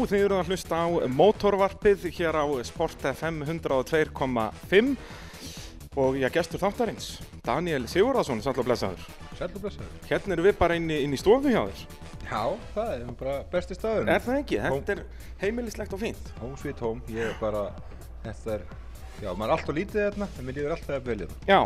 [0.00, 4.94] Þið eru að hlusta á mótorvarpið hér á Sport FM 102.5
[6.00, 9.04] og ég gestur þáttarins, Daniel Sigurðarsson, sætla blessaður.
[9.36, 9.92] Sætlu blessaður.
[10.08, 11.84] Hérna erum við bara inn í, inn í stofu hjá þér.
[12.24, 12.42] Já,
[12.74, 14.10] það er bara besti staður.
[14.14, 14.60] Er það ekki?
[14.64, 15.02] Þetta er
[15.42, 16.34] heimilislegt og fínt.
[16.40, 17.66] Home sweet home, ég er bara,
[18.24, 18.68] þetta er,
[19.20, 21.50] já, maður er alltaf lítið þarna, en mér líður alltaf að velja það.
[21.50, 21.60] Já,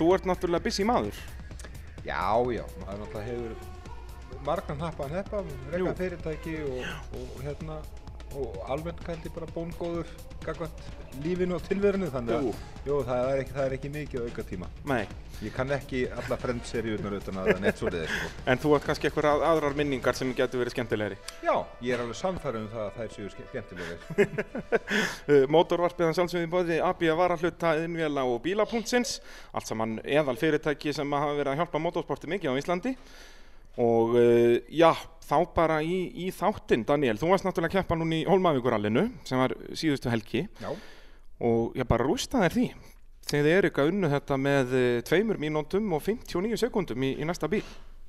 [0.00, 1.22] þú ert náttúrulega busy maður.
[2.04, 2.26] Já,
[2.58, 3.73] já, maður náttúrulega hefur
[4.46, 5.58] margan happa að heppa, Jú.
[5.72, 6.80] reyka fyrirtæki og,
[7.20, 7.78] og hérna,
[8.34, 10.10] og almennt kældi bara bóngóður
[11.24, 12.48] lífinu og tilverinu, þannig að,
[12.88, 13.02] Jú.
[13.06, 14.70] það er ekki, það er ekki mikið auka tíma.
[14.90, 15.04] Nei,
[15.42, 18.28] Ég kann ekki alla frendseríunar utan að neitt svo liðið, sko.
[18.50, 21.18] en þú ert kannski eitthvað aðrar minningar sem getur verið skemmtilegri.
[21.42, 23.98] Já, ég er alveg samfærið um það að þær séu skemmtilegir.
[25.26, 29.18] Uh, Mótorvarpið hans alls við bóði AB varahluta, innvéla og bílapunktsins
[29.52, 32.94] allt saman eðal fyrirtæki sem hafa verið að hjálpa motorsporti mikið á Íslandi
[33.80, 34.90] og uh, já,
[35.24, 39.40] þá bara í, í þáttinn Daniel, þú varst náttúrulega að keppa núna í Hólmavíkurallinu sem
[39.40, 40.46] var síðustu helgi.
[40.62, 40.70] Já.
[41.44, 42.68] og ég bara rústa þér því.
[43.24, 47.14] Þegar þið eru ekki að unnu þetta með uh, tveimur mínútum og 59 sekundum í,
[47.18, 47.64] í næsta bíl.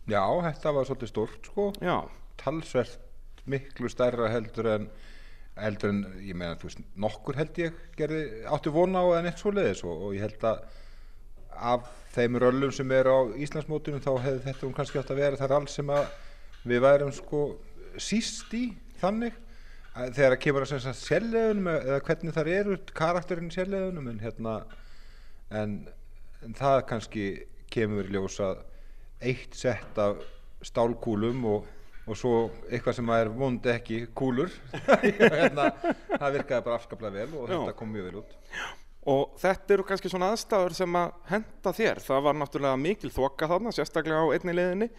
[0.05, 0.21] Já,
[0.51, 1.71] þetta var svolítið stórt, sko.
[1.81, 1.97] Já,
[2.41, 3.01] talsvert
[3.49, 4.87] miklu stærra heldur en
[5.55, 9.39] heldur en, ég meina, þú veist, nokkur held ég gerði, átti vona á en eitt
[9.39, 10.65] svoleiðis og, og ég held að
[11.55, 15.39] af þeim röllum sem eru á Íslandsmótinu þá hefði þetta um kannski átt að vera
[15.39, 16.05] þar alls sem að
[16.65, 17.41] við værum sko
[18.01, 18.67] síst í
[19.01, 19.35] þannig.
[19.95, 24.09] Að þegar að kemur að sem sagt sérlegunum eða hvernig þar eru karakterinn í sérlegunum
[24.11, 24.55] en hérna
[25.55, 25.75] en,
[26.43, 27.27] en það kannski
[27.71, 28.63] kemur í ljós að
[29.23, 30.19] eitt sett af
[30.65, 31.69] stálkúlum og,
[32.05, 32.33] og svo
[32.67, 34.51] eitthvað sem er vondi ekki kúlur
[35.05, 35.71] hérna,
[36.11, 37.55] það virkaði bara afskaplega vel og Já.
[37.55, 38.35] þetta kom mjög vel út
[39.11, 42.01] Og þetta eru kannski svona aðstæður sem að henda þér.
[42.01, 44.89] Það var náttúrulega mikil þoka þarna, sérstaklega á einni leiðinni.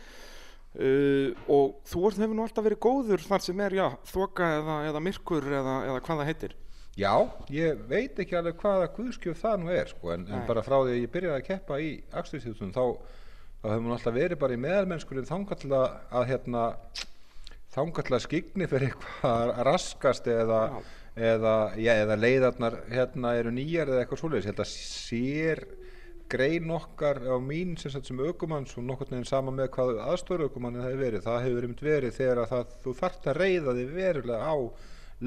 [0.77, 4.77] Uh, og þú ert, hefur nú alltaf verið góður þar sem er, já, þoka eða,
[4.91, 6.57] eða myrkur eða, eða hvað það heitir.
[6.97, 7.13] Já,
[7.53, 10.95] ég veit ekki alveg hvaða guðskjöf það nú er sko, en, en bara frá því
[10.95, 11.91] að ég byrjaði að keppa í
[12.23, 12.85] akstuðsþjóðsum þá,
[13.61, 16.63] þá hefur hún alltaf verið bara í meðalmennskunum þangall að, hérna,
[17.75, 20.63] þangall að skigni fyrir eitthvað að raskast eða,
[21.17, 25.63] eða, já, eða leiðarnar hérna eru nýjar eða eitthvað svoleiðis, að sér
[26.31, 30.83] grein okkar á mín sem, sem aukumanns og nokkurn veginn sama með hvað aðstóru aukumannin
[30.83, 33.93] það hefur verið, það hefur einmitt verið þegar að það, þú þarft að reyða þig
[33.95, 34.57] verulega á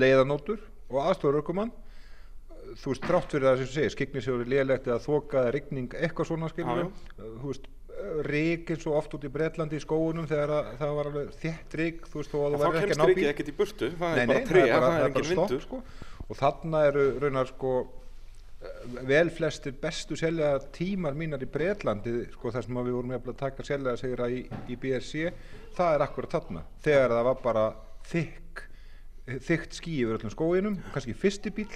[0.04, 1.72] leiðanótur og aðstóru aukumann
[2.78, 5.96] þú veist, þrátt fyrir það sem þú segir, skikni sér lélegt eða þoka eða rigning,
[5.96, 7.70] eitthvað svona skilur þú veist,
[8.30, 11.78] rík eins og oft út í Bretlandi í skóunum þegar að, það var alveg þétt
[11.82, 13.56] rík, þú veist, og En þú værir ekki kemst að ná ríkið bíl ekkert í
[13.60, 15.66] burtu, það Nei, er bara tré, það, það er er bara engin stopp vindur.
[15.68, 15.82] sko.
[16.30, 17.74] og þarna eru raunar sko
[19.08, 23.34] vel flestir bestu seljaða tímar mínar í Bretlandi sko þar sem að við vorum jafnvel
[23.34, 25.30] að taka seljaða segra í, í BSC
[25.78, 27.64] það er akkurat þarna þegar það var bara
[28.10, 28.66] þykk
[29.48, 31.70] þykkt ský yfir öllum skóinum kannski fyrsti bíl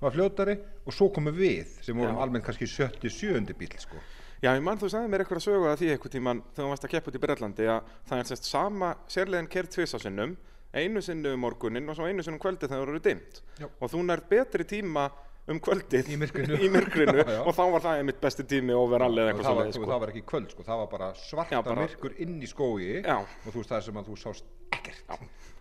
[0.00, 3.52] var fljótari og svo komum við sem vorum almennt kannski 77.
[3.60, 4.00] bíl sko
[4.40, 6.68] Já, ég mann þú sagði mér eitthvað að sögu að því eitthvað tíman þegar þú
[6.72, 10.36] varst að keppa út í Bretlandi að það er sérst sama sérlegin kert tvisasinnum,
[10.72, 13.42] einu sinnu um morgunin og svo einu sinnu um kvöldið þegar það eru dimmt.
[13.60, 13.66] Já.
[13.68, 15.10] Og þú nærð betri tíma
[15.50, 16.56] um kvöldið Í myrkrinu.
[16.64, 17.40] í myrkrinu Já, já.
[17.42, 19.88] og þá var það einmitt besti tími overall eða og eitthvað svoleiðis, sko.
[19.90, 22.90] það var ekki kvöld sko, það var bara svarta Já, bara- myrkur inn í skói
[23.02, 25.14] og þú veist það sem að þú sást ekkert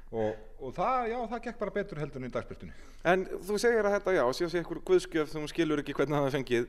[0.09, 2.73] og, og það, já, það gekk bara betur heldur en í dagsbyrtunni
[3.09, 6.33] En þú segir að þetta, já, síðan sé eitthvað guðskjöf þú skilur ekki hvernig það
[6.35, 6.65] fengið.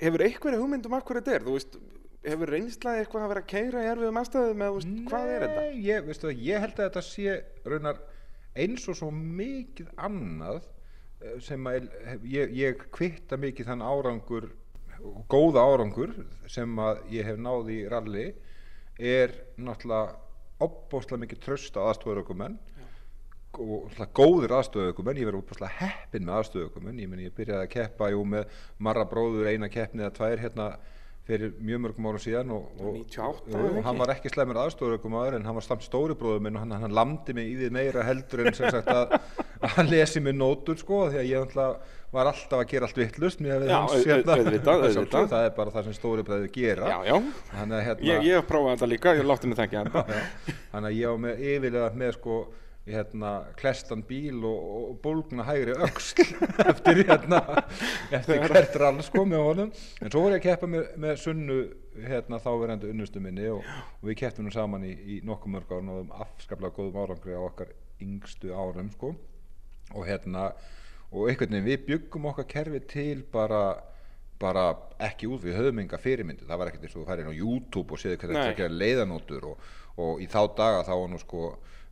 [0.00, 1.46] Hefur einhverja hugmynd um af hverju þetta er?
[1.46, 1.78] Þú veist,
[2.24, 5.64] hefur reynslaði eitthvað að vera að keira í erfiðum aðstæðum eða, veist, hvað er þetta?
[5.64, 7.36] Nei, ég, veistu, ég held að þetta sé
[7.68, 8.00] raunar
[8.64, 11.90] eins og svo mikið annað eh, sem að
[12.28, 14.50] ég, ég kvitta mikið þann árangur
[15.32, 16.12] góða árangur
[16.50, 18.26] sem að ég hef náð í ralli
[19.00, 20.18] er náttúrulega
[20.60, 22.58] opbóðslega mikið tröst á aðstofurökumenn
[23.58, 28.10] og náttúrulega góður aðstöðukumenn, ég verið útbúrslega heppinn með aðstöðukumenn, ég ég byrjaði að keppa
[28.14, 30.70] jú með marra bróður eina keppni eða tvær hérna
[31.30, 33.82] fyrir mjög mörgum árum síðan og, og, 98 jú, eða og ekki?
[33.86, 36.94] hann var ekki slemur aðstöðukumadur en hann var samt stóri bróður minn og hann, hann
[36.96, 39.14] lamdi mig í því meira heldur en sem sagt að,
[39.60, 41.58] að hann lesi mig nótur sko því að ég
[42.10, 44.42] var alltaf að gera allt vittlust mér au- auðvitað,
[44.88, 45.28] auðvitað.
[45.30, 47.14] það er bara það sem stóri bróður gera Já, já,
[47.76, 50.02] að hérna, ég, ég hef prófað þetta líka, ég látti mig þetta.
[50.10, 52.40] Já, þannig að ég var með yfirlega með sko
[52.94, 56.24] hérna, klestan bíl og, og bólgna hægri öxl
[56.70, 57.40] eftir hérna
[58.10, 59.72] eftir hvert rall sko með honum.
[60.00, 61.60] En svo var ég að keppa með, með sunnu
[62.06, 63.62] hérna þáverandi unnustu minni og,
[64.00, 67.38] og við kepptum nú saman í, í nokkuð mörg ára og náðum afskaplega góðum árangri
[67.38, 69.14] á okkar yngstu árum sko.
[69.90, 70.50] Og hérna
[71.10, 73.64] og einhvern veginn við byggum okkar kerfi til bara
[74.40, 74.70] bara
[75.04, 77.40] ekki út við höfum enga fyrirmyndi það var ekkert eins og þú færi inn á
[77.40, 79.66] YouTube og séðu hvernig þetta er leiðanótur og,
[80.00, 81.42] og í þá daga þá var nú sko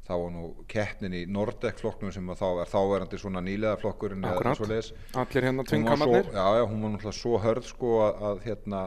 [0.09, 4.39] þá var nú keppnin í Nordek flokknum sem þá er þáverandi svona nýlega flokkurinn eða
[4.39, 4.61] Akkurat.
[4.61, 4.93] svoleiðis.
[5.21, 8.83] allir hérna svo, tvingamarnir já, já, hún var náttúrulega svo hörð sko að, að hérna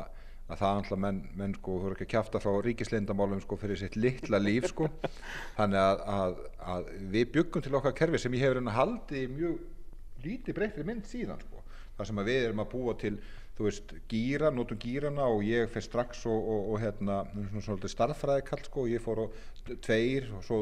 [0.51, 3.79] að það náttúrulega menn, menn sko þú eru ekki að kjafta frá ríkislindamálum sko fyrir
[3.79, 4.89] sitt litla líf sko
[5.59, 6.41] þannig að, að,
[6.75, 9.61] að við byggum til okkar kerfi sem ég hefur hérna haldið í mjög
[10.25, 11.61] lítið breytri mynd síðan sko
[11.97, 13.15] þar sem að við erum að búa til
[13.57, 17.93] þú veist gýra, notum gýrana og ég fer strax og, og, og hérna svona svolítið
[17.93, 19.25] starffræði kall sko og ég fór á
[19.85, 20.61] tveir og svo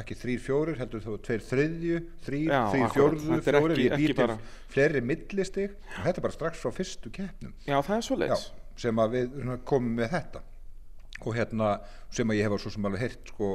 [0.00, 4.06] ekki þrýr fjórir heldur þú tveir þriðju þrýr, þrýr fjórðu, fjórir ekki- ég ekki bý
[4.06, 5.70] til bara- fleiri millistig.
[5.98, 7.52] Og þetta er bara strax frá fyrstu keppnum.
[7.66, 10.40] Já það er svo Já, leiðis sem að við komum með þetta.
[11.26, 11.80] Og hérna
[12.10, 13.50] sem að ég hef svo sem alveg heyrt sko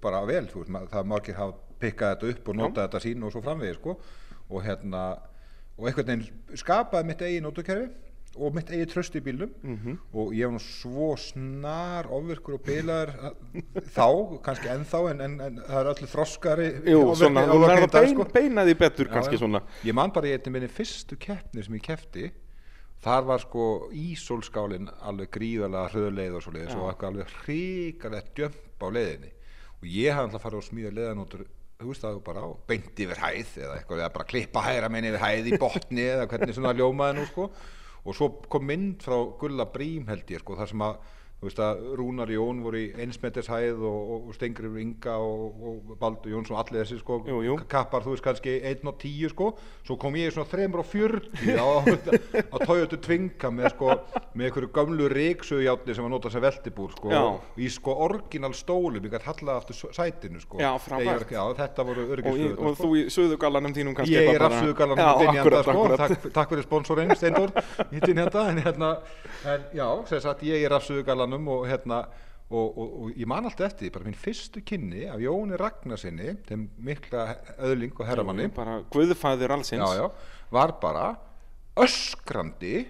[0.00, 3.32] bara vel, þú veist, það margir hafa pikkað þetta upp og notað þetta sín og
[3.32, 3.98] svo framvegið sko.
[4.50, 5.18] Og hérna
[5.78, 7.90] og einhvern veginn skapaði mitt eigin notukerfi
[8.36, 9.50] og mitt eigin tröst í bílnum.
[9.62, 9.96] Mhm.
[10.14, 13.12] og ég var svo snar ofvirkur og bilaður
[13.96, 14.06] þá,
[14.46, 18.14] kannski ennþá en, en, en það er öllu þroskari Jú, svona, þú verður að bein,
[18.14, 18.28] sko.
[18.32, 19.62] beina því betur Já, kannski svona.
[19.84, 22.30] Ég man bara í einnig minni fyrstu keppni sem ég keppti
[23.02, 23.66] þar var sko
[23.98, 29.32] ísólskálin alveg gríðarlega hröðleið og svo leiðis og eitthvað alveg hrikalegt djömp á leiðinni.
[29.82, 31.44] Og ég hafði alltaf farið að smíða leiðanótur
[31.82, 35.48] það bara á, beint yfir hæð eða eitthvað, eða bara klippa hæra minn yfir hæð
[35.50, 37.48] í botni eða hvernig svona ljómaði nú sko
[38.02, 40.96] og svo kom mynd frá Gulla Brím held ég sko, þar sem að
[41.42, 45.88] þú veist að Rúnar Jón voru í einsmettershæð og, og, og Stengriður Inga og, og
[45.98, 47.56] Baldur Jóns og allir þessi sko Jú, jú.
[47.66, 49.48] kappar, þú veist kannski 1 og 10 sko,
[49.82, 51.66] svo kom ég í svona 3 og 40 á,
[52.46, 53.88] á Toyota Twinga með sko,
[54.38, 59.02] með einhverju gömlu ríksugjátni sem var notað sem veltibúr sko, og í sko orginal stólum,
[59.02, 61.26] ég gæti hallað aftur sætinu sko, Já, frábært.
[61.34, 65.02] já, þetta voru og, í, öryggisföðunar og þú í suðugallanum þínum kannski Ég er rafsuðugalan
[65.02, 66.06] Já, með dynjanda akkurat, sko, akkurat.
[66.06, 67.54] takk, takk fyrir sponsorinn Steindor
[67.90, 68.92] hittin hérna, en hérna
[69.42, 69.88] en já,
[71.32, 71.98] rafsuðugalanum og hérna
[72.52, 76.34] og, og, og ég man alltaf eftir því, bara minn fyrstu kynni af Jóni Ragnarsinni
[76.44, 77.22] þeim mikla
[77.64, 78.48] öðling og herramanni.
[78.52, 80.10] Bara guðfæðir allsins já, já,
[80.52, 81.06] var bara
[81.80, 82.82] öskrandi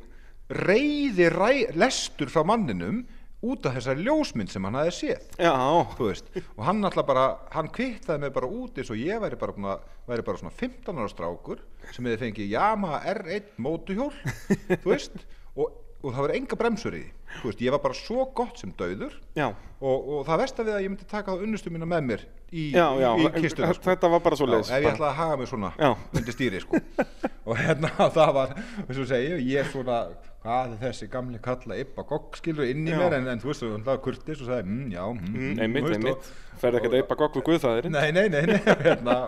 [0.51, 3.05] reyði ræ, lestur frá manninum
[3.43, 5.23] út af þessari ljósmynd sem hann hafði séð.
[5.39, 7.25] Já, og hann alltaf bara
[7.55, 10.55] hann kvittaði mig bara út eins og ég væri bara, búin að- væri bara svona
[10.59, 11.63] 15 ára strákur
[11.95, 14.13] sem hefði fengið Yamaha R1 mótuhjól,
[14.83, 15.17] þú veist
[15.57, 15.71] og,
[16.03, 17.11] og það var enga bremsur í því.
[17.33, 20.83] Þú veist, ég var bara svo gott sem dauður og, og það versta við að
[20.85, 23.87] ég myndi taka unnustu mína með mér í, já, já í, kistuna sko.
[23.87, 25.89] þetta var bara svo Já, leiðis ef ég ætlaði að haga mig svona Já.
[26.13, 26.83] undir stýri sko.
[27.49, 28.53] og hérna það var
[28.85, 30.03] og segi, ég svona
[30.43, 33.17] hvað er þessi gamli kalla Ibba Gogg skilur inn í mér?
[33.19, 35.85] En, en þú veist, það var kurtis og sagði, mm, já, mm, Mm, mm, einmitt,
[35.85, 36.31] þú veist, einmitt,
[36.63, 38.59] ferði ekkert eipa gogg við guðfæðirinn Nei, nei, nei, nei
[38.89, 39.19] hérna,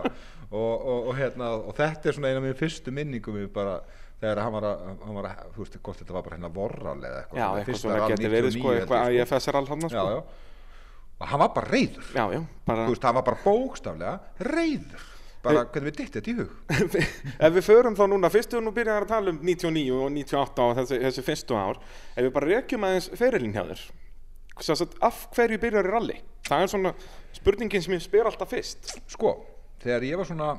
[0.49, 3.79] og, og, og, hérna, og þetta er svona eina af mér fyrstu minningum við bara
[4.21, 6.97] þegar hann var að, hann var að þú veist, hvort þetta var bara hérna vorral
[6.99, 9.95] eða eitthvað Já, eitthvað fyrsta svona geti verið 99 sko, eitthvað IFS er alhanna já,
[9.95, 10.05] sko.
[10.05, 10.53] Já,
[11.15, 12.39] og hann var bara reyður Já, já,
[12.69, 15.11] bara þú veist, hann var bara bókstaflega reyður
[15.45, 16.53] bara hvernig við dytti þetta í hug?
[17.45, 20.65] Ef við förum þá núna, fyrst við nú byrjaðum að tala um 99 og 98
[20.65, 21.81] og þessi, þessi fyrstu ár
[22.15, 23.83] Ef við bara rekjum aðeins ferilinn hjá þér.
[25.05, 26.17] Af hverju byrjar í rally?
[26.47, 26.93] Það er svona
[27.35, 28.95] spurningin sem ég spyr alltaf fyrst.
[29.11, 29.35] Sko,
[29.83, 30.49] þegar ég var svona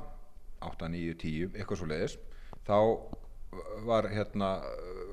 [0.67, 2.19] 8, 9, 10, eitthvað svo leiðis
[2.67, 2.77] þá
[3.87, 4.51] var hérna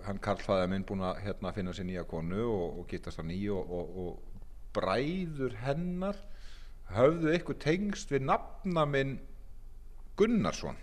[0.04, 3.32] hann Karl fæða minn búinn að hérna, finna sér nýja konu og, og gittast hann
[3.32, 6.20] nýju og, og, og bræður hennar
[6.94, 9.20] höfðu eitthvað tengst við nafna minn
[10.20, 10.76] Gunnarsson.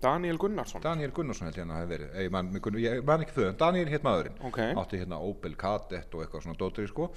[0.00, 0.80] Daniel Gunnarsson?
[0.80, 2.14] Daniel Gunnarsson held ég hann að hafa verið.
[2.24, 4.38] Ég man, Gunnar, ég man ekki þau, Daniel hétt maðurinn.
[4.48, 4.60] Ok.
[4.80, 7.10] átti hérna Opel Kadett og eitthvað svona dóttir sko.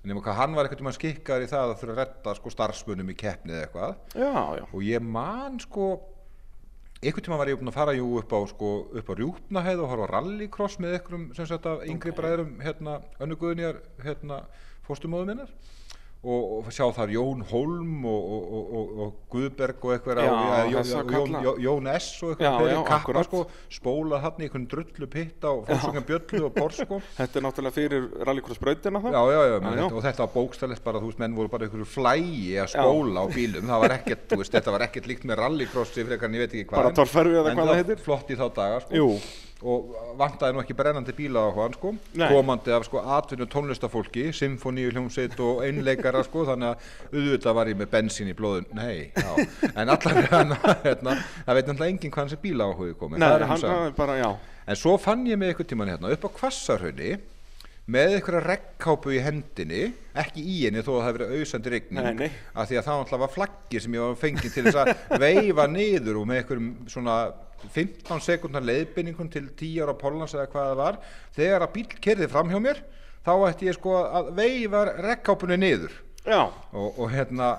[0.00, 2.52] En nema hvað hann var eitthvað um skikkar í það að þurfa að redda sko
[2.54, 3.98] starfsmunum í keppni eða eitthvað.
[4.14, 5.90] Já, já, og ég man sko
[7.04, 9.90] einhvern tíma var ég búinn að fara jú upp á sko, upp á rjúpnahæð og
[9.92, 12.16] horfa rallycross með einhverjum sem sagt yngri Ok.
[12.20, 14.38] bræðurum hérna önnu guðnjar hérna
[14.88, 15.50] fóstumóðu minnar
[16.26, 20.30] og, og sjá þar Jón Holm og, og, og, og, og Guðberg og eitthvað Já,
[20.72, 21.36] þessa Jón.
[21.44, 23.42] Jón, Jón S og eitthvað já, kappa sko,
[23.76, 27.76] spólað hann í einhvern drullu pitt á fólksvöngum bjöllu og Porsche sko þetta er náttúrulega
[27.76, 29.86] fyrir rallycross brautina það Já, já, já, menn, já.
[29.92, 33.26] Og þetta var bókstælegt bara, þú veist, menn voru bara einhverju flægi að spóla á
[33.36, 36.46] bílum, það var ekkert, þú veist, þetta var ekkert líkt með rallycrossi frekar en ég
[36.46, 36.80] veit ekki hvað.
[36.82, 38.02] Bara torfærvi eða hvað það heitir?
[38.06, 38.96] Flott í þá daga, sko.
[38.98, 39.08] Jú.
[39.64, 41.94] Og vantaði nú ekki brennandi bíla á hann, sko.
[42.12, 42.26] Nei.
[42.28, 47.78] Komandi af, sko, atvinnu tónlistafólki, symfóníu hljómsveit og einleikara, sko, þannig að auðvitað var ég
[47.80, 49.30] með bensín í blóðun, nei, já.
[49.72, 50.42] En allavega,
[50.84, 52.68] hérna, það veit náttúrulega enginn hvaðan sem bíla
[53.00, 53.24] komið.
[53.24, 54.30] Er bara, já
[54.66, 57.12] En svo fann ég mig einhvern tímann hérna upp á kvassarhaunni
[57.94, 59.82] með einhverja regnkápu í hendinni
[60.18, 62.30] ekki í henni þó að það hafi verið auðsandi nei.
[62.50, 65.66] af því að það náttúrulega var flaggi sem ég var fengið til þess að veifa
[65.70, 67.14] niður og með einhverjum svona
[67.74, 70.98] 15 sekundar leiðbynningun til 10 ára Pólans eða hvað það var.
[71.36, 72.82] Þegar að bíl kerði fram hjá mér
[73.26, 75.96] þá ætti ég sko að veifa regnkápunni niður.
[76.26, 77.56] Og, og hérna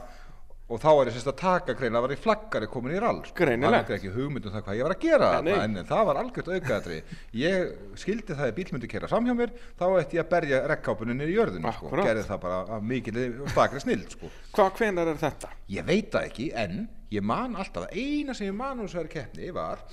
[0.67, 3.21] og þá var ég sérst að taka grein að var ég flaggari komin í rall
[3.23, 3.45] sko.
[3.47, 6.49] Hafði ekki hugmynd um það hvað ég var að gera Nei, en það var algjört
[6.51, 6.97] aukaðatri
[7.39, 7.71] ég
[8.01, 11.15] skildi það að bíl myndi kera fram hjá mér þá ætti ég að berja rekkápunni
[11.15, 11.93] niður í jörðinu sko.
[12.01, 14.33] Gerði það bara af mikil stakri snild sko.
[14.57, 15.53] hvað, hvenar er þetta?
[15.77, 16.83] ég veit það ekki en
[17.15, 19.85] ég man alltaf að eina sem ég man úr þessari keppni var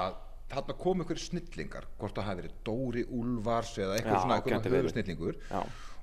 [0.00, 0.18] að
[0.50, 4.40] þarna kom ykkur snillingar hvort það hafi verið Dóri Úlfars eða Já, eitthvað svona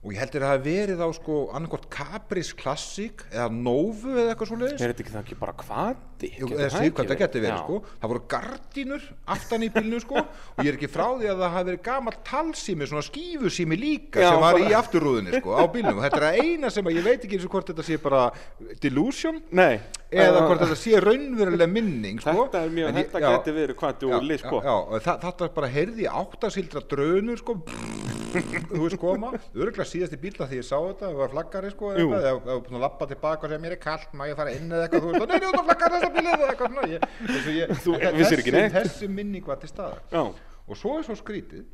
[0.07, 4.47] og ég heldur að það verið á sko annarkort Capris Classic eða Novu eða eitthvað
[4.53, 6.29] svo leiðis Er þetta ekki það ekki bara kvati?
[6.47, 7.79] Eða síðan það geti verið sko.
[7.99, 9.03] Það voru gardínur
[9.35, 10.23] aftan í bílnu sko.
[10.23, 14.23] Og ég er ekki frá því að það hafi verið gamalt talsími svona skífusími líka
[14.23, 15.99] Já, sem var í afturrúðinni sko á bílnum.
[15.99, 17.99] Og þetta er að eina sem að ég veit ekki eins og hvort þetta sé
[18.01, 18.23] bara
[18.81, 19.75] delusion Nei,
[20.09, 22.47] eða hvort þetta sé raunveruleg minning sko.
[22.47, 24.63] Þetta er mjög, þetta geti verið kvati og lið sko.
[24.63, 25.17] já, já, það,
[28.33, 32.19] þú veist koma, örgulega síðasti bíla því ég sá þetta, það var flaggari sko eða
[32.19, 34.71] eða eða búin að lappa tilbaka og segja mér er kallt, má ég fara inn
[34.71, 35.03] eða eitthvað?
[35.03, 37.75] Þú veist, og nei, nei, þú flaggari þessa bíla eða eitthvað svona, ég, þessu, ég,
[37.83, 38.75] Þú vissir ekki neitt.
[38.77, 40.01] þessi minning var til staðar.
[40.11, 40.23] Já,
[40.67, 41.65] og svo er svo skrítið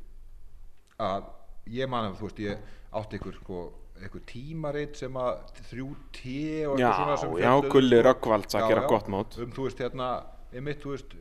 [1.04, 1.30] að
[1.74, 3.62] ég man að þú veist ég átti ykkur sko
[4.04, 6.24] eitthvað tímarit sem að þrjú T
[6.68, 8.06] og Já, eitthvað svona sem já, fjölluðu, Gulli sko.
[8.10, 9.38] Rögnvalds að Já, gera já, gott mót.
[9.40, 10.08] um þú veist hérna
[10.54, 11.14] einmitt þú veist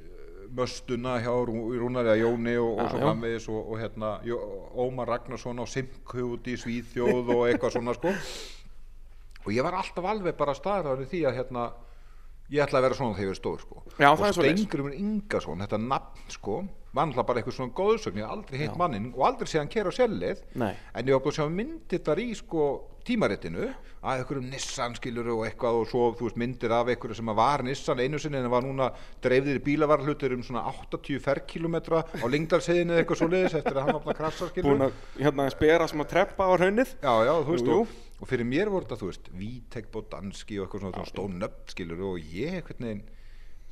[0.57, 4.39] möstuna hjá Rú- Rúnari að Jóni og, og svo framvegis og, og hérna Jó,
[4.85, 5.67] Ómar Ragnarsson á
[6.53, 8.13] í Svíþjóð og eitthvað svona sko.
[9.43, 11.65] Og ég var alltaf alveg bara staðræður því að hérna
[12.53, 13.83] ég ætla að vera svona þegar ég er stór sko.
[13.97, 14.53] Já, og.
[14.61, 16.59] Stengurinn Ingason, þetta nafn sko
[16.93, 19.89] var náttúrulega bara eitthvað svona góðsögn ég aldrei hitt mannin og aldrei séð hann kera
[19.89, 20.43] á sellið.
[20.61, 20.75] Nei.
[20.93, 22.67] en ég var búin að sjá myndir þar í sko
[23.07, 23.69] tímaritinu
[24.03, 27.63] að einhverjum Nissan skilur og eitthvað og svo þú veist myndir af einhverju sem var
[27.67, 28.91] Nissan einu sinni en var núna
[29.23, 33.89] dreifðir í bílavarhlutir um svona 80 ferkilometra á lengdarseiðinu eða eitthvað svo leiðis eftir að
[33.89, 37.35] hann að krassa skilur búin að hérna spera sem að treppa á hraunið Já, já,
[37.39, 37.81] þú veist, Jú, jú.
[37.87, 41.37] Og, og fyrir mér voru þetta, þú veist, Vítek Bodanski og eitthvað svona, svona stóð
[41.43, 43.22] nöfn, skilur, og ég, þú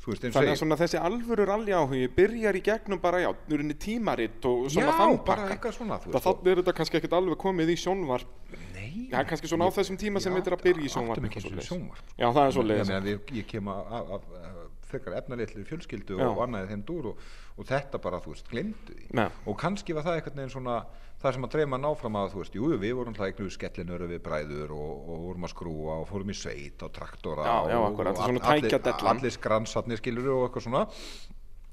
[0.07, 3.75] veist, Þannig að ég, svona þessi alvöru rally áhugi byrjar í gegnum bara, já, núrinni
[3.77, 5.55] tímaritt og svona já, þann bara pakka.
[5.59, 8.31] eitthvað svona, þú Það þannig er þetta kannski ekkert alveg komið í sjónvarp.
[8.75, 11.25] nei, Já, kannski svona á þessum tíma sem þetta er að byrja í sjónvarp.
[11.25, 12.01] eitthvað.
[12.17, 13.11] Já, það er svo Ég leiðis.
[13.11, 14.23] ég, ég kem af
[14.91, 16.27] frekar efnalitli fjölskyldu Já.
[16.33, 17.19] og annaði þeim dúr og,
[17.59, 19.29] og þetta bara, þú veist, glemdu því.
[19.47, 20.79] Og kannski var það einhvern veginn svona,
[21.21, 24.07] það sem að dreif mann áfram að, þú veist, jú, við vorum alltaf eignuð skellinöru
[24.09, 27.79] við bræður og, og vorum að skrúa og fórum í sveit og traktora Já, já,
[27.81, 29.11] og, og svona all- tækjadellan.
[29.17, 30.85] allir skransarnir skilur og eitthvað svona.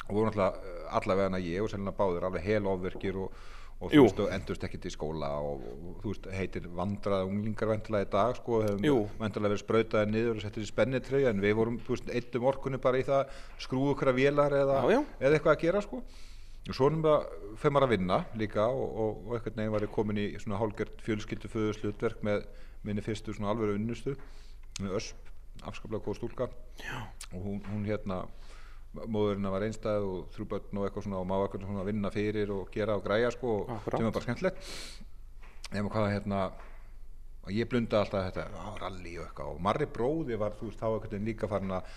[0.08, 0.60] Og vorum alltaf
[1.00, 3.32] allavega ég og selina báðir alveg hel ofverkir og,
[3.80, 5.66] og þú veist, endurst ekkert í skóla og,
[6.04, 8.86] þú veist, heitir vandrað unglingar vendilega í dag, sko, hefum
[9.20, 12.80] vendilega verið sprautaði niður og settir í spennitrey en við vorum, þú veist, eittum orkunni
[12.84, 14.80] bara í það skrúu ykkur að vélar eða,
[15.20, 16.01] eða eitthvað að gera, sko
[16.76, 16.90] svo
[17.62, 20.60] fyrir maður að vinna líka og, og, og einhvern veginn var ég komin í svona
[20.60, 22.48] hálgjört fjölskyldu föðuslutverk með
[22.88, 24.16] minni fyrstu svona alveg unnustu
[24.82, 25.32] með ösp,
[25.64, 26.50] afskaplega góð stúlka.
[26.84, 27.00] Já.
[27.34, 28.26] og hún, hún hérna
[28.98, 32.12] móðurinn var einstæð og þrjú börn og eitthvað svona og maður eitthvað svona að vinna
[32.14, 34.72] fyrir og gera og græja sko og sem var bara skemmtilegt.
[35.74, 36.42] Nema hvað hérna
[37.54, 39.52] ég blunda alltaf þetta á, rally og eitthvað.
[39.54, 41.92] Og Marri bróði var þú veist þá veginn líka farin að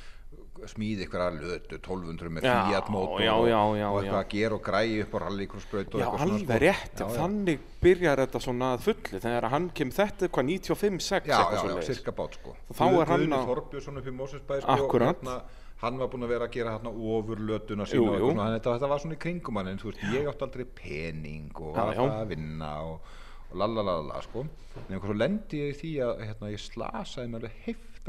[0.69, 4.19] smíði ykkur að lötu 1200 með Já, já, og, já, já, og eitthvað já.
[4.21, 6.59] að gera og græja upp á rallycrossbraut og Já, eitthvað alveg sko.
[6.65, 7.15] rétt, já, já.
[7.17, 11.39] þannig byrjar þetta svona að fullu þegar að hann kemur þetta er hvað 95-6 já,
[11.41, 15.17] eitthvað já, já, cirka bát sko Þá er hann Mósesbæ sko, Akkúrat.
[15.25, 15.37] hérna,
[15.81, 18.29] hann var búinn að vera að gera hérna ofur lötuna Jú, sína jú.
[18.29, 20.67] eitthvað að þetta, þetta var svona í kringum hann en þú veist, ég átti aldrei
[20.77, 22.01] pening og Já, já.
[22.05, 23.13] alltaf að vinna og,
[23.51, 27.41] og lalalala sko en eitthvað svo lendi ég í því að hérna, ég slasaði mér
[27.41, 27.57] alveg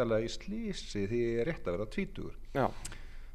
[0.01, 2.35] heftalega í slísi því ég er rétt að vera tvítugur.
[2.57, 2.67] Já,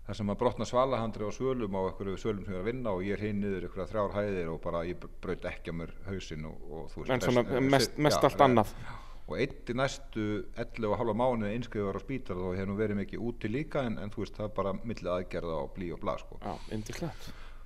[0.06, 2.92] þar sem að brotna svalahandri á svölum á einhverju svölum sem ég er að vinna
[2.94, 5.94] og ég er hinn niður einhverja þrjár hæðir og bara ég braut ekki á mér
[6.06, 8.74] hausinn og, og þú en svona rest- mest, já, mest allt já, annað.
[9.26, 13.00] og eitt í næstu 11 og halva mánuði einskriður á spítar og hef nú verið
[13.00, 16.02] mikið úti líka en, en þú veist það er bara millið aðgerða og blí og
[16.04, 16.38] bla sko.
[16.38, 16.54] Já,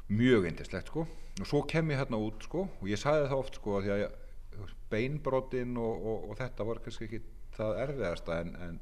[0.09, 1.05] mjög indislegt sko.
[1.41, 3.93] Og svo kem ég hérna út sko og ég sagði það oft sko að því
[3.95, 4.17] að ég,
[4.55, 7.21] þú veist, beinbrotin og, og, og þetta var kannski ekki
[7.55, 8.81] það erfiðasta en, en,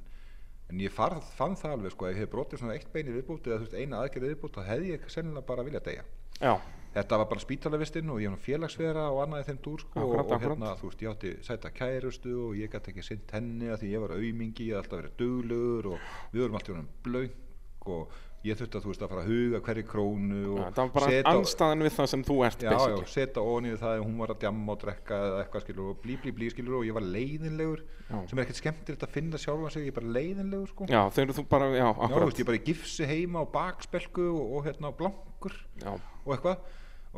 [0.68, 3.14] en ég farð, fann það alveg sko að ég hef brotið svona eitt bein í
[3.14, 6.04] viðbúti eða þú veist eina aðgerði viðbúti þá hefði ég sennilega bara viljað deyja.
[6.38, 6.52] Já,
[6.94, 10.26] þetta var bara spítalavistinn og ég var félagsvera og annað í þeim dúr sko Akkúrat,
[10.26, 13.72] og, og hérna þú veist ég átti sæta kærustu og ég gæti ekki sint henni
[13.72, 16.96] að því ég var aumingi, ég hafði alltaf verið duglegur og við vorum alltaf verið
[17.08, 17.44] blöng
[17.88, 20.90] og ég þurfti að þú veist að fara að huga hverju krónu Já, það var
[20.95, 24.33] bara anstæðan við það sem þú ert já, já, ofan í það að hún var
[24.35, 27.07] að djamma og drekka eða eitthvað skilur og blí blí blí skilur og ég var
[27.09, 28.16] leiðinlegur Já.
[28.30, 31.35] sem er ekkert skemmtilegt að finna sjálfan sig ég er bara leiðinlegur sko Já, þegar
[31.40, 32.28] þú bara, já, Já, akkurat.
[32.30, 36.62] veist, ég bara gifsi heima og bakspelku og, og hérna blankur Já, og eitthvað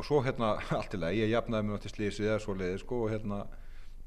[0.01, 3.05] og svo hérna allt í lagi, ég jafnaði mig til slísið eða svo leiði sko
[3.05, 3.45] og hérna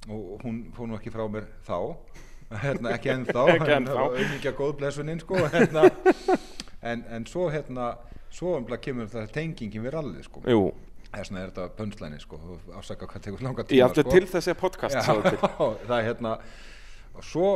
[0.10, 1.78] og hún fór nú ekki frá mér þá
[2.66, 5.22] hérna, ekki ennþá Ekki ennþá.
[5.24, 5.88] sko hérna,
[6.84, 7.94] en, en svo hérna
[8.34, 10.44] svo umlað kemur það tengingin við rallið sko.
[10.50, 10.68] Jú,
[11.12, 12.40] þess vegna er þetta pönslæni sko.
[12.80, 14.16] Afsaka hvað tekur langa ég tíma ætla sko.
[14.18, 15.40] til þessi podcast Já,
[15.88, 16.38] það er hérna
[17.14, 17.50] og svo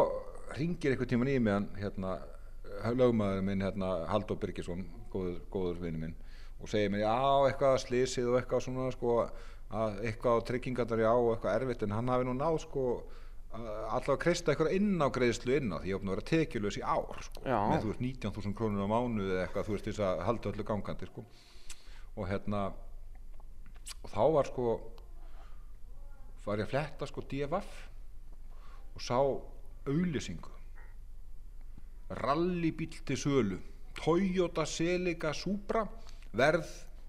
[0.57, 2.17] ringir einhvern tíman í hann hérna
[2.93, 6.15] lögmaður minn hérna Halldór Birgisson góður, góður vinnu minn
[6.61, 7.15] og segir mér já
[7.49, 9.17] eitthvað slísið og eitthvað svona sko
[9.67, 12.85] að eitthvað á tryggingarnar já og eitthvað erfitt en hann hafi nú náð sko
[13.55, 16.77] alltaf að kreista eitthvað inn á greiðslu inn á því ég opna að vera tekjulegs
[16.77, 20.03] í ár sko, með þú veist 19.000 krónur á mánuði eða eitthvað þú veist þess
[20.03, 21.23] að halda öllu gangandi sko.
[22.17, 22.61] Og hérna
[24.03, 24.67] og þá var sko
[26.45, 27.79] var ég að fletta sko DFF
[28.97, 29.17] og sá
[29.87, 30.53] auðlýsingu
[32.21, 33.57] rallybíl til sölu.
[33.97, 35.81] Toyota Celica Supra
[36.37, 36.67] verð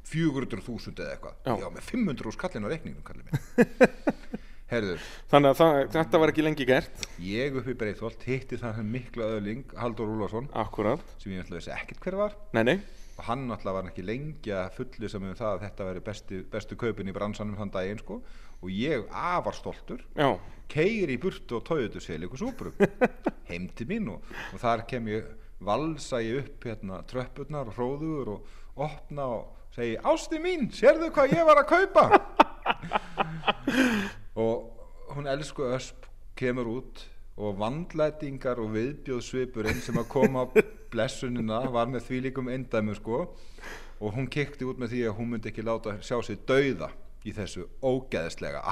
[0.09, 1.35] 400.000 eða eitthvað.
[1.45, 1.53] Já.
[1.61, 4.99] já, með 500 úr skallin á reikningum kallið minn herðu,
[5.33, 9.29] Þannig að það, þetta var ekki lengi gert, ég upp í Breitholt hitti það mikla
[9.39, 11.05] öðling Haldur Úlason akkurat.
[11.19, 12.37] sem ég ætla að vissi ekkert hver var.
[12.57, 12.77] Nei, nei,
[13.19, 16.43] og hann náttúrulega var ekki lengi að fullu sem um það að þetta veri bestu,
[16.53, 18.21] bestu kaupin í bransanum þann daginn sko.
[18.59, 20.33] Og ég afar stoltur já,
[20.71, 22.75] keiri í burtu og tóiðu sér líka súprum
[23.49, 25.29] heim til mín og, og þar kem ég
[25.63, 31.37] valsa ég upp hérna tröppurnar og hróður og opna og segi Ásti mín, sérðu hvað
[31.39, 32.05] ég var að kaupa
[34.39, 36.07] og hún elsku ösp
[36.39, 37.03] kemur út
[37.39, 40.47] og vandlætingar og viðbjóðsvipurinn sem að koma
[40.93, 43.27] blessunina var með því líkum eindæmi sko.
[43.99, 46.91] Og hún kikti út með því að hún myndi ekki láta sjá sig dauða
[47.27, 48.63] í þessu ógeðslega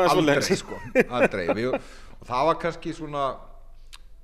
[0.00, 0.78] er aldrei sko,
[1.18, 1.44] aldrei.
[1.56, 1.76] Við,
[2.16, 3.26] og það var kannski svona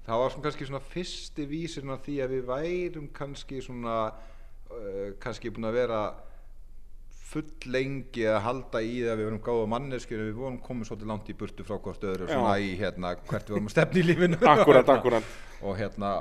[0.07, 5.09] það var svona kannski svona fyrsti vísirinn af því að við værum kannski svona uh,
[5.23, 6.03] kannski búin að vera
[7.33, 11.13] full lengi að halda í það að við vorum gáða manneskir við vorum komið svolítið
[11.13, 14.07] langt í burtu frá hvort öðru svona í hérna hvert við vorum að stefna í
[14.11, 15.35] lífinu akkurat, akkurat.
[15.63, 16.13] og hérna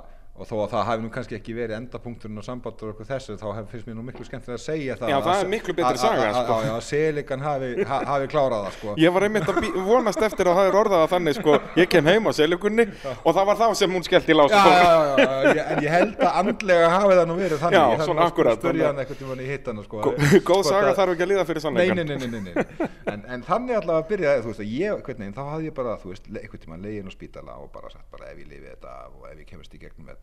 [0.41, 3.36] og þó að það hafi nú kannski ekki verið endapunkturinn á sambandur og eitthvað þessu
[3.38, 5.75] þá hef, finnst mér nú miklu skemmtilega að segja það Já, að- það er miklu
[5.77, 6.56] betri saga, sko.
[6.71, 10.58] að Selikan hafi, ha, hafi klárað það sko Ég var einmitt að vonast eftir að
[10.62, 12.88] það er orðað að þannig, sko, ég kem heim á seligunni
[13.21, 14.51] og það var þá sem hún skellt í lás.
[14.51, 17.80] já, já, já, já, já, en ég held að andlega hafi það nú verið þannig
[17.82, 20.01] Já, svona akkúrat, spurja hann eitthvað tímann í hittana sko,
[20.49, 22.01] Góð saga þarf ekki að líða fyrir Nei, sannleikan.
[22.01, 22.89] nei, nei, nei,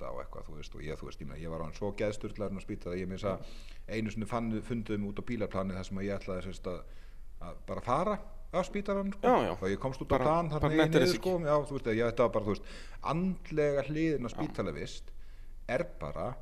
[0.08, 1.66] legin á og og og eitthvað, þú veist, og ég, þú veist, ég, var á
[1.66, 3.38] hann svo geðsturlarinn á spítala, ég þess að
[3.88, 6.80] einu sinni fann, funduðum út á bílaplani þar sem ég ætlaði sérst að,
[7.40, 8.18] að bara fara
[8.48, 9.28] á spítalan, sko,
[9.60, 12.26] og ég komst út á bara þarna í niður, sko, já, þú veist, ég, þetta
[12.26, 15.12] var bara, þú veist, andlega hliðin á spítalavist
[15.68, 16.34] er bara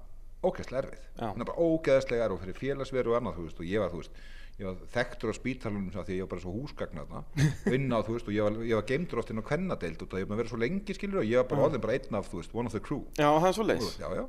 [0.47, 1.07] ógeðslega erfið.
[1.27, 4.21] Er ógeðslega erfið fyrir félagsveru og annað þú veist og ég var þú veist
[4.57, 7.99] ég var þekktur á spítalunum því að ég var bara svo húsgagna þarna inn á
[8.07, 10.31] þú veist og ég var, ég var geimdur oft inn á kvennadeild og það ég
[10.31, 12.55] var verið svo lengi skilur og ég var bara orðin bara einn af þú veist
[12.57, 13.90] one of the crew Já, það er svo og, leis.
[14.01, 14.25] já, já.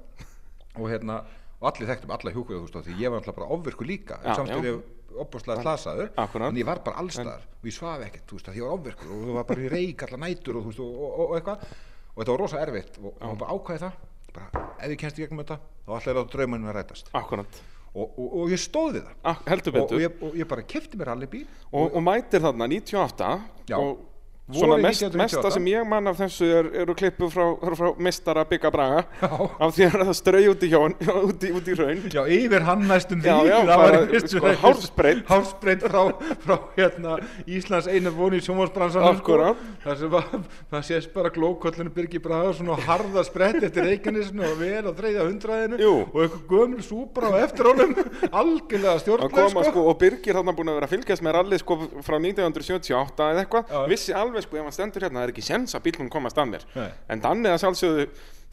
[0.78, 1.22] og hérna
[1.58, 4.20] og allir þekktum alla hjúkuðu þú veist og því ég var alltaf bara ofvirku líka
[4.26, 4.60] Já, já.
[4.68, 6.52] ég opbúrslega slasaður Akkúrat.
[6.52, 9.14] en ég var bara allstar og ég svaf ekkert þú veist að ég var ofvirkur
[9.16, 11.40] og það var bara í reik allar nætur og þú veist og, og, og, og
[11.40, 13.98] eitthvað og þetta var rosa erfitt og, og bara ákvæði það
[14.38, 17.62] bara, ef ég kennst í gegnum þetta þá ætla ég að draumanu að rætast Akkurat.
[17.98, 21.00] Og, og, og ég stóð við það Ah, og, og, ég, og ég bara kefti
[21.00, 23.32] mér allir bíl Og, og mætir þarna 98
[23.72, 23.78] Já.
[23.82, 24.06] og
[24.48, 25.18] svona mest, 1998.
[25.18, 29.30] mesta sem ég man af þessu er, eru klippu frá, frá mistara Bygga Braga Já.
[29.60, 30.96] af því að það strau út í hjón
[31.28, 33.34] út í, út í raun Já, yfir hann næstum því
[33.68, 35.24] það fyrstu sko, reynd- hársbreidd.
[35.28, 36.02] Hársbreidd frá,
[36.46, 39.60] frá hérna, Íslands einu voni í sjónvarsbransanum Akkúrat.
[39.84, 44.92] Það var, sést bara glókollinu Birgir Braga svona harða sprett eftir Reykjanesinu og vel á
[44.96, 45.94] þreyða hundraðinu Jú.
[46.08, 47.94] og eitthvað gömul súpra og eftir honum
[48.32, 51.62] algjörlega að stjórnlega koma sko, og Birgir þarna búin að vera að fylgjast með rallið
[51.64, 55.46] sko frá 1978 eða eitthvað vissi alveg sko ef hann stendur hérna það er ekki
[55.50, 56.90] sens að bílnum komast að mér Nei.
[57.10, 58.08] en Danni að sjálfsögðu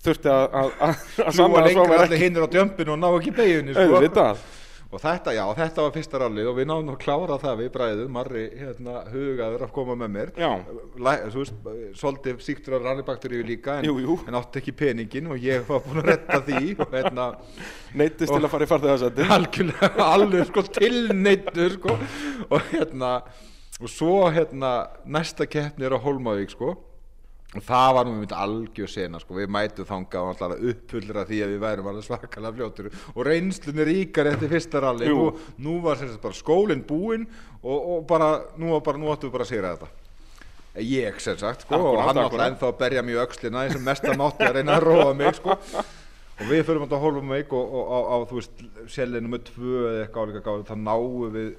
[0.04, 3.32] þurfti að að- að að að svo allir ekki hinnir á djömpinu og ná ekki
[3.38, 4.34] beginni sko.
[4.94, 8.10] Og þetta, já, þetta var fyrsta rallið og við náðum að klára það við bræðum,
[8.14, 10.28] Marri hérna, hugaður að koma með mér.
[11.02, 11.56] Læ, veist,
[11.98, 14.14] svolítið síktur af rallybakteríu líka en, Jú, jú.
[14.28, 17.26] en átti ekki peningin og ég var búinn að retta því hérna,
[17.98, 21.98] neittist til að fara í farþegarsætti algjörlega alveg sko tilneittur sko
[22.54, 23.16] og hérna,
[23.80, 24.74] og svo hérna,
[25.06, 26.74] næsta keppni er á Hólmavík sko.
[27.54, 31.36] Og það var nú með algjör sena sko, við mætum þangað og alltaf uppfullra því
[31.44, 32.88] að við værum alveg svakalega fljótur.
[33.14, 35.18] Og reynslunni ríkar eftir fyrsta rally Jú.
[35.20, 36.02] nú, nú var
[36.34, 37.28] skólinn búinn
[37.62, 39.92] og, og bara, nú bara, nú áttum við bara að sigra þetta.
[40.82, 42.48] Ég sem sagt sko Akkúrat, og hann alltaf akkúrat.
[42.50, 45.54] ennþá að berja mjög öxlina eins og mesta mátti að reyna að róa mig sko.
[46.34, 49.76] Og við förum að hólfa mig og, og á, á þú veist sjælinu með tvö
[49.92, 51.52] eða eitthvað álíka gáði þá náum við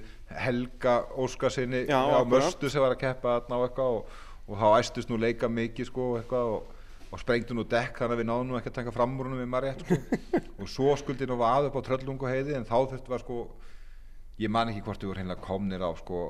[0.44, 2.32] Helga Óskarsinni Já, á akkúrat.
[2.46, 5.90] Möstu sem var að keppa þarna og eitthvað og, og þá æstust nú leika mikið
[5.90, 6.72] sko og eitthvað og,
[7.10, 9.68] og sprengdu nú dekk þannig að við náðum nú ekki að taka framúrunum við maður
[9.70, 10.00] rétt sko
[10.64, 13.38] og svo skuldi nú vaða upp á tröllungu heiði en þá þurfti var sko
[14.42, 16.24] ég man ekki hvort við voru hreinlega komnir á sko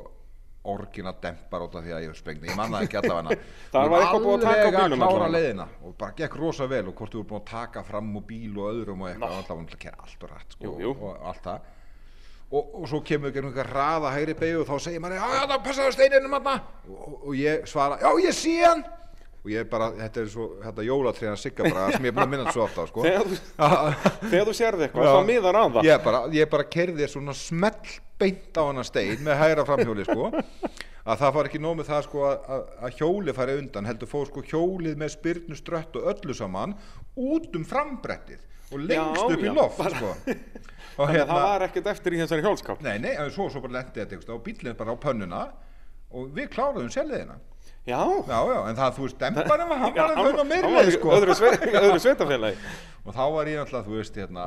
[0.67, 3.37] orgina dempar út af því að ég sprengdi ég man það ekki allavega
[3.75, 5.67] Það var eitthvað búið að taka að klára allavega.
[5.87, 8.57] og bara gekk rosa vel og hvort við voru búin að taka fram úr bíl
[8.59, 10.95] og öðrum og eitthvað allavega að kera allt og rætt sko Jú, jú.
[11.07, 11.69] og allt það
[12.51, 15.65] og, og svo kemur við einhver raða hægri beigju og þá segir maður já það
[15.65, 18.85] passaðu steininum hann og, og ég svara já ég sé hann.
[19.47, 22.33] Og ég bara þetta er svo þetta jólatriðan sigga bara sem ég er búin að
[22.33, 23.05] minna svo oft á sko.
[23.07, 25.87] Þegar þú, sérði eitthvað, þá miðar að það.
[25.87, 30.33] Ég bara, ég bara kerði svona smell beint á hana stein með hægra framhjóli sko.
[31.07, 34.11] Að það var ekki nóg með það sko að, að, að hjóli færi undan heldur
[34.11, 36.75] fór sko hjólið með spyrnu strött og öllu saman
[37.15, 40.15] út um frambrettið og lengst Já, upp í já, loft bara- sko.
[40.97, 42.79] Og að það var ekkert eftir í þessari hjólskáp.
[42.81, 45.41] Nei, nei, svo, svo bara lendi þetta og bíllinn bara á pönnuna
[46.17, 47.37] og við kláruðum selliðina
[47.87, 51.11] Já, já, já, en það, þú veist, dembarinn var hann var hann í sko.
[51.15, 52.57] öðru, sve, öðru sveitafélagi
[53.05, 54.47] og þá var ég náttúrulega, þú veist, hérna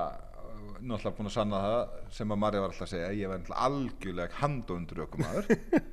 [0.79, 3.69] náttúrulega búin að sanna það sem að Marja var alltaf að segja, ég var náttúrulega
[3.69, 5.49] algjörlega handundur ökumaður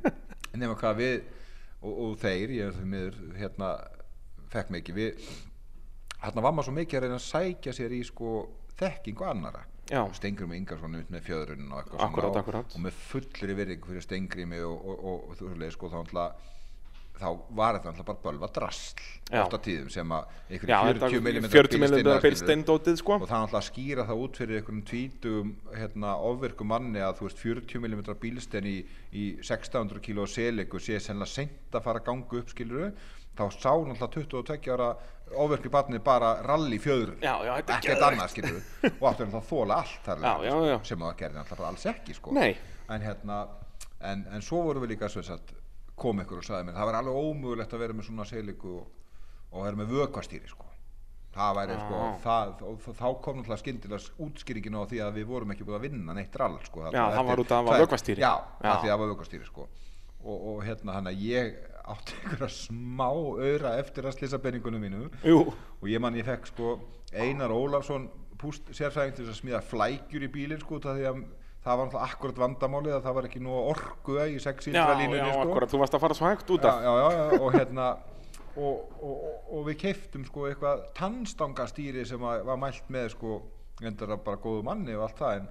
[0.65, 1.15] nema hvað við
[1.85, 3.71] og, og þeir, ég er miður hérna,
[4.57, 5.31] fekk mikið við
[6.27, 8.35] hérna var maður svo mikið að reyna að sækja sér í sko
[8.81, 10.03] þekkingu annara Já.
[10.19, 12.73] Stengrim Ingarsson upp með fjöðrun og eitthvað Akkúrat, og, akkúrat.
[12.75, 16.55] og með fullri virðingu fyrir Stengrimi og, og, og, og þú veist sko þá náttúrulega
[17.17, 19.05] þá var þetta náttúrulega bara bölva drasl
[19.41, 23.69] ofta tíðum sem að ykkur Já, 40 mm 40 bílsteindótið sko og það náttúrulega að
[23.71, 28.69] skýra það út fyrir einhvern tvítugum hérna, ofverkum manni að þú veist 40 mm bílstein
[28.69, 28.77] í,
[29.15, 32.91] í 1600 kg seliku sé sennilega seint að fara að ganga upp skiluru
[33.37, 34.89] þá sá náttúrulega 22 ára
[35.43, 38.61] ofverku barni bara rally fjöður er ekkert annað skiluru
[39.01, 40.77] og áttu náttúrulega að þóla allt Já, já, já.
[40.87, 42.35] sem það gerði náttúrulega alls ekki sko.
[42.37, 42.57] Nei.
[42.89, 43.39] en hérna
[44.01, 45.55] en, en svo vorum við líka að
[45.97, 48.87] kom ykkur og sagði mér það var alveg ómögulegt að vera með svona seliku og,
[49.65, 50.67] vera með vökvastýri sko.
[51.37, 52.11] það væri sko Já.
[52.25, 55.87] það, og þá kom náttúrulega skyndilega útskýringin á því að við vorum ekki búin að
[55.89, 58.25] vinna neitt rall sko, Já, það var út af það vökvastýri.
[58.25, 59.67] já, það var vökvastýri sko.
[60.27, 65.09] og, og hérna hann að ég átti einhverja smá auðra eftir að slisa penningunum mínu.
[65.27, 66.77] Jú, og ég man ég fekk sko
[67.15, 68.09] Einar Ólafsson
[68.41, 71.21] púst sérfræðing til að smíða flækjur í bílinn sko það að
[71.67, 74.99] það var náttúrulega akkurat vandamálið að það var ekki nú orku í já, sexíldra já,
[75.01, 75.47] línunni sko.
[75.49, 76.85] akkurat, þú varst að fara svo hægt út já, af.
[76.85, 77.87] Já, já, já, og hérna
[78.57, 83.41] og, og, og, og við keiftum sko eitthvað tannstangastýri sem var mælt með sko
[83.83, 85.49] endur að bara góðu manni og allt það en,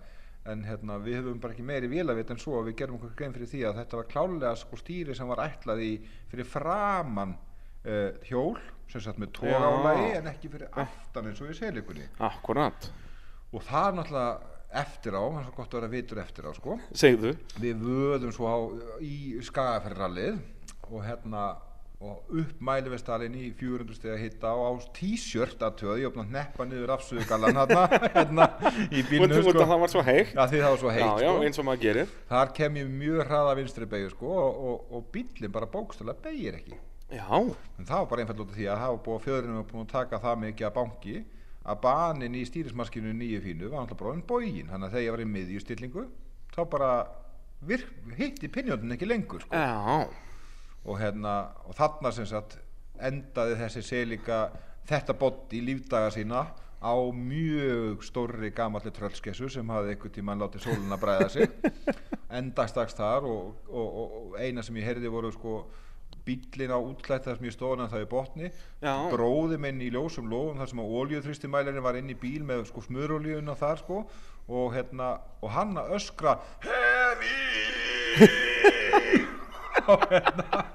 [0.51, 3.33] en hérna, við höfum bara ekki meiri vélavit en svo að við gerum okkur grein
[3.33, 5.91] fyrir því að þetta var klálega sko stýri sem var ætlað í
[6.31, 8.59] fyrir framan uh, hjól
[8.91, 10.17] sem sagt með tógálægi Já.
[10.19, 12.91] en ekki fyrir aftan eins og í selikunni Akkurat,
[13.51, 16.51] og það er náttúrulega eftir á, það er svo gott að vera vitur eftir á
[16.55, 16.75] sko.
[16.99, 17.31] Segðu.
[17.63, 18.57] Við vöðum svo á,
[18.99, 20.41] í skagaferrallið
[20.89, 21.43] og hérna
[22.03, 26.25] og upp mælivestalinn í 400 steg að hitta og á t-shirt að töða ég opna
[26.27, 27.55] neppa niður afsöðugallan
[28.17, 28.47] hérna,
[28.91, 29.53] í bílnu sko.
[29.63, 30.03] að það var svo
[30.51, 31.45] því það var svo heitt Já, já, sko.
[32.33, 36.59] þar kem ég mjög hraða vinstri beigju sko, og, og, og bílinn bara bókstælega beigir
[36.59, 36.75] ekki
[37.15, 39.59] Já, en það var bara einfall út af því að það var búið að fjöðurinn
[39.61, 41.17] var búin að taka það mikið að banki
[41.65, 45.23] að banin í stýrismaskinu nýju fínu var bara en bógin þannig að þegar ég var
[45.23, 46.05] í miðjustillingu
[46.55, 46.89] þá bara
[47.65, 49.53] virk, hitti pinjónin ekki lengur sko.
[50.85, 52.59] Og, hérna, og þarna sem sagt
[53.01, 54.45] endaði þessi selika
[54.87, 56.45] þetta bott í lífdaga sína
[56.85, 61.49] á mjög stórri gamalli tröllskessu sem hafði einhvern tímann látið sóluna bræða sig.
[62.37, 65.55] Endagstags þar og, og, og, og eina sem ég heyrði voru sko
[66.25, 68.51] bíllinn á útlætt þar sem ég stóð hann það í botni.
[69.13, 72.85] Bróði minn í ljósum lofum þar sem að oljuþristimælirinn var inn í bíl með sko
[72.85, 73.97] smurolíuna þar sko.
[74.45, 77.33] Og hérna og hann að öskra hefi
[79.91, 80.65] og hérna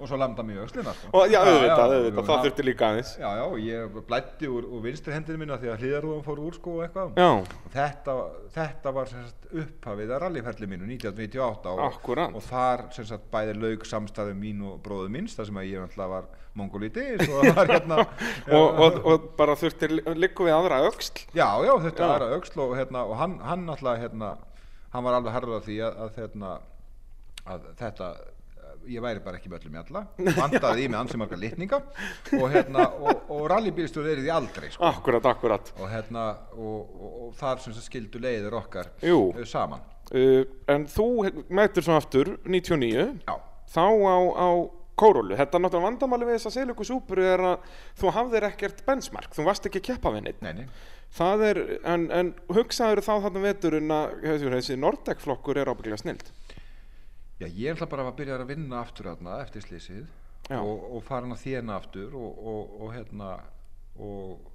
[0.00, 1.10] og svo landa mig í öxlina sko.
[1.12, 3.12] og já, auðvitað, auðvitað, og það þurfti líka aðeins.
[3.20, 6.56] Já, já, og ég blætti úr, úr vinstri hendinu minna því að hliðarúðan fór úr
[6.56, 7.20] sko og eitthvað.
[7.26, 8.16] Og þetta,
[8.56, 14.36] þetta var sagt upphafið að rallyferli mínu 1998 og, og þar sagt bæði laug samstæðu
[14.38, 17.98] mín og bróðu minns þar sem að ég náttúrulega var mongolíti svo það var hérna
[18.00, 21.26] og, og, og bara þurfti líku við aðra öxl?
[21.36, 24.32] Já, já, var öxl og, hérna, og hann, hann náttúrulega hérna,
[24.94, 26.54] hann var alveg harður af því að, að, hérna,
[27.46, 28.14] að þetta
[28.86, 30.02] ég væri bara ekki með öllum í alla.
[30.36, 31.80] Vandaði í mig ansi marga litninga
[32.38, 34.86] og, hérna, og, og rallybílstjóri er því aldrei sko.
[34.86, 35.72] Akkurat, akkurat.
[35.80, 39.30] Og, hérna, og, þar sem skildu leiðir okkar Jú.
[39.34, 39.84] eh, saman.
[40.12, 41.06] Uh, En þú
[41.50, 43.34] mætur svo aftur 99 já,
[43.74, 44.48] þá á, á
[44.96, 47.64] Kórólu Þetta er náttúrulega vandamáli við þessa Seilugu Súpuru er að
[48.00, 49.34] þú hafðir ekkert benchmark.
[49.36, 50.68] Þú varst ekki að keppa við neitt nei, nei.
[51.16, 54.14] Það er, en, en hugsaður þá þarna veturinn að
[54.54, 56.30] þessi, Nordec-flokkur er ábygglega snild
[57.36, 60.04] Já, ég ætla bara að byrja að vinna aftur þarna eftir slísið
[60.56, 63.32] og, og farin að þjána aftur og, og, og hérna
[64.00, 64.46] og,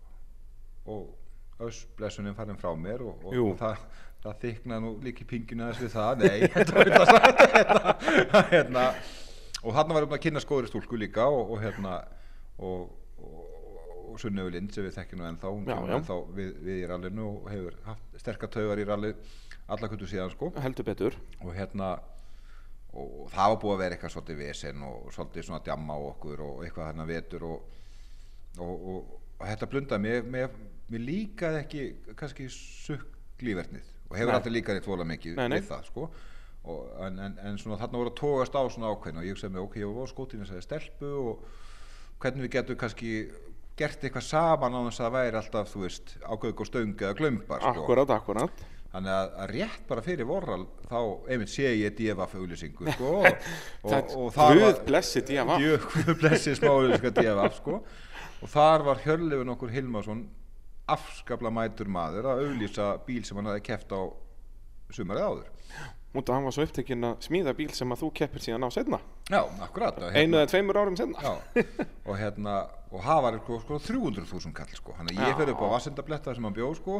[0.89, 3.83] og össblessunin farin frá mér og, og, það,
[4.23, 7.93] það þyknaði nú líka í pinginu aðeins við það, nei hérna,
[8.49, 8.85] hérna,
[9.61, 11.99] og þarna var búin að kynna skóðri stúlku líka og, og hérna
[12.57, 12.89] og,
[13.21, 15.93] og, Sunnöfu Lind sem við þekkjum nú ennþá Já, já.
[15.99, 19.13] ennþá við, við í rallinu og hefur haft sterkar taugar í ralli
[19.71, 20.49] alla kvöldu síðan sko.
[21.45, 21.93] Og hérna
[22.91, 26.43] og það var búið að vera eitthvað svolítið vesen og svolítið svona djamma á okkur
[26.43, 27.77] og eitthvað hérna vetur og,
[28.57, 30.57] og, og, og þetta blundaði mér, mér,
[30.91, 31.85] mér líkaði ekki
[32.19, 34.35] kannski sukklífernið og hefur Nei.
[34.35, 35.61] alltaf líkað eitt vola mikið Nei, nei.
[35.61, 36.09] við það sko
[36.61, 39.55] og, en, en, en svona þarna voru að tógast á svona ákveðin og ég hugsaði
[39.55, 41.47] mig ok, ég var skótinn þess að stelpu og
[42.21, 43.13] hvernig við getum kannski
[43.79, 47.17] gert eitthvað saman á þess að það væri alltaf þú veist ákveðið og stöng eða
[47.17, 47.71] glömbar sko.
[47.71, 50.97] akkurat, akkurat Þannig að, að rétt bara fyrir vorral þá
[51.31, 55.53] einmitt sé ég DFF auðlýsingu sko, og, og, Það- og þar Guð var blessi DFF.
[55.63, 57.77] Guð Guð blessi smá auðlýsinga DFF sko,
[58.41, 60.25] og þar var Hjörlefun okkur Hilmarsson
[60.91, 64.01] afskapla mætur maður að auðlýsa bíl sem hann hafði keft á
[64.91, 65.49] sumarið áður.
[66.11, 68.69] Út af hann var svo upptekinn að smíða bíl sem að þú keppir síðan á
[68.75, 68.97] setna
[69.31, 71.63] Já, akkurat og einu eða tveimur árum setna Já,
[72.03, 72.55] og hérna
[72.91, 74.95] og það var sko, sko 300.000 kall sko.
[74.97, 76.97] Hann að ég fer upp á Vassendabletta sem hann bjó sko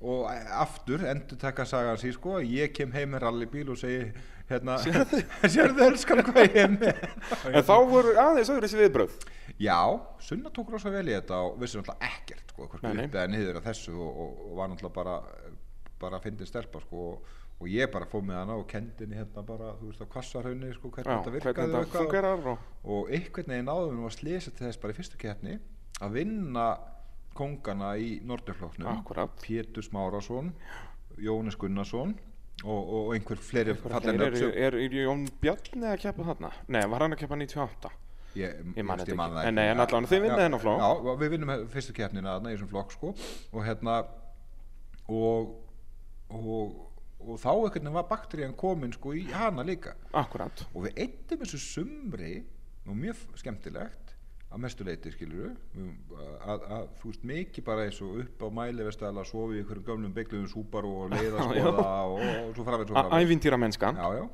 [0.00, 4.12] og aftur endur taka sagan sír sko ég kem heim með rallybíl og segi
[4.50, 4.78] hérna,
[5.52, 5.84] sérðu?
[5.86, 7.02] elskan hvað ég er með?
[7.52, 9.18] En þá voru aðeins öðru þessi viðbröð
[9.60, 9.76] Já,
[10.24, 13.94] Sunna tók rosa vel í þetta og vissi náttúrulega ekkert sko, eða niður að þessu
[13.98, 15.18] og, og, og var náttúrulega bara
[16.00, 19.18] bara að fyndi stelpa sko og, og ég bara fóð með hana og kendi henni
[19.20, 22.96] hérna bara, þú veist, á kvassarhaunni sko, hvernig Já, þetta hvernig virkaði og þetta og
[22.96, 25.58] og einhvern veginn áður við að slesa til þess bara í fyrstu keppni
[26.00, 26.66] að vinna
[27.40, 29.32] kongana í Norðurflóknum Akkúrat.
[29.42, 30.52] Pétur Smárasson
[31.20, 32.12] Jónis Gunnarsson
[32.60, 34.36] og, og einhver fleiri er, er,
[34.68, 36.52] er, er Jón Bjarni að keppa þarna?
[36.68, 37.92] Nei, var hann að keppa 98?
[38.36, 39.48] ég, Ég man þetta ekki.
[39.48, 40.84] En nei, en allavega, þið vinnið þennan flokk.
[40.84, 43.96] já, við vinnum fyrstu keppnina þarna í þessum flokk sko og hérna
[45.10, 45.50] og,
[46.30, 46.76] og,
[47.24, 51.42] og þá einhvern veginn var bakterían komin sko í hana líka Akkurat og við eittum
[51.42, 52.34] þessu sumri
[52.86, 54.09] og mjög skemmtilegt
[54.50, 55.52] að mestu leiti skilur
[56.42, 60.14] að, að þú veist mikið bara eins og upp á mælivestæla sofi í einhverjum gömlum
[60.16, 64.00] beigluðum súpar og leiða skoða og, og svo framvegð svo framvegð Ævintýra mennskan.
[64.00, 64.24] Já, já.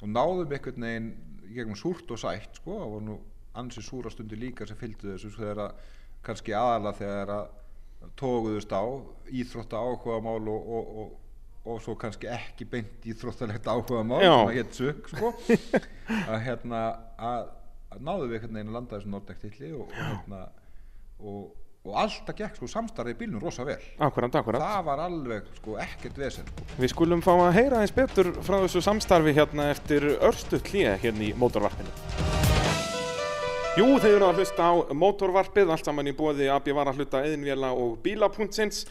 [0.00, 1.10] og náðum einhvern veginn
[1.52, 3.18] gegnum súrt og sætt sko, það var nú
[3.56, 5.84] ansi súra stundir líka sem fylgdu þessu svo þegar að
[6.26, 7.46] kannski aðala þegar að
[8.18, 8.84] tóguðust á
[9.32, 11.14] íþrótta áhuga mál og, og, og,
[11.66, 15.32] og svo kannski ekki beint íþróttalegt áhuga mál sem að hétt sök sko.
[16.32, 16.82] að hérna
[17.16, 17.48] að
[18.00, 20.40] náðum við einhvern veginn að landa þessu Nordec-tilli og, og hérna
[21.16, 21.42] og,
[21.86, 25.76] og alltaf gekk sko samstarfið í bílnum rosa vel Akkurat, akkurat það var alveg sko
[25.82, 26.48] ekkert vesen.
[26.76, 31.28] Við skulum fá að heyra eins betur frá þessu samstarfi hérna eftir örstu klíða hérna
[31.28, 31.92] í mótorvarpinu.
[33.76, 37.20] Jú, þeir eru að hlusta á mótorvarpið, allt saman í bóði AB var að hluta
[37.26, 38.86] eðinvéla og bílapunktsins.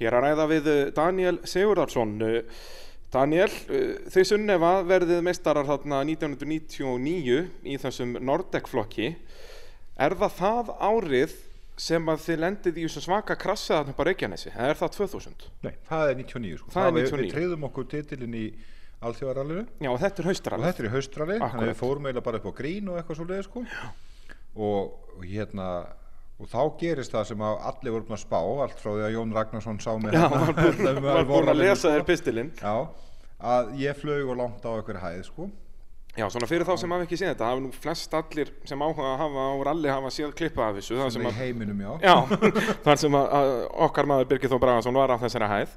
[0.00, 2.14] Hér að ræða við Daniel Sigurðarsson.
[3.10, 9.08] Daniel, eh, þau Sunneva verðið meistarar þarna 1999 í þessum Nordec-flokki.
[10.00, 11.32] Er það það árið
[11.80, 14.52] sem að þið lendið í þessum svaka krassið þarna á Reykjanesi?
[14.54, 15.48] Er það 2000?
[15.66, 16.70] Nei, það er 99 sko.
[16.76, 17.24] Það er við- 99.
[17.26, 18.46] Við treyðum okkur titilinn í
[19.00, 20.64] alþjóðarallinu Já, og þetta er og haustralið.
[20.70, 23.24] þetta er haustralli, þannig að við fórum eiginlega bara upp á grín og eitthvað svo
[23.26, 23.64] leiði sko.
[24.56, 25.68] Og, og hérna,
[26.40, 29.34] og þá gerist það sem allir voru búin að spá, allt frá því að Jón
[29.36, 32.52] Ragnarsson sá mig þarna, var búinn að lesa þér pistilinn.
[33.40, 35.50] Að ég flög og langt á einhverju hæð sko.
[36.18, 39.12] Já, svona fyrir þá sem hafa ekki séð þetta, hafa nú flest allir sem áhuga
[39.12, 40.98] að hafa á ralli hafa séð klippa af þessu.
[41.14, 41.92] sem í heiminum, já.
[42.02, 42.40] já,
[42.86, 43.36] þar sem að,
[43.86, 45.76] okkar maður Birgir Þó Bragason var á þessari hæð.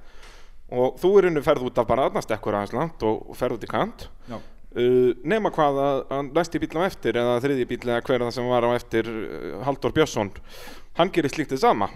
[0.73, 3.59] Og þú er unni ferð út af bara aðnast ekkur aðeins langt og, og ferð
[3.59, 4.07] út í kant.
[4.31, 4.39] Já.
[4.73, 8.31] Uh, nema hvað að, að næsti bíl á eftir eða þriði bíl eða hver það
[8.33, 10.31] sem var á eftir uh, Halldór Björnsson.
[10.97, 11.89] Hann gerir slíkt þið sama.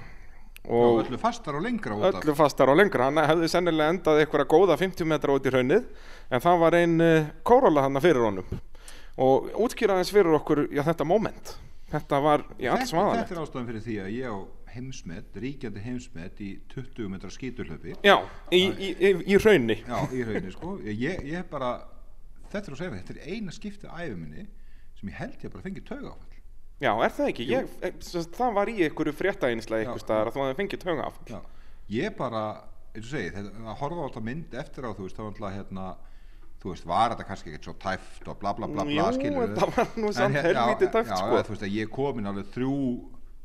[0.67, 3.07] Og og öllu fastar og lengra öllu fastar og lengra.
[3.07, 5.87] Hann hefði sennilega endað eitthvað góða 50 metra út í raunnið
[6.29, 8.59] en það var ein uh, kóróla hann fyrir honum.
[9.17, 11.55] Og útskýraðins fyrir okkur já, þetta moment.
[11.87, 14.37] Þetta var í alls vaðalegt þetta er ástæðan fyrir því að ég á
[14.77, 18.17] heimsmet, ríkjandi heimsmet í 20 metra skíturhlaupi já,
[18.53, 20.75] í, í, í, í raunni Já, í rauninni sko.
[20.85, 21.71] Ég, ég bara,
[22.53, 24.47] þetta er segja þetta er eina skiptið á æfi minni
[24.97, 26.35] sem ég held ég bara fengið tauga áfall
[26.81, 27.95] já, er það ekki, ég, eh,
[28.37, 30.85] það var í einhverju fréttaeinslega einhver staðar að þú hefði fengið
[31.31, 31.39] Já,
[31.97, 32.43] ég bara,
[32.93, 35.57] eins og segi þetta, að horfa þetta mynd eftir á þú veist, þá var alltaf
[35.57, 35.87] hérna
[36.57, 39.69] þú veist, var þetta kannski ekkert svo tæft og bla bla bla bla Jú, þetta
[39.75, 41.37] var nú samt hér- helvíti já, tæpt, já, sko.
[41.37, 42.79] Já, þú veist ég er komin alveg þrjú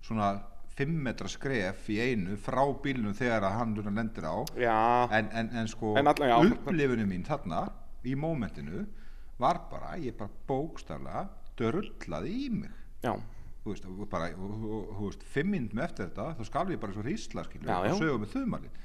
[0.03, 0.31] svona
[0.73, 4.37] 5 metra skref í einu frá bílnum þegar að hann lendir á.
[4.57, 4.79] Já,
[5.19, 7.67] en, en, en sko upplifinu mín þarna
[8.09, 8.87] í mómentinu
[9.43, 11.27] var bara, ég bara bókstaflega
[11.59, 13.15] drullaði í mig Já,
[13.63, 17.45] þú veist, bara, þú veist, fimm minnum eftir þetta, þá skalf ég bara svo hrísla,
[17.63, 17.77] já.
[17.79, 18.79] og sögum með þumalinn.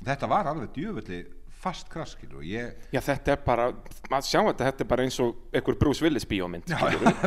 [0.00, 1.20] Þetta var alveg djöfulli
[1.60, 3.66] fast krass, skilur, og ég, Já, þetta er bara,
[4.10, 6.78] maður sjá þetta, þetta er bara eins og einhver Bruce Willis bíómynd, Já,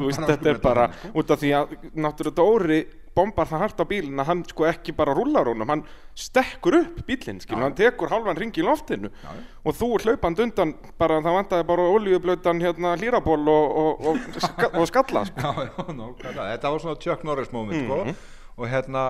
[0.02, 1.12] veist, þetta er bara, sko.
[1.22, 2.80] út af því að náttúrulega Dóri
[3.14, 5.84] bombar það hart á bílinn að hann sko ekki bara rúlar honum, hann
[6.18, 7.66] stekkur upp bílinn, skilur, Já.
[7.68, 9.36] hann tekur halvan ring í loftinu Já,
[9.70, 14.72] og þú hlaupand undan, bara það vantaði bara olíublautan hérna hlýraból og, og, og, ska,
[14.74, 15.54] og skalla, sko.
[16.00, 17.86] nákvæmlega, þetta var svona Chuck Norris moment, Mhm.
[18.18, 19.06] sko, og hérna,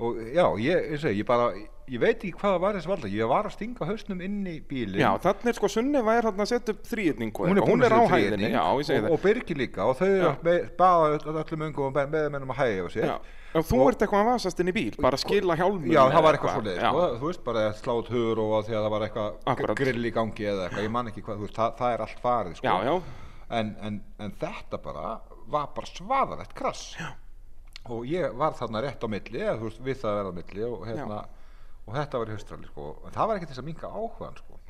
[0.00, 1.52] og já, ég, ég segi, ég bara,
[1.92, 4.54] ég veit ekki hvað það var þessi valda, ég var að stinga hausnum inn í
[4.68, 5.00] bílinn.
[5.02, 7.94] Já, þannig er sko Sunneva er hérna að setja upp þrýðningu, hún er, hún er
[7.94, 9.86] á að hæðinni, já, og, og Birgir líka.
[9.90, 13.10] Og þau eru með- baða öll- öllum ungum og meðmennum að hægja á sér.
[13.54, 16.22] Ef þú Og- ert eitthvað að vasast inn í bíl, bara skila hjálmum Já, það
[16.26, 16.88] var eitthvað já.
[16.90, 20.04] sko, þú veist bara að slátt hugur og að því að það var eitthvað grill
[20.04, 22.66] í gangi eða eitthvað, ég man ekki hvað, veist, það, það er allt farið, sko.
[22.66, 23.02] Já, já,
[23.54, 26.96] En, en, en þetta bara var bara svaðalegt krass.
[26.98, 27.12] Já.
[27.92, 30.38] Og ég var þarna rétt á milli, eða þú veist, við það að vera á
[30.40, 31.18] milli og hérna,
[31.84, 34.60] og þetta var í höstrali, sko, en það var ekki þess að minka áhugan, sko.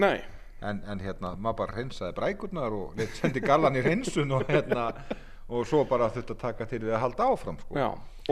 [0.64, 4.86] En, en hérna, maður bara hreinsaði brækurnar og lét sendi gallan í hreinsun og hérna,
[5.48, 7.76] og svo bara þurfti að taka til við að halda áfram, sko.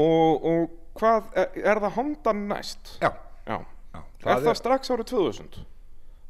[0.00, 2.94] Og, og hvað, er, er það Honda næst?
[3.02, 3.10] Já.
[3.46, 3.58] Já.
[3.92, 4.00] Já,
[4.32, 5.60] er það strax árið 2000?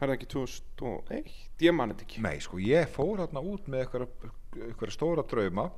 [0.03, 1.33] Er það ekki 2001?
[1.63, 2.23] Ég man þetta ekki.
[2.25, 5.69] Nei, sko, ég fór hérna út með eitthvað stóra drauma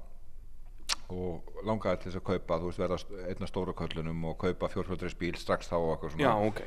[1.09, 4.39] og langaði til þess að kaupa, þú veist, verða st- einn af stóra köllunum og
[4.39, 6.25] kaupa fjórfjöldris bíl strax þá og eitthvað svona.
[6.25, 6.63] Já, ok.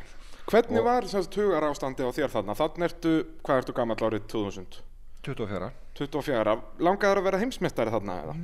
[0.48, 2.56] Hvernig Og- var þess að tugar ástandi á þér þarna?
[2.56, 4.82] Þannig ertu, hvað ertu gammal árið 2000?
[5.28, 5.72] 24.
[5.98, 6.62] 24.
[6.80, 8.36] Langaður að vera heimsmeistari þarna eða?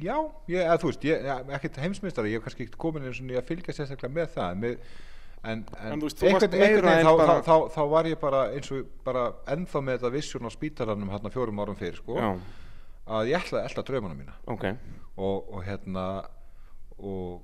[0.00, 3.18] Já, ég, eða, þú veist, ég, ja, ekkert heimsmeistari, ég hef kannski ekkert komin eins
[3.20, 4.76] og að fylgja sérstaklega með það, með,
[5.42, 8.70] en, en, En veist, einhvern- veginn þá, bara- þá, þá, þá var ég bara eins
[8.70, 12.38] og bara ennþá með þetta vissjón á spítalanum hérna fjórum árum fyrir, sko, Já,
[13.06, 14.34] að ég ætlaði að elda draumana mína.
[14.46, 14.66] ok.
[15.16, 16.04] og, og hérna
[16.98, 17.40] og,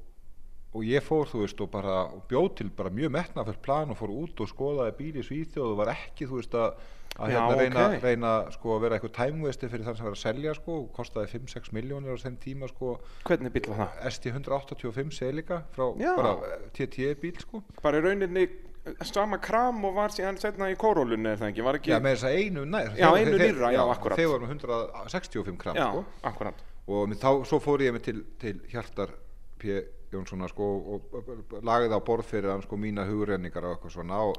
[0.77, 3.99] og ég fór þú veist og bara og bjóð til bara mjög metnaföld plan og
[4.01, 6.77] fór út og skoðaði bíl í Svíþjóð og var ekki þú veist að,
[7.17, 8.05] að Já, hérna reyna, ok.
[8.05, 11.33] reyna sko að vera eitthvað tæmvesti fyrir þann sem var að selja sko og kostaði
[11.39, 12.93] 5-6 miljónir á þeim tíma sko
[13.25, 14.13] Hvernig bíl var það?
[14.13, 16.13] ST185 Celica frá Já.
[16.21, 18.63] bara TT bíl sko Bara í rauninni eh,
[19.09, 21.65] sama kram og var síðan setna í kórólunni er það ekki?
[21.67, 21.91] Var ekki?
[21.95, 24.19] Já, með þess að einu nær Já, þeir- einu nýrra, já, akkúrat.
[24.21, 26.63] Þeir voru 165 kram Já, sko akkurat.
[26.87, 29.11] og með þá, svo fór ég með til, til Hjartar
[29.59, 29.83] P.
[30.13, 34.21] Jónssona sko, og, og, lagði á borð fyrir hann sko, mína hugrenningar og eitthvað svona
[34.23, 34.37] og,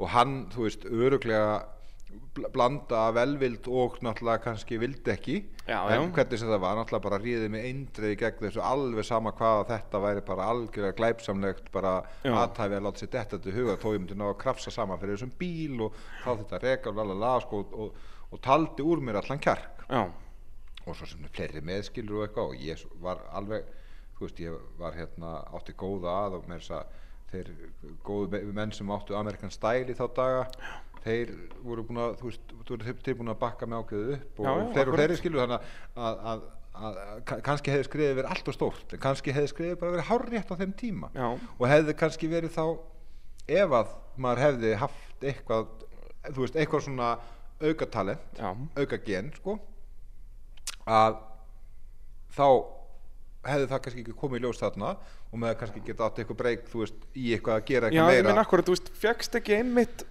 [0.00, 1.50] og hann, þú veist, öruglega
[2.52, 5.34] blanda velvild og náttúrulega kannski vildi ekki.
[5.68, 6.12] Já, en já.
[6.16, 10.00] hvernig sem það var, náttúrulega bara ríðið mig eindreið gegn þessu alveg sama hvað þetta
[10.06, 11.92] væri bara algjörlega glæpsamlegt bara
[12.24, 12.32] Já.
[12.32, 15.16] aðtæfi að láta sér detta til huga þó ég myndi ná að krafsa saman fyrir
[15.18, 19.42] þessum bíl og þá þetta reka lalala sko, og, og, og taldi úr mér allan
[19.44, 19.84] kjark.
[19.92, 20.02] Já,
[20.86, 23.68] og svo sem fleiri meðskilur og eitthvað og ég var alveg
[24.18, 26.98] þú veist ég var hérna átti góða að og með þess að
[27.32, 27.52] þeir
[28.04, 30.42] góðu me- menn sem áttu Amerikan Style í þá daga
[31.02, 31.30] þeir
[31.66, 34.46] voru búin að þú veist, þú voru þeir búin að bakka með ákveðu upp og
[34.46, 36.44] Já, já, fleiri og fleiri skilur þannig að, að,
[36.82, 40.08] að, að ka- kannski hefði skrifið verið allt og stórt kannski hefði skrifið bara verið
[40.12, 41.10] hárrétt á þeim tíma.
[41.16, 41.28] Já.
[41.58, 42.64] og hefði kannski verið þá
[43.58, 45.66] ef að maður hefði haft eitthvað
[46.30, 47.10] þú veist, eitthvað svona
[47.62, 49.58] aukatalent já, auka gen sko
[50.86, 51.18] að
[52.36, 52.46] þá
[53.46, 54.92] hefði það kannski ekki komið í ljós þarna
[55.32, 57.92] og með það kannski geta átt eitthvað breyk þú veist, í eitthvað að gera já,
[57.92, 60.04] eitthvað ég meira minn akkurat, þú veist, fegst ekki einmitt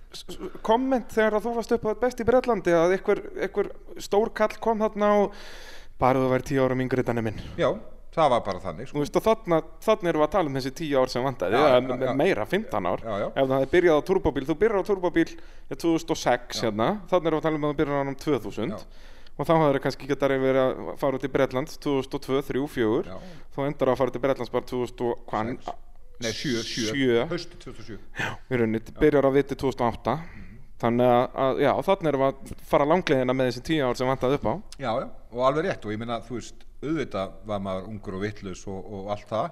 [0.65, 3.69] komment þegar að þú varst upp á best í Bretlandi að einhver, einhver
[4.01, 5.35] stór kall kom þarna og
[6.01, 7.41] bara þú væri tíu ára mingri þannig minn.
[7.61, 7.69] já,
[8.17, 9.03] það var bara þannig Þú sko.
[9.05, 11.67] veist, og þarna, þarna erum við að tala um þessi tíu ár sem vandaði, Já,
[11.69, 12.13] já, já.
[12.17, 13.05] meira, 15 ár.
[13.05, 13.27] Já, já.
[13.29, 15.29] Ef það hefði byrjað á turbóbíl, þú byrjar á turbóbíl
[15.71, 18.19] í 2006 hérna, þarna erum við að tala um að þú byrjar á hann um
[18.25, 18.81] 2000 Já.
[19.41, 23.15] Og þá hafður kannski geta verið að fara út í Bretland 2002, 3, 4 Já.
[23.55, 25.51] þá endar að fara til Bretlands bara 2000 og hvað?
[25.57, 25.79] Sex.
[26.21, 27.25] nei, sjö, sjö, Sjö.
[27.31, 30.17] höst 2007 Í rauninni, byrjar að viti 2008
[30.81, 34.09] þannig að, að, já, þarna erum við að fara langleiðina með þessi tíu ár sem
[34.09, 37.61] vandaði upp á já, já, og alveg rétt og ég meina, þú veist, auðvitað var
[37.61, 39.51] maður ungur og vitlaus og, og allt það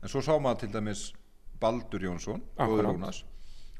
[0.00, 1.02] en svo sá maður til dæmis
[1.60, 2.88] Baldur Jónsson, Akkúrat.
[2.88, 3.18] Rúnars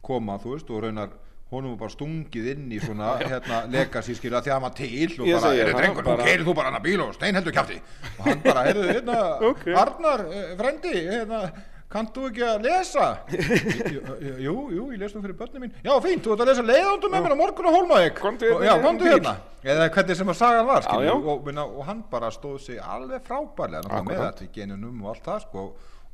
[0.05, 1.15] koma, þú veist, og raunar
[1.51, 5.09] honum var bara stungið inn í svona hérna, legacy skilja því að hann var til
[5.17, 7.81] og bara, er það, drengur, nú keirir þú bara hann að bíl og steinheldur kjátti
[8.13, 9.19] og hann bara, heyrðu, hérna
[9.51, 9.67] Ok.
[9.83, 11.43] Arnar, eh, frendi, hérna
[11.91, 13.07] kannt þú ekki að lesa?
[14.47, 15.73] Jú, jú, ég les nú fyrir börnum mín.
[15.83, 17.79] Já, fínt, þú ert að lesa leiðandum með mér á morgun og
[18.21, 19.33] Komdu hérna já, komdu hérna.
[19.61, 21.15] Eða hvernig sem að sagan var, skilju já.
[21.19, 25.27] og, minna, og hann bara stóð sig alveg frábærlega með þetta í genunum og allt
[25.27, 25.65] það, sko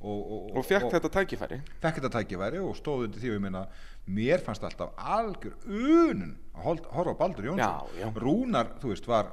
[0.07, 3.44] og, og, og fekk þetta tækifæri fekk þetta tækifæri og stóð undir því og ég
[3.46, 3.64] meina
[4.18, 8.09] mér fannst alltaf algjör unun að horfa á Baldur Jónsson Já, já.
[8.22, 9.32] Rúnar, þú veist, var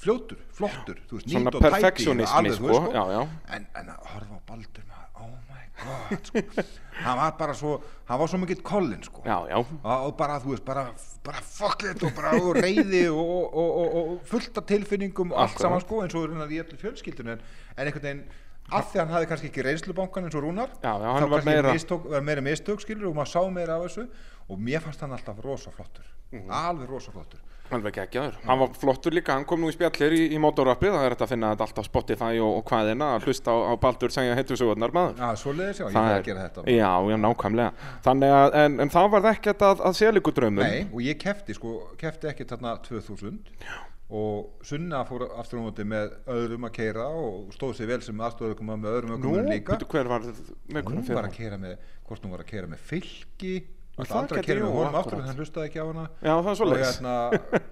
[0.00, 3.20] fljótur, flottur þú veist, nýtt og perfectionismi, alveg, þú veist, sko, já, já.
[3.58, 6.64] En, en að horfa á Baldur maður, oh my god sko.
[7.04, 7.74] hann var bara svo
[8.08, 9.22] hann var svo mikill kollin sko.
[9.26, 10.86] Já, já, og, og bara, þú veist, bara,
[11.26, 13.20] bara fuck it og bara og reyði og,
[13.52, 16.80] og, og, og fullt af tilfinningum og allt saman sko, eins og reynar í öllu
[16.80, 17.46] fjölskyldunum en,
[17.76, 18.24] en einhvern veginn
[18.72, 21.42] af því að hann hafði kannski ekki reynslubankan eins og Rúnar Já, já, þá var
[21.48, 24.08] meira- mistök, var meira mistök skilur og maður sá meira af þessu
[24.48, 26.50] og mér fannst hann alltaf rosa flottur Mhm.
[26.50, 27.40] alveg rosa flottur
[27.72, 28.34] alveg geggjaður.
[28.44, 31.24] Hann var flottur líka, hann kom nú í spjallir í, í mótorrappið, það er þetta
[31.24, 34.34] að finna þetta allt á Spotify og, og hvaðina, að hlusta á, á Baldur segja
[34.36, 35.16] heitusögurnar maður.
[35.18, 37.72] Já, svo leiðis já, ég Það er- að gera þetta Já, já, nákvæmlega.
[38.04, 40.62] Þannig að, en, en það var ekkert að, að selíku draumum.
[40.62, 43.74] Nei, og ég kefti sko, kefti ekki þarna 2000 Já.
[44.12, 48.18] Og Sunna fór aftur á móti með öðrum að keira og stóð sér vel sem
[48.20, 49.78] aðstofaukum með öðrum ökumum líka.
[49.80, 50.26] hver var
[50.68, 53.54] með hún var að keira með, hvort hún var að keira með fylki.
[53.94, 56.04] Og alltaf aldrei að keira með honum aftur en hann hlustaði ekki á hana?
[56.20, 57.14] Já, það svo og hérna,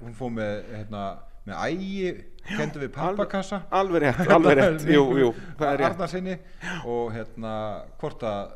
[0.01, 1.05] hún fór með hérna,
[1.43, 2.11] með ægi
[2.57, 3.61] kendi við pappakassa.
[3.75, 5.89] Alveg rétt, alveg rétt, jú, jú, það er rétt.
[5.91, 6.37] Arnarsinni
[6.87, 7.55] og hérna
[8.01, 8.55] hvort að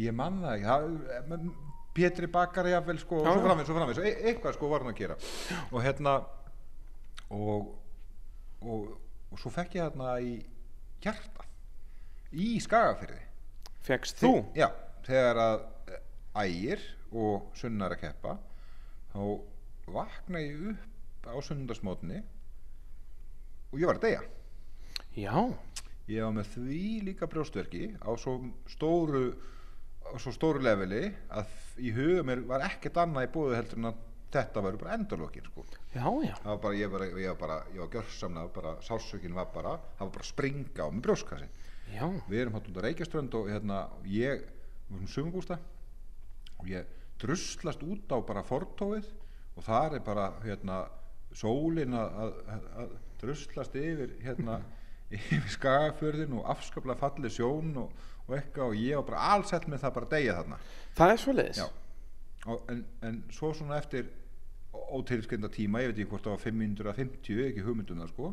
[0.00, 1.50] ég man það ekki
[1.94, 3.46] Pétri Bakari jafnvel sko og Já, svo já.
[3.46, 5.16] framvegis, svo framvegis, e eitthvað sko var hann að gera
[5.72, 6.12] og hérna
[7.30, 7.72] og,
[8.62, 8.86] og,
[9.30, 10.36] og svo fekk ég hérna í
[11.04, 11.46] hjarta
[12.30, 13.22] í Skagafyrði
[13.86, 14.32] Fegst þú?
[14.54, 14.68] já,
[15.06, 15.62] þegar að
[16.44, 18.36] ægir og sunnar að keppa
[19.10, 19.22] þá
[19.90, 22.20] vakna ég upp á sunnundasmótni
[23.70, 24.20] og ég var að deyja.
[25.18, 25.34] Já,
[26.10, 28.36] ég var með því líka brjóstverki á svo
[28.70, 29.24] stóru
[30.06, 31.50] á svo stóru leveli að
[31.82, 34.00] í huga mér var ekkert annað í búið heldur en að
[34.30, 35.64] þetta var bara endurlokin sko.
[35.94, 36.34] já, já.
[36.44, 38.74] var bara, ég var, var bara, ég var bara,
[39.34, 39.50] var
[39.98, 41.50] það var bara að springa á með brjóskassi
[41.90, 44.44] Já, við erum hátt út á Reykjaströnd og hérna, ég,
[44.86, 45.56] við erum sumubústa
[46.60, 46.86] og ég
[47.20, 49.08] druslast út á bara fortóið
[49.56, 50.84] og þar er bara hérna,
[51.34, 54.60] sólin að, að, að druslast yfir hérna,
[55.18, 59.84] yfir skagafjörðin og afskaplega fallið sjón og, og eitthvað og ég var bara allsett með
[59.84, 60.60] það bara að deyja þarna
[61.00, 61.62] það er svo leiðis.
[62.48, 64.08] Og, en, en svo svona eftir
[64.70, 68.30] ótilskynda tíma, ég veit ekki hvort það var 550, ekki hugmyndum það sko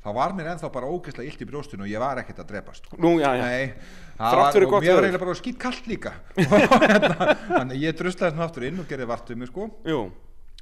[0.00, 2.86] þá var mér ennþá bara ógeðslega illt í brjóstinu og ég var ekkert að drepast
[2.88, 2.96] sko.
[3.04, 3.42] Nú, já, já.
[3.44, 7.84] Nei, það var, og mér var eiginlega bara skýt kallt líka Og hérna, þannig að
[7.84, 10.00] ég druslaði svona aftur inn og gerði vart við mig sko Jú,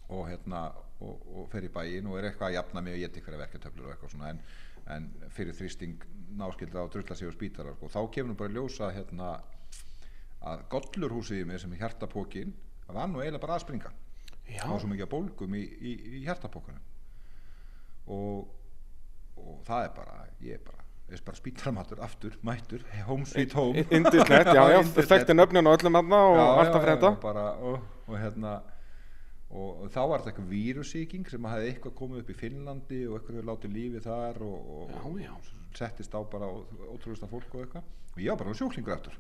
[0.09, 0.65] og hérna
[0.99, 3.87] og, og fer í bæinn og er eitthvað að jafna mig og ég eitthvað verketöflur
[3.87, 4.43] og eitthvað svona en,
[4.97, 7.93] en fyrir þrýsting náskildra og drusla sig á spítara sko.
[7.95, 9.37] þá kemur nú bara ljósa hérna
[10.47, 12.53] að gollurhúsið í mig sem er hjartapókin
[12.87, 13.91] það var nú eiginlega bara að springa.
[14.49, 16.85] Já, það var svo mikið að bólgum í, í, í hjartapókunum
[18.09, 18.47] og,
[19.37, 20.87] og það er bara ég er bara,
[21.27, 23.85] bara spítaramatur aftur, mættur, home sweet home.
[23.91, 27.13] indislegt, já, já, þekkti nöfnin á öllum aðna og frétta.
[27.13, 27.79] já, bara, og,
[28.09, 28.55] og hérna
[29.51, 33.19] og, og þá var þetta eitthvað vírusíking sem hafði eitthvað komið upp í Finnlandi og
[33.19, 35.33] eitthvað hefur látið lífi þar og, og, Já, já.
[35.37, 37.89] og settist á bara ótrúlega fólk og eitthvað.
[38.15, 39.17] Og ég var bara sjúklingur aftur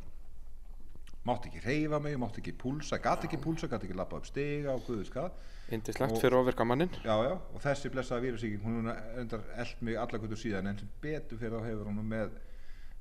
[1.26, 4.74] mátti ekki reyfa mig, mátti ekki púlsa gati ekki púlsa, gati ekki lappa upp stiga
[4.74, 5.30] og guðus hvað
[5.70, 6.88] Indislegt fyrir ofirka mannin.
[7.04, 8.88] já, já, og þessi blessaða vírusíking hún
[9.20, 12.30] endar eld mig alla kvöldur síðan en sem betur fyrir þá hefur hún með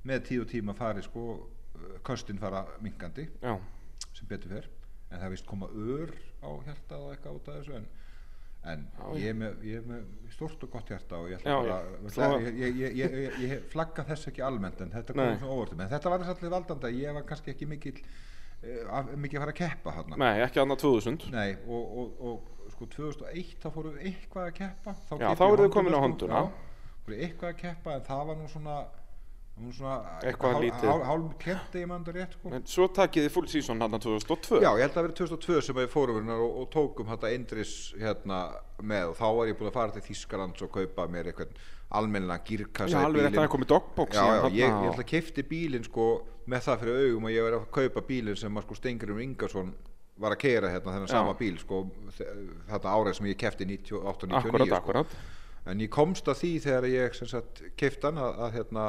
[0.04, 1.22] með tíu tíma farið sko
[2.04, 3.54] köstin fara minkandi Já,
[4.12, 4.68] sem betur fyrr
[5.10, 6.12] en það vist koma ör
[6.44, 7.86] á hjartað og eitthvað út af þessu en,
[8.66, 8.84] en
[9.16, 9.36] ég, er
[9.86, 10.00] með,
[10.34, 11.58] stort og gott hjarta og ég ætla
[12.16, 15.54] bara ég, ég, ég, ég, ég, ég flagga þess ekki almennt en þetta kom svona
[15.54, 19.38] óvartum en þetta var þess allir valdandi að ég var kannski ekki mikill uh, mikið
[19.38, 20.20] að fara að keppa þarna.
[20.24, 21.28] Nei, ekki aðna 2000.
[21.34, 24.96] Nei, og, og, og sko 2001 þá fórum við eitthvað að keppa?
[25.14, 26.30] Já, þá ég eruð þið komin á sko.
[26.32, 26.40] Já,
[27.06, 28.78] fórum eitthvað að keppa en það var nú svona
[30.22, 30.88] Eitthvað lítið.
[30.88, 34.60] hál- hálf kletti ég mann rétt sko svo takið þið full season hann 2002.
[34.62, 37.32] Já, ég held að það verið 2002 sem við fórum hérna og, og tókum þetta
[37.34, 38.38] Indris hérna
[38.82, 41.48] með og þá var ég búin að fara til Þískalands og kaupa mér eitthvað
[41.90, 45.42] almennilega girkassa Já, alveg að það komið dogbox þarna ég, og- ég ætla að kefti
[45.48, 46.06] bílinn sko
[46.48, 49.74] með það fyrir augum að ég var að kaupa bílinn sem sko Stengurinn Ingarsson
[50.18, 51.82] var að keira hérna þennan sama bíl sko
[52.18, 52.30] þe-
[52.68, 54.76] þetta árið sem ég kefti 98 99 Akkurat, sko.
[54.76, 55.06] akkurat.
[55.66, 57.14] en ég komst að því þegar ég
[58.04, 58.86] hann að, að hérna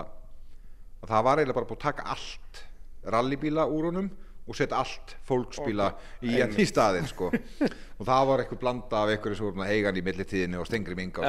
[1.04, 2.64] að það var eiginlega bara búið að taka allt
[3.10, 4.10] rallybíla úr honum
[4.50, 5.92] og setja allt fólksbíla
[6.26, 7.30] í hann í staðinn sko.
[8.00, 11.20] Og það var eitthvað blanda af einhverju sem voru eigan í millitíðinni og stengri minga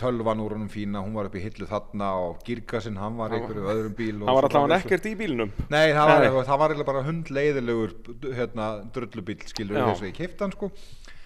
[0.00, 3.38] tölvan úr honum fína, hún var upp í hillu þarna og girkasinn, hann var í
[3.38, 4.88] einhverju öðrum bíl Það var alltaf hann framvegis.
[4.88, 5.52] ekkert í bílnum.
[5.68, 6.26] Nei, það var,
[6.72, 7.94] eiginlega bara hundleiðilegur
[8.40, 10.72] hérna, drullubíl skilur þess að ég kefti hann sko.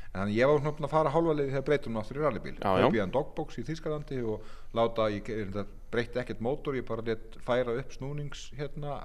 [0.08, 2.56] En þannig ég var svona að fara hálfa leiði þegar breytum hann aftur í rallybíl.
[2.98, 7.76] Hann dogbox í Þískalandi og láta, ég reyndar breytti ekkert mótor ég bara let færa
[7.80, 8.98] upp snúnings hérna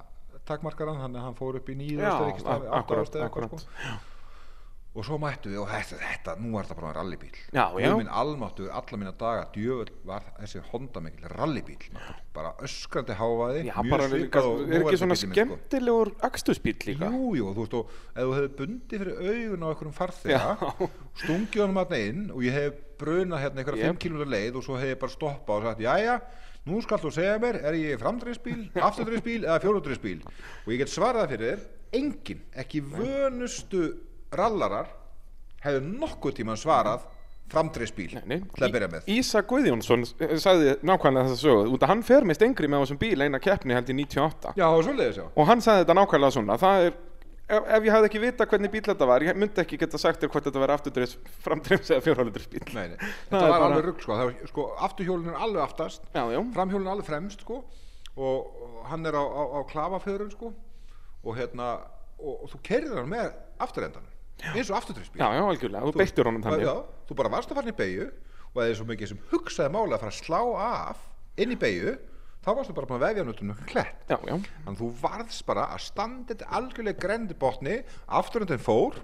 [0.47, 2.15] takmarkaran, þannig að hann fór upp í Já,
[2.79, 3.53] akkurat.
[3.61, 3.69] sko.
[4.93, 7.93] og svo mættu við og þetta, þetta nú er þetta bara rallybíl Já, já.
[7.97, 11.87] minn almáttu alla mína daga djöfull var þessi Honda mikil rallybíl
[12.35, 15.31] bara öskrandi hávaði Já, bara líka, er ekki svona sko.
[15.33, 17.09] skemmtilegur akstusbíl líka?
[17.09, 20.71] Jú, jú, þú veist, og ef þú hefði bundið fyrir augun á einhverjum farþega,
[21.23, 23.97] stungið honum hann inn og ég hef brunað hérna einhverja Jep.
[23.97, 26.19] 5 km leið og svo hef ég bara stoppað og sagt, jæja,
[26.69, 30.19] nú skal þú segja mér, er ég framdreifsbíl, afturdreifsbíl eða fjórudreifsbíl?
[30.65, 31.65] Og ég get svarað fyrir þér,
[31.99, 33.87] engin, ekki vönustu
[34.33, 34.87] rallarar
[35.63, 37.03] hefðu nokkuð tíma svarað
[37.53, 39.07] framdreifsbíl til að byrja með.
[39.13, 42.99] Ísa Guðjónsson eh, sagði nákvæmlega þessa sögu út að hann fer með stengri með þessum
[43.03, 45.25] bíl eina keppni held í 98 Já, það var svoleiðis, já.
[45.35, 46.95] og hann sagði þetta nákvæmlega svona það er,
[47.57, 50.21] ef, ef ég hafði ekki vita hvernig bíl þetta var ég myndi ekki geta sagt
[50.23, 52.97] þér hvort þetta var afturdreifs framdreifs eða fjórhaldurs bíl Nei, nei,
[53.29, 54.17] þetta er var bara- alveg rugg, sko,
[54.51, 56.23] sko, afturhjólinn er alveg aftast, já,
[56.57, 57.61] framhjólinn alveg fremst sko.
[58.13, 58.51] Og,
[58.91, 60.51] hann er á, á, á klafafjörun sko.
[61.23, 61.71] Og hérna
[62.19, 63.31] og, og þú kerðir hann með
[63.63, 64.05] afturendan
[64.53, 66.65] eins og afturdrifsbíl já, já, algjörlega, þú beittir honum þannig.
[66.67, 68.07] Já, þú bara varst að fara inn í beigju
[68.53, 71.03] og það er svo mikið sem hugsaði máli að fara að slá af
[71.41, 71.93] inn í beigju
[72.43, 73.25] þá varstu bara að vefja
[73.71, 74.03] klett.
[74.09, 77.77] Já, já, þannig að þú varðst bara að standa þetta algjörlega grendi botni
[78.19, 78.99] afturendin fór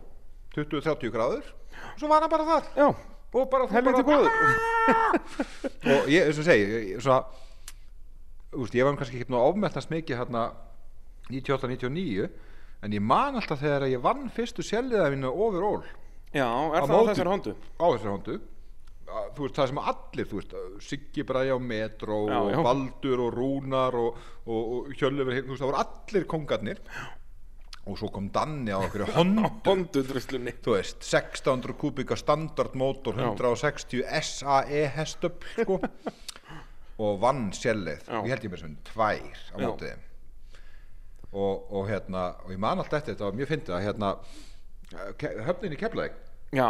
[0.58, 1.46] 20-30 gráður
[1.80, 2.70] og svo var hann bara þar.
[2.76, 4.04] Já, og bara þú bara
[5.94, 6.66] og ég, eins og segi
[6.96, 7.24] ég, svona,
[8.60, 10.48] úst, ég var kannski ekki nú ofmettast mikið hérna
[11.30, 12.30] 98-99
[12.86, 14.64] en ég man alltaf þegar ég vann fyrstu
[15.14, 15.84] mínu overall.
[16.34, 17.10] Já, er Á það á móti.
[17.12, 17.54] þessari hondu?
[17.80, 18.36] á þessari hondu.
[18.40, 18.48] Að,
[19.36, 20.56] þú veist það sem allir þú veist
[20.90, 22.60] Siggi Bræja og Metro Já, og já.
[22.66, 26.82] Baldur og Rúnar og, og, og Hjöllever þú veist það voru allir kongarnir.
[27.90, 29.06] Og svo kom Danni á okkur
[29.66, 33.32] hondu þú veist 1600 kubika standardmótor Já.
[33.34, 35.80] 160 SAE hestöfl sko.
[37.00, 39.22] Og vann sjellið ég held ég með sem tvær
[39.56, 40.06] á mótið
[41.32, 44.10] og, og hérna og ég man alltaf eftir þetta var mjög fyndið að hérna
[45.22, 46.16] ke- höfnin í Keflæk
[46.58, 46.66] Já,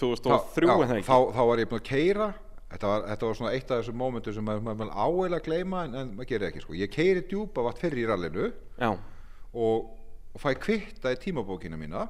[0.00, 1.08] 2003 já, eða ekki?
[1.08, 2.30] þá, þá var ég búin að keira
[2.70, 5.84] þetta var, þetta var svona eitt af þessum mómentum sem maður, maður áeila að gleyma
[5.86, 6.76] en, en maður gerir ekki sko.
[6.78, 8.50] ég keiri djúpa vatn fyrir í rallinu
[8.86, 9.92] og,
[10.34, 12.06] og fæ kvitta í tímabókina mína.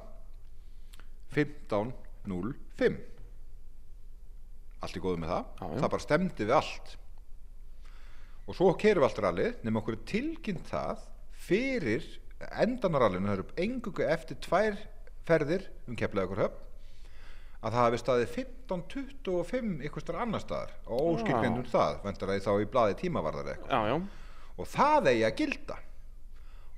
[1.31, 2.99] 15.05
[4.81, 5.45] allt í góðu með það.
[5.45, 5.77] Já, já.
[5.77, 6.95] það bara stemdi við allt.
[8.49, 11.05] Og svo keirum við allt rallið nema okkur tilkynnt það
[11.45, 12.07] fyrir
[12.61, 13.29] endanarallinu.
[13.29, 14.81] Það eru engungu eftir tvær
[15.29, 16.67] ferðir um keflaði okkur höfn
[17.61, 22.51] að það hafi staðið 15.25 ykkur starf annar staðar og óskilgrindum það vendar að þá
[22.57, 23.71] í blaði tímavarðar eitthvað.
[23.71, 24.53] Já, já.
[24.57, 25.77] Og það eigi að gilda.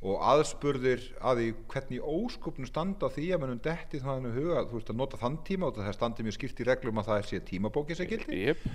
[0.03, 4.91] Og aðspurðir að því hvernig óskupnum standa því að mannum detti þannig huga þú veist
[4.91, 7.99] að nota þann tíma og það standi mjög skýrt í reglum að það sé tímabókið
[8.01, 8.39] sem gildi.
[8.49, 8.65] Jep,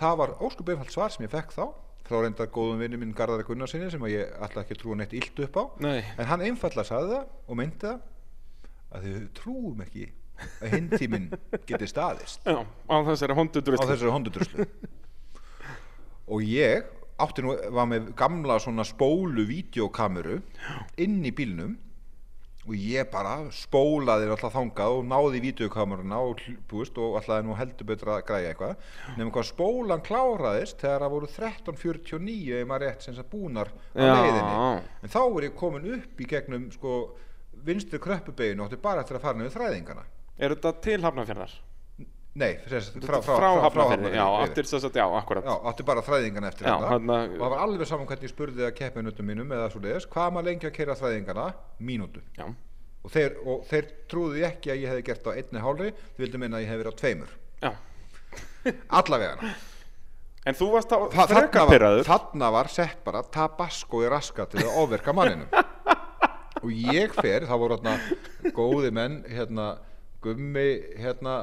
[0.00, 1.64] það var óskup einfalt svar sem ég fekk þá
[2.02, 5.38] frá reyndar góðum vinni minn Garðari Gunnarsinni sem ég ætla ekki að trúa neitt illt
[5.46, 5.64] upp á.
[5.86, 6.00] Nei.
[6.18, 8.02] en hann einfallega sagði það og myndi það
[8.92, 10.08] að þau trúum ekki
[10.62, 11.28] að hinn tíminn
[11.68, 12.42] geti staðist.
[12.46, 14.66] Já, á þessari á hondudruslu þessari hondudruslu
[16.32, 16.90] og ég
[17.22, 20.40] átti nú var með gamla svona spólu vídeokameru
[21.02, 21.74] inn í bílnum
[22.62, 27.56] og ég bara spólaði alltaf þangað og náði í vídeokameruna og, búist, og alltaf nú
[27.58, 28.76] heldur betur að græja eitthvað.
[29.18, 33.72] Nema hvað spólan kláraðist þegar það voru 13.49 ef maður rétt sem þess að búnar
[33.74, 34.14] á Já.
[34.14, 34.86] leiðinni.
[35.02, 36.96] En þá er ég komin upp í gegnum sko
[37.66, 40.06] vinstri kröppubeginu og átti bara eftir að fara niður þræðingana
[40.38, 41.52] Er þetta til Hafnarfjörðar?
[42.32, 46.00] nei, frá, frá, frá, frá, Hafnarfjörði, já, aftur þess að, já, akkurat Já, átti bara
[46.06, 46.88] þræðingana eftir Já, þetta.
[46.94, 50.06] þarna- og það var alveg saman hvernig ég spurði að keppinutum mínum eða svo leiðis,
[50.08, 51.44] hvað maður lengi að keira þræðingana
[51.80, 52.22] mínútu.
[53.04, 56.22] Og þeir, og þeir trúðu því ekki að ég hefði gert á einni hálfri, þau
[56.24, 57.36] vildu minna að ég hefði verið á tveimur.
[57.62, 57.72] Já.
[58.88, 59.52] Allavegana,
[60.46, 64.08] En þú varst á Þa, þarna, freka var, pyrraður þarna var sett bara tabasco í
[64.10, 65.46] raska til að ofverka manninum
[66.64, 69.66] og ég fer, það voru hérna góði menn hérna
[70.22, 70.66] gummi
[71.00, 71.36] hérna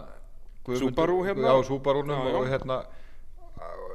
[0.69, 1.47] Subaru hérna?
[1.49, 2.35] já, Subarúnum Já, já.
[2.39, 2.79] og hérna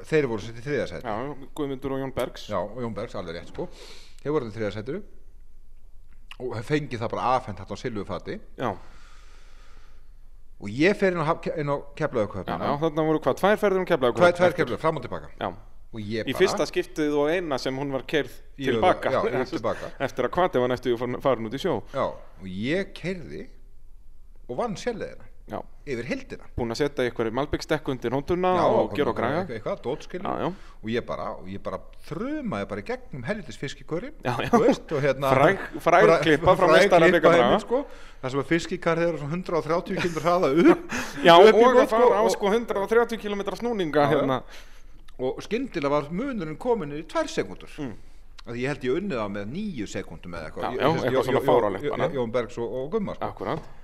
[0.04, 2.48] þeir voru sett í þriðasæti Já, Guðmundur og Jón Bergs.
[2.50, 3.68] Já, og Jón Bergs, alveg rétt sko.
[4.22, 4.98] Þeir voru þetta þriðasættur
[6.44, 8.70] og fengið það bara afhent þetta á silfufati Já,
[10.64, 13.86] og ég fer inn á, á já, keflaugköpuna já, þarna voru hvað, tvær ferður um
[13.88, 15.30] keflaug Tvær, tvær keflaug, fram og tilbaka.
[15.38, 15.48] Já,
[15.94, 19.12] og ég í bara fyrsta skiptið og eina sem hún var keirð tilbaka.
[19.14, 19.20] já,
[19.54, 19.92] tilbaka.
[20.02, 21.76] Eftir að kvati var næstu farin út í sjó.
[21.94, 23.44] Já, og ég keirði
[24.48, 28.94] og vann sjálfleðina Já, yfir hildina búin að setja ykkur malbyggstekk undir hónduna Já, og
[28.96, 29.18] gera og
[30.40, 30.46] já.
[30.80, 31.26] og ég bara,
[31.66, 33.60] bara þrumaði bara í gegnum helvitis
[34.96, 37.82] og hérna Fræg- fræg hérna, sko,
[38.22, 40.96] það sem að fiskikarið eru svona 130 km hraða upp
[41.28, 44.42] Já, upp og nótt, að fara á og- sko 130 km snúninga Já, hérna.
[45.20, 47.94] Og skyndilega var munurinn komin í tvær sekundur mm.
[48.56, 50.74] ég held ég unnið það með nýju sekundum eða eitthvað.
[52.16, 53.28] Jón Bergs og, og Gumma sko.
[53.28, 53.83] Akkurat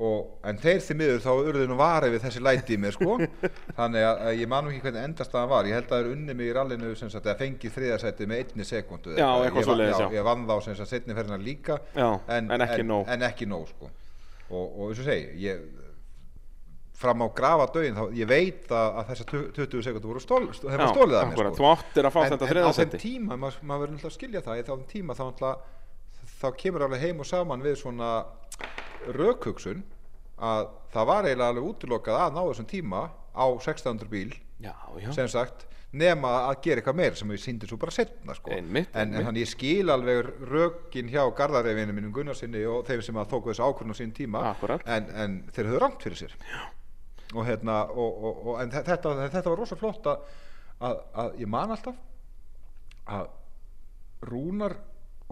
[0.00, 3.16] og, en þeir því miður þá urðu nú varið við þessi læti í mér sko.
[3.78, 5.68] Þannig að, að ég man nú ekki hvernig endastaðan var.
[5.68, 8.44] Ég held að það er unni mig í rallinu sem sagt að fengi þriðarsæti með
[8.44, 9.28] einni sekundu Já,
[9.60, 10.08] svoleiðis, já.
[10.16, 11.80] ég vann þá sem sagt setni ferðina líka.
[11.96, 13.10] Já, en ekki nóg.
[13.12, 13.90] en ekki nóg sko.
[14.50, 15.66] Og, og eins og segi ég
[17.00, 20.72] fram á grafa dögin þá ég veit að, að þessar 20 sekundur voru stól, stól,
[20.74, 21.74] Já, stólið að mér sko.
[21.96, 25.24] En, en á þeim tíma, maður, maður verður náttúrulega að skilja það þá tíma þá
[26.40, 28.10] þá kemur alveg heim og saman við svona
[29.08, 29.82] rökhugsun
[30.40, 33.02] að það var eiginlega alveg útilokað að ná þessum tíma
[33.36, 37.66] á 1600 bíl Já, já, sem sagt nema að gera eitthvað meir sem ég síndi
[37.66, 38.52] svo bara setna sko.
[38.54, 43.16] Einmitt, en, en þannig ég skil alveg rökin hjá gardarefinu mínum Gunnarsinni og þeim sem
[43.18, 44.42] að tóku þessu ákvörðun á sín tíma.
[44.86, 46.36] En, en þeir höfðu rangt fyrir sér.
[47.34, 50.30] Og hérna og, og, og, en þe- þetta, þetta var rosa flott að,
[50.90, 51.98] að, að ég man alltaf
[53.10, 53.26] að
[54.30, 54.76] Rúnar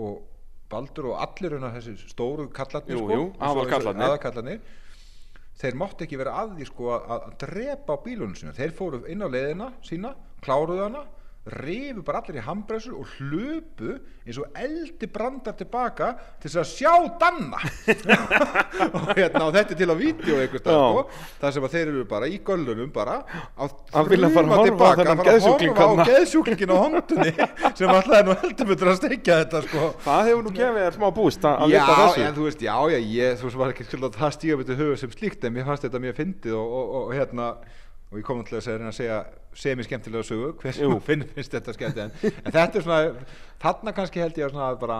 [0.00, 0.22] og
[0.68, 4.60] Baldur og allir unna þessi stóru kallarnir sko, aðalkallarnir.
[5.58, 9.24] þeir mátt ekki vera að því sko að, að drepa bílunum sína þeir fóru inn
[9.24, 10.12] á leiðina sína
[10.44, 11.06] kláruðu hana
[11.52, 13.96] rifu bara allir í handbremsu og hlupu
[14.28, 17.60] eins og eldi brandar tilbaka til þess að sjá Danna.
[18.88, 20.48] Og, hérna, og þetta er til á vídeo Já.
[20.58, 21.02] sko,
[21.40, 23.16] þar sem að þeir eru bara í göllunum bara
[23.58, 27.32] að Að að á tilbaka, þennan fara að horfa á geðsjúklingin á hondunni
[27.78, 29.90] sem alltaf er nú heldur betur að steikja þetta sko.
[30.04, 32.22] Það hefur nú gefið þér smá búst að að já, vita þessu.
[32.24, 34.72] en þú veist, já, já, ég, þú veist, var ekki skil að það stíga mitt
[34.72, 37.48] í huga sem slíkt, en mér fannst þetta mjög fyndið og, og, og hérna,
[38.10, 39.18] og ég kom til að að segja
[39.58, 40.98] semi skemmtilega sögu, hver sem Jú.
[41.04, 42.12] finn, finnst þetta skemmt, en,
[42.48, 43.26] þetta er svona,
[43.60, 44.98] þarna kannski held ég að svona bara,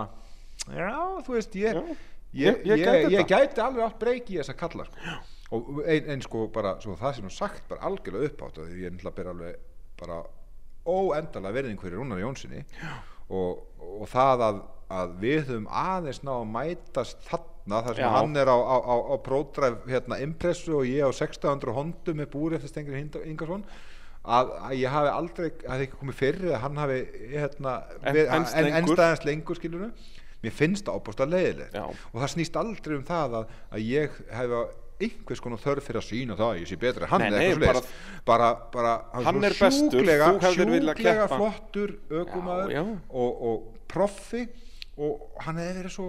[0.75, 0.91] já,
[1.25, 1.79] þú veist, ég,
[2.29, 3.29] Já, ég, ég- ég ég, gæti ég, þetta.
[3.39, 5.15] gæti alveg átt breyki í þessa kalla, sko.
[5.57, 8.91] og ein, ein sko bara, svo það sem nú sagt bara algjörlega uppátt, því ég
[8.93, 9.55] náttúrulega ber alveg
[9.97, 10.19] bara
[10.85, 12.61] óendalega verðing fyrir Rúnar Jónssoni
[13.29, 14.59] og, og það að,
[14.99, 17.47] að við höfum aðeins ná að mætast þarna
[17.85, 18.09] þar sem Já.
[18.17, 22.31] hann er á, á, á, á pródræf hérna, impressu og ég á 1600 hondum með
[22.33, 23.63] búri eftir Stengri Ingarsson
[24.25, 26.99] að, að ég hafi aldrei að það ekki komið fyrir að hann hafi
[27.35, 28.65] hérna, En- við- enst en,
[29.29, 29.55] lengur.
[29.59, 29.89] skilur
[30.43, 34.19] mér finnst það ábúst að leiðilegt og það snýst aldrei um það að, að ég
[34.31, 34.61] hefa
[34.99, 37.39] einhvers konar þörf fyrir að sína það að ég sé betri en hann Nei, nei,
[37.49, 37.91] eitthvað svoleiðis.
[38.27, 38.93] bara, bara,
[39.23, 40.25] Hann er bestur, sjúklega,
[40.73, 41.93] viljað sjúklega flottur
[42.75, 42.81] já.
[43.09, 44.41] og, og proffi
[44.99, 46.07] og hann hefði verið svo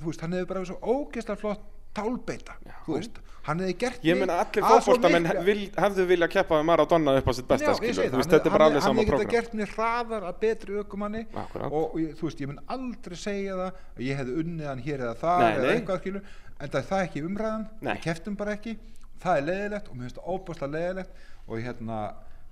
[0.00, 1.66] þú veist, hann hefði bara svo ógeðslega flott
[1.98, 2.54] tálbeita,
[2.86, 3.18] þú veist.
[3.48, 7.28] Hann hefði gert Ég mig meina allir miklu- vil, hefðu vilja keppa við Maradona upp
[7.28, 8.88] á sitt besta Já, ég skilur, segi þú það, veist, þetta er bara alveg hann
[8.90, 11.72] sama hefði program gert mér hraðar að betri ökumanni Akkúrat.
[11.72, 14.82] og, og ég- þú veist, ég mun aldrei segja það að ég hefði unnið hann
[14.84, 15.72] hér eða þar Nei, eða nei.
[15.80, 16.22] eitthvað skilur
[16.60, 17.92] en það er það ekki umræðan, Nei.
[17.94, 18.76] við keftum bara ekki.
[19.22, 21.10] Það er leiðilegt og mér finnst það óbúslega leiðilegt
[21.48, 21.98] og hérna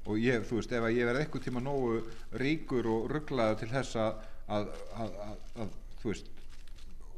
[0.07, 2.03] og ég, þú veist, ef að ég verði eitthvað tíma nógu
[2.41, 4.15] ríkur og rugglaður til þess að,
[4.49, 5.69] að, að, að, að
[6.01, 6.27] þú veist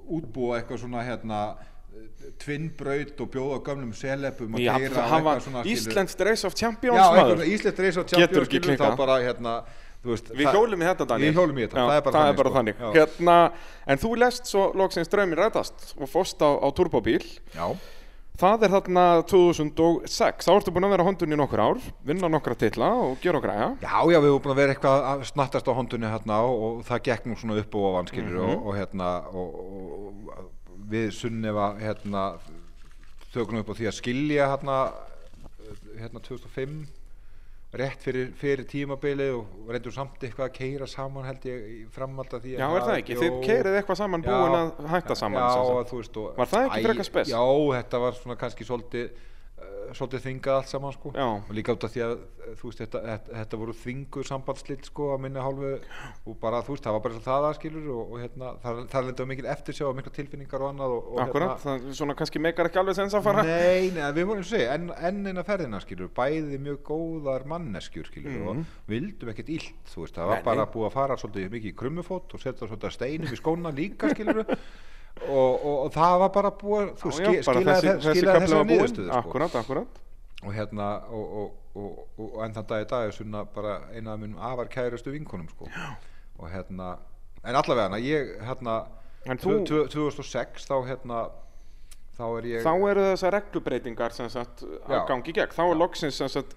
[0.08, 1.40] útbúa eitthvað svona hérna
[2.38, 5.74] tvinnbraut og bjóða gömlum á hann var eitthvað svona, skilur.
[5.74, 7.08] Íslenskt Race of Champions Já,
[7.54, 9.54] Íslands Race of Champions skilur, þá bara hérna
[10.04, 12.90] veist, Við hjólum í þetta, Daniel í þetta, Já, það er bara þannig, sko.
[12.92, 12.98] þannig.
[12.98, 13.36] Hérna,
[13.88, 17.24] En þú lest svo loksins draumir rætast og fórst á, á turbóbíl
[17.56, 17.66] Já,
[18.38, 22.54] Það er þarna 2006 Þá ertu búin að vera á hondunni nokkur ár Vinna nokkra
[22.58, 25.66] titla og gera og græja já, já, við höfum búin að vera eitthvað að snattast
[25.66, 28.52] á hondunni hérna og, og það gekk nú svona upp og ofan skilur Mhm.
[28.54, 30.44] og, og hérna og, og,
[30.88, 32.22] við Sunnefa hérna
[33.34, 34.76] þögnum upp á því að skilja hérna
[35.98, 36.78] hérna 2005
[37.76, 41.88] rétt fyrir, fyrir tímabilið og reyndum samt eitthvað að keira saman held ég
[42.38, 43.16] af því að Já, er það ekki?
[43.20, 44.28] Þið keirið eitthvað saman Já.
[44.32, 47.32] búin að hætta saman já, þú veist og, Var það ekki frekar spes?
[47.34, 47.42] Já,
[47.76, 49.10] þetta var svona kannski svolítið
[49.96, 51.12] svolítið þvingað allt saman sko.
[51.16, 51.26] Já.
[51.38, 54.88] og líka út af því að uh, þú veist, þetta, þetta, þetta voru þvinguð sambandslitt
[54.88, 55.70] sko að minni hálfu.
[56.28, 59.30] Og bara þú veist, það var bara það aðskilur og, og hérna, það, það lendið
[59.32, 62.70] mikil eftirsjá og mikla tilfinningar og annað og, og Akkurat, það er svona kannski meikar
[62.70, 63.46] ekki alveg sens að fara.
[63.48, 68.10] Nei, nei, við vorum að segja, enn en eina ferðina skilur, bæði mjög góðar manneskjur
[68.12, 70.72] skilur og vildum ekkert illt, þú veist, það var Nei, bara nei.
[70.74, 74.44] búið að fara svolítið mikið í krummufót og setja svolítið steinum í skóna líka skilur
[75.28, 78.68] og, og, og það var bara búið, þú skilaði, þessari var búinn.
[78.72, 79.18] niðurstöðu sko.
[79.22, 80.04] Akkurat, akkurat
[80.44, 83.72] og hérna og, og, og, og, og enn þann dag í dag er sunna bara
[83.90, 85.66] eina af mínum afar kærustu vinkonum sko.
[86.38, 86.92] og hérna
[87.44, 88.78] en allavega hana, ég hérna
[89.26, 91.24] En tvö- þú- tvö- 2006 þá hérna
[92.18, 95.52] þá er ég Þá eru þessar reglubreitingar sem sagt að gangi gegn.
[95.54, 96.54] Þá er loksins sagt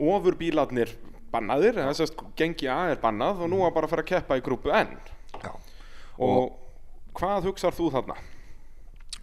[0.00, 0.94] ofurbílarnir
[1.30, 4.42] bannaðir þess að gengi A er bannað og nú að bara fara að keppa í
[4.44, 4.96] grúpu N.
[5.44, 5.52] Já,
[6.18, 6.56] og
[7.20, 8.16] hvað hugsar þú þarna?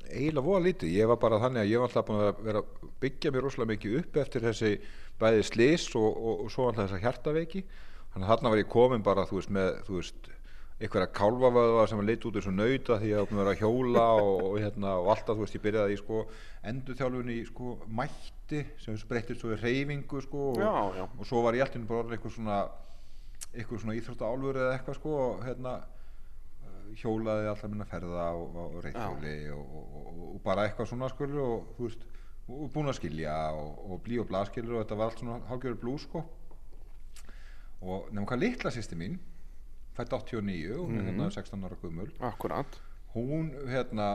[0.08, 2.62] eiginlega voða lítið, ég var bara þannig að ég var alltaf búin að vera, vera
[2.64, 4.70] að byggja mér rosalega mikið upp eftir þessi
[5.20, 7.64] bæði slis og, og, og svo alltaf þessa hjartaveiki
[8.14, 10.30] þannig að þarna var ég komin bara þú veist með þú veist
[10.78, 14.34] einhverja kálfavöða sem leit út eins og nauta því að það var að hjóla og,
[14.46, 16.20] og, hérna, og alltaf, þú veist, ég byrjaði í sko,
[16.72, 21.06] endurþjálfun í sko, mætti sem breyttist svo í reyfingu sko, og, Já, já.
[21.10, 22.60] og svo var ég alltaf bara eitthvað svona
[23.58, 25.74] eitthvað svona íþrótta álfur eða eitthvað sko, og hérna
[26.96, 31.44] hjólaði alltaf minna ferða og, og reyðhjóli og, og, og, og bara eitthvað svona skulur
[31.44, 32.08] og þú veist
[32.48, 35.82] og búin að skilja og, og blí og blaskilur og þetta var allt svona hálfgjörður
[35.82, 36.22] blú sko.
[37.84, 39.18] Og nefnum hvað litla sýsti mín
[39.98, 42.80] fætt 89 og hún er hérna 16 ára gummul Akkurat
[43.14, 44.08] hún hérna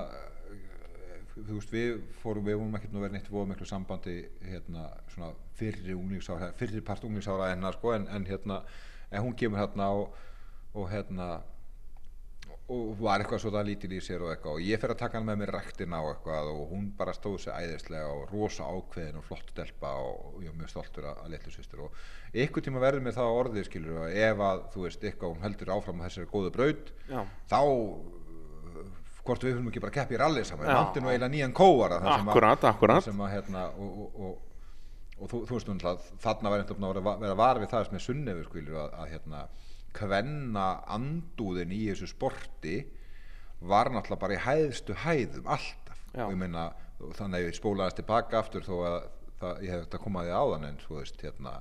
[0.53, 4.16] eh, þú veist við fórum við vorum ekkert nú verið neitt voru miklu sambandi
[4.47, 8.62] hérna svona fyrri unglingsára fyrri part unglingsára hennar sko en, en hérna
[9.11, 10.14] en hún kemur hérna og,
[10.75, 11.43] og hérna
[12.71, 15.27] og var eitthvað svona lítil í sér og eitthvað og ég fer að taka hann
[15.27, 19.25] með mér rektina og eitthvað og hún bara stóð sér æðislega og rosa ákveðin og
[19.27, 21.99] flott delpa og ég er mjög stoltur að, að litlu sýstur og
[22.45, 25.73] ykkur tíma verður mér það orðið skilur að ef að þú veist eitthvað hún heldur
[25.75, 27.21] áfram á þessari góðu braut Já.
[27.51, 28.87] þá uh,
[29.27, 30.77] hvort við höfum ekki bara keppi í rally saman Já.
[30.79, 33.05] náttúrulega nú eiginlega nýjan kóara Akkurat, akkurat.
[33.05, 36.95] sem að hérna og, og, og, og þú, þú veist náttúrulega þarna var eitthvað að
[36.95, 39.45] vera, vera var við það sem er sunnefur skilur að, að hérna
[39.97, 42.76] kvenna andúðin í þessu sporti
[43.62, 46.01] var náttúrulega bara í hæðstu hæðum alltaf.
[46.26, 46.70] Og meina
[47.03, 48.97] og þannig að ég spólaðist tilbaka aftur þó að
[49.40, 51.55] það, ég hef þetta komaði áðan en þú veist hérna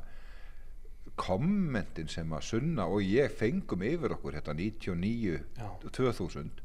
[1.22, 5.68] kommentin sem að sunna og ég fengum yfir okkur hérna 99 Já.
[5.84, 6.62] 2000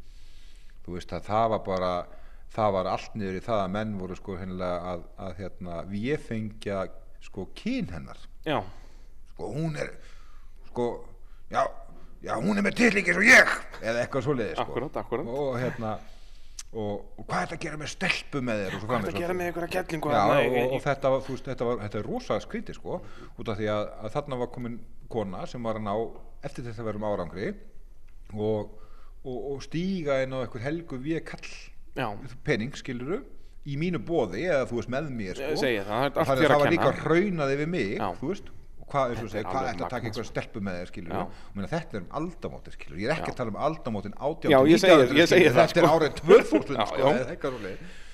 [0.84, 1.92] þú veist að það var bara
[2.54, 6.16] það var allt niður í það að menn voru sko hennilega að, að hérna við
[6.28, 6.84] fengja
[7.26, 8.20] sko kyn hennar.
[8.46, 8.60] Já,
[9.32, 9.90] sko hún er
[10.68, 10.86] sko
[11.52, 11.62] já,
[12.26, 15.26] já hún er með tillingi eins og ég eða eitthvað svoleiði sko Akkúrat, akkúrat.
[15.30, 15.92] og hérna
[16.76, 19.04] og, og hvað er þetta að gera með stelpu með þér og svo hvað er
[19.06, 21.78] framvegis að gera með einhverja í- og, í- og þetta, var, þú veist, þetta, var,
[21.86, 22.98] þetta er rosa skrítið sko,
[23.38, 24.76] út af því að, að þarna var komin
[25.14, 25.94] kona sem var að ná
[26.44, 27.52] eftir þetta verðum árangri
[28.34, 28.74] og,
[29.24, 31.48] og, og stíga inn á eitthvað helgu við kall
[31.96, 32.10] Já,
[32.44, 33.22] pening skiluru
[33.66, 35.54] í mínu bóði eða þú veist með mér sko.
[35.56, 38.08] Það, það er Og það var líka raunaði við mig Já.
[38.20, 40.90] þú veist og hvað, og Þetta er ætti að taka magnað, einhver stelpu með þér
[40.92, 43.34] skilur og meina, þetta er um aldamótin skilur ég er ekki Já.
[43.34, 45.96] að tala um aldamótin 18 Já, ég segi- ég segi það, þetta er sko.
[45.96, 46.86] árið 2000 Já,
[47.36, 47.50] sko,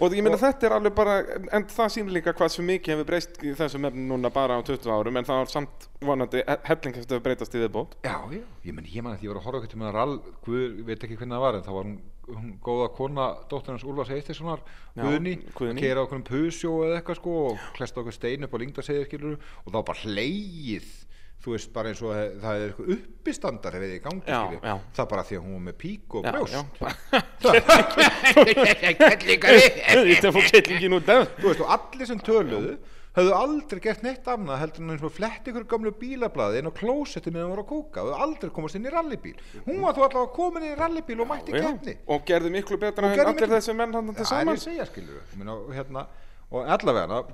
[0.03, 1.17] og ég meina þetta er alveg bara
[1.53, 4.61] en það sýnir líka hvað svo mikið hefur breyst í þessum efnum núna bara á
[4.65, 7.95] 20 árum en það var samt vonandi helling eftir að breytast í viðbót.
[8.03, 10.17] Já, já, ég menn, ég man að ég var að horfa eitthvað til með rall,
[10.43, 11.99] Guð, ég veit ekki hvernig það var en það var hún
[12.63, 14.61] góða kona dóttir hans Úlfars Eistissonar,
[14.95, 15.33] Já, Guðni
[15.81, 19.69] keira okkur pusjó eða eitthvað sko og klesta okkur stein upp á lingdarsegið skilur og
[19.73, 20.87] það var bara hleyið
[21.43, 24.41] þú veist bara eins og það það er eitthvað uppistandar hefur þið í gangi Já,
[24.63, 24.75] já.
[24.95, 26.55] það bara því að hún var með pík og brjóst.
[30.53, 32.77] kettlingin út af þú veist og allir sem töluðu
[33.17, 36.73] höfðu aldrei gert neitt annað heldur en eins og flett ykkur gamlu bílablaði inn á
[36.73, 38.01] klósetti meðan hún var að kúka.
[38.07, 39.37] Höfðu aldrei komast inn í rallybíl.
[39.67, 41.97] Hún var þú allavega komin inn í rallybíl og mætti keppni.
[42.09, 44.55] Og gerði miklu betra en allir miklu- þessi menn hann til saman.
[44.57, 44.87] að segja
[45.53, 46.07] og, hérna,
[46.51, 47.33] og allavega að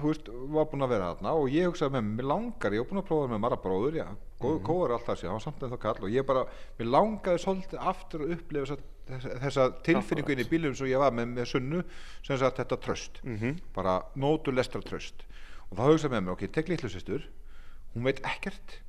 [0.00, 2.88] þú veist, var búin að vera þarna og ég hugsaði með mér, langar, ég var
[2.88, 4.06] búin að prófa með marra bróður, já,
[4.40, 4.64] góð, Mhm.
[4.64, 6.46] góður alltaf sér, hann var samt en þá kall og ég bara
[6.78, 10.98] mér langaði svolítið aftur að upplifa þessa, þessa, þessa tilfinningu inn í bílum svo ég
[10.98, 11.82] var með, með sunnu,
[12.26, 13.60] sem sagt þetta tröst, Mhm.
[13.74, 15.22] bara nótulestra tröst
[15.70, 17.22] og þá hugsaði með mér, ok, tek litlu sýstur
[17.94, 18.80] hún veit ekkert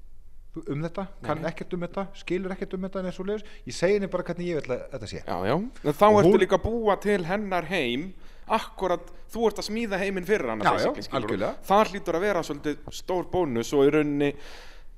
[0.67, 3.93] um þetta, kann ekkert um þetta skilur ekkert um þetta en og leiðis ég segi
[3.93, 5.19] henni bara hvernig ég vil að þetta sé.
[5.27, 8.13] Já, já, en þá Og ertu hún- líka búa til hennar heim
[8.49, 11.55] akkurat, þú ert að smíða heiminn fyrir hana Já, já, algjörlega.
[11.67, 14.33] það hlýtur að vera svolítið stór bónus og í rauninni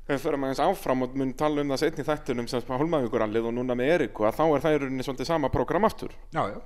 [0.09, 3.77] við förum aðeins áfram og mun tala um það setni þættunum sem hólmavíkurallið og núna
[3.77, 6.15] með Eriku að þá er það í rauninni svolítið sama program aftur.
[6.33, 6.59] Já, já.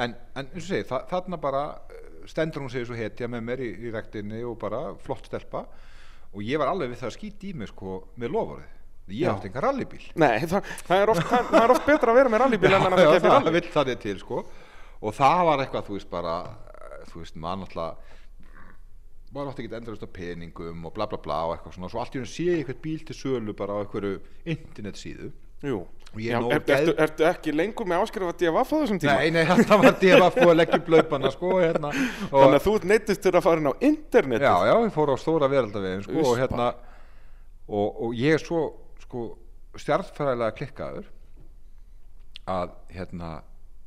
[0.00, 3.46] En, en eins og segi, þa þarna bara eh, stendur hún sig svo hetja með
[3.46, 5.64] mér í, í rektinni og bara flott stelpa.
[6.30, 8.76] Og ég var alveg við það að skýta í mig sko með lofórið
[9.10, 9.32] ég Já.
[9.34, 10.02] átti enga rallybíl.
[10.20, 12.76] Nei, það, það, er oft, það, það er oft betra að vera með rallybíl en
[12.76, 14.42] að það kemur það rally vill það er til sko.
[15.00, 16.36] Og það var eitthvað, þú veist, bara
[16.70, 18.18] eh, þú veist, maður náttúrulega
[19.34, 22.16] maður átti ekki endurist á peningum og bla bla bla og eitthvað svona, svo allt
[22.16, 24.16] í hún sé ég eitthvað bíl til sölu bara á einhverju
[24.54, 25.30] internetsíðu.
[25.60, 28.76] Jú, Og ég já, er er, geð- ertu, ertu ekki lengur með áskrifa DFF á
[28.80, 29.12] þessum tíma?
[29.20, 31.90] Nei, nei, þetta var DFF og að leggja upp laupana sko, hérna.
[32.32, 34.46] Og, Þannig að þú neittist til að fara inn á internetið?
[34.48, 36.40] Já, já, ég fór á stóra veraldavegin sko, og Uspa.
[36.40, 36.66] hérna
[37.68, 38.62] og, og ég er svo
[39.04, 39.26] sko,
[39.84, 41.06] stjartfæræðilega klikkaður
[42.50, 43.30] að hérna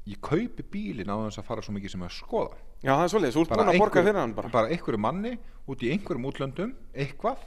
[0.08, 3.12] ég kaupi bílinn á þess að fara svo mikið sem að skoða Já, það er
[3.14, 4.50] svolítið, þú ert búin að borga fyrir hann bara.
[4.52, 5.38] bara einhverju manni
[5.72, 7.46] út í einhverjum útlöndum eitthvað,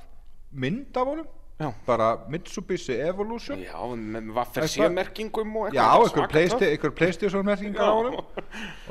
[0.57, 1.27] mynd af honum
[1.61, 1.69] Já.
[1.87, 3.61] bara Mitsubishi Evolution.
[3.65, 6.73] Já, með C-merkingum og Já, eitthvað einhver, svaka playsta töff.
[6.73, 7.89] einhver Playstation merkingar Já.
[7.89, 8.19] á honum.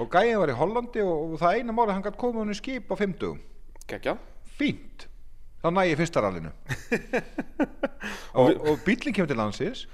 [0.02, 2.58] Og gæðin var í Hollandi og, og það eina máli hann gætt komið hann í
[2.58, 3.42] skip á fimmtugum
[3.86, 4.18] Geggjað.
[4.58, 5.06] Fínt.
[5.62, 6.52] Þá næ ég fyrsta rallinu.
[8.38, 9.86] Og, og bílinn kemur til landsins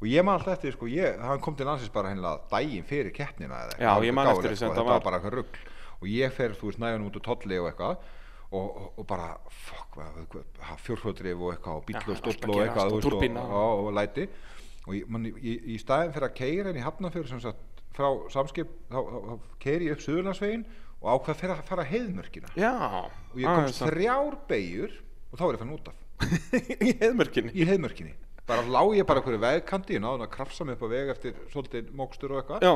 [0.00, 3.12] og ég man alltaf eftir, sko, ég, hann kom til landsins bara hennilega daginn fyrir
[3.12, 5.58] keppnina eða Já, eitthvað, ég man eftir þessu, sko, þetta þetta var bara eitthvað rugg
[6.00, 8.00] og ég fer, þú veist, næjan út úr tolli og eitthvað
[8.50, 9.28] og, og, og bara,
[9.66, 9.98] fuck,
[10.82, 12.02] fjórflótrif og eitthvað og bíl Já,
[12.48, 14.26] og eitthvað og og, læti.
[14.88, 18.08] Og ég, man, í, í staðin fyrir að keira inn í Hafnarfjörð sem sagt frá
[18.32, 20.64] samskip þá, þá, þá keiri ég upp Suðurlandsvegin
[21.00, 22.50] og ákvað fyrir að fara heiðmörkina.
[22.58, 22.72] Já,
[23.06, 24.96] og ég komst þrjár beigur
[25.30, 26.02] og þá var ég fann út af.
[26.88, 27.54] Í heiðmörkinni?
[27.54, 28.16] Í heiðmörkinni.
[28.50, 31.38] Bara lá ég bara okkur vegkanti ég náði að krafsa mig upp á veg eftir
[31.52, 32.66] svolítið mókstur og eitthvað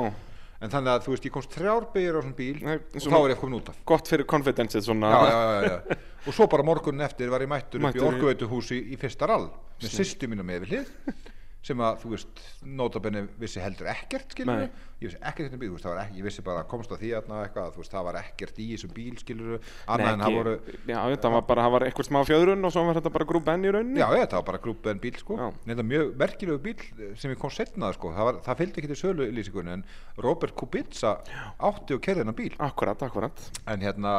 [0.62, 3.16] en þannig að þú veist ég komst þrjár beigur á svona bíl Nei, og þá
[3.18, 3.76] var ég komin út af.
[3.84, 5.11] gott fyrir confidence svona.
[5.11, 5.96] Já, já, já, já.
[6.26, 9.26] og svo bara morgunin eftir var ég mættur upp Mættur í í- orkuveituhúsi í fyrsta
[9.28, 9.50] rall
[9.82, 11.32] með sýstu mínu með við hlið
[11.65, 15.87] sem að þú veist notabenni vissi heldur ekkert skilur ég vissi ekkert hérna bíl veist,
[15.87, 18.61] það ekki, ég vissi bara að komst að því að eitthvað, veist, það var ekkert
[18.61, 20.55] í þessum bíl skilur annað en það voru
[20.85, 23.51] Já, þetta var bara, það var eitthvað smá fjöðrun og svo var þetta bara grúp
[23.51, 24.01] enn í rauninni.
[24.01, 25.39] Já, þetta var bara grúpben bíl sko.
[25.41, 25.47] Já.
[25.71, 28.12] Þetta mjög merkilegu bíl sem ég kom setnað sko.
[28.15, 29.85] Það, var, það fylgdi ekki til sölu lýsingunni en
[30.25, 31.17] Robert Kubica
[31.71, 32.53] átti og kerði hennar bíl.
[32.62, 33.47] Akkurat, akkurat.
[33.71, 34.17] En hérna,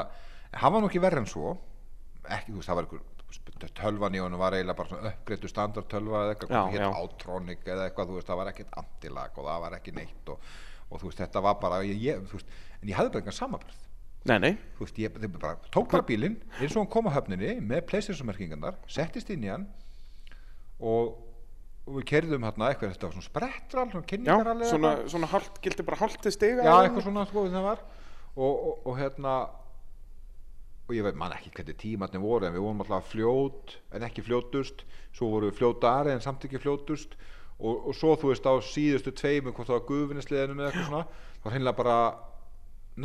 [0.58, 1.58] hann var nú ekki verri en svo.
[2.26, 3.06] Ekki, þú veist, það var einhver
[3.64, 6.88] tölvan í honum var eiginlega bara svona uppgreittu standard tölva eða eitthvað, hétt já.
[7.00, 10.54] Autronic eða eitthvað, þú veist, það var ekkert antilag og það var ekki neitt og,
[10.90, 13.40] og þú veist, þetta var bara ég, ég, þú veist, en ég hafði bara engan
[13.40, 13.82] samabröð
[14.26, 17.60] Nei, nei, þú veist, ég, bara tók bara bílinn eins og hann kom á höfninni
[17.62, 19.68] með playstation-merkingarnar settist inn í hann
[20.82, 21.14] og,
[21.86, 25.30] og við kerðum hérna eitthvað, þetta var svona sprettrall, svona já, kynningarall eða svona, svona
[25.32, 27.06] hálft, gildi bara hálft til stiga já, eitthvað?
[27.06, 27.86] svona sko það var.
[28.36, 29.36] Og, og, og hérna
[30.86, 34.26] og ég veit man ekki hvernig tímatni voru en við vorum alltaf fljót en ekki
[34.26, 34.86] fljótust.
[35.16, 37.18] Svo voru við fljótari en samt ekki fljótust.
[37.56, 41.06] Og, og svo þú veist á síðustu tveimur hvort það var guðvinnisliðinu með eitthvað svona
[41.40, 41.98] þá hreinlega bara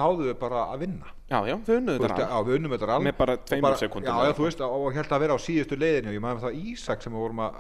[0.00, 1.12] náðu við bara að vinna.
[1.30, 4.16] Já, já, þau veist, þetta já, við unnum þetta rall Með bara tveimur sekúndum já,
[4.18, 7.04] eða já, þú veist, og, held að vera á síðustu leiðinu ég maður það Ísak
[7.04, 7.58] sem við vorum að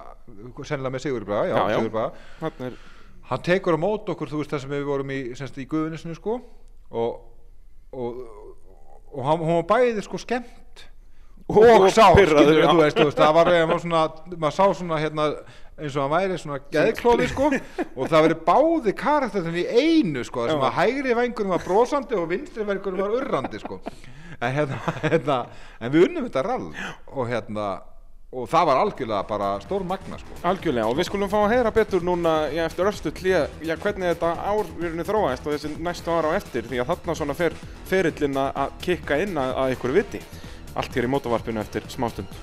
[0.68, 1.78] sennilega með Sigurbraga, já, Já, já.
[1.80, 2.26] Sigurbraga.
[2.42, 2.78] Þarna er,
[3.30, 6.36] hann tekur á mót okkur, þú veist, það sem við vorum í, semst, í sko.
[6.90, 7.20] Og,
[7.94, 8.22] og,
[9.12, 10.84] og hann, hún var bæði, sko, skemmt
[11.50, 14.04] og, Og sá, skilur, þú veist, þú veist, það var, var svona,
[14.36, 15.24] maður sá svona, hérna,
[15.80, 17.48] eins og hann væri svona geðklóði, sko,
[17.96, 22.28] og það verið báði karakterin í einu, sko, sem að hægri vængurum var brosandi og
[22.30, 23.80] vinstri vængurum var urrandi, sko,
[24.38, 25.40] en hérna, hérna,
[25.80, 26.68] en við unnum þetta rall.
[27.10, 27.66] Og hérna,
[28.30, 30.36] og það var algjörlega bara stór magna, sko.
[30.46, 34.12] algjörlega og við skulum fá að heyra betur núna já, eftir örstu hlið, já, hvernig
[34.12, 37.56] þetta árvirunni þróaðist og þessi næstu ára á eftir því að þarna svona fer
[37.90, 40.22] ferillin að kikka inn að, að ykkur viti.
[40.78, 42.38] Allt hér í mótavarpinu eftir smástund.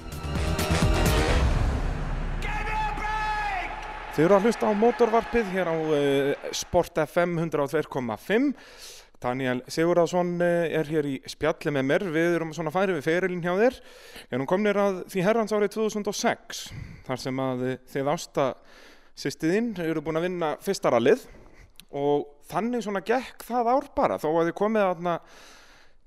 [4.17, 8.51] Þið eru að hlusta á mótorvarpið hér á uh, Sport FM 102.5
[9.23, 13.43] Daniel Sigurðarsson uh, er hér í spjalli með mér við erum svona færið við ferilin
[13.43, 13.79] hjá þér
[14.29, 16.63] en hún komnir að því herrans árið 2006
[17.07, 18.47] þar sem að uh, þið ásta
[19.17, 21.25] sýstiðinn eru búin að vinna fyrsta rallið
[21.97, 25.17] og þannig svona gekk það ár bara þó að þið komið aðna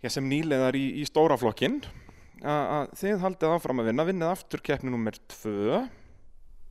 [0.06, 1.80] sem nýleðar í, í stóra flokkin
[2.40, 5.80] að þið haldið áfram að vinna vinnið aftur keppni nummer 2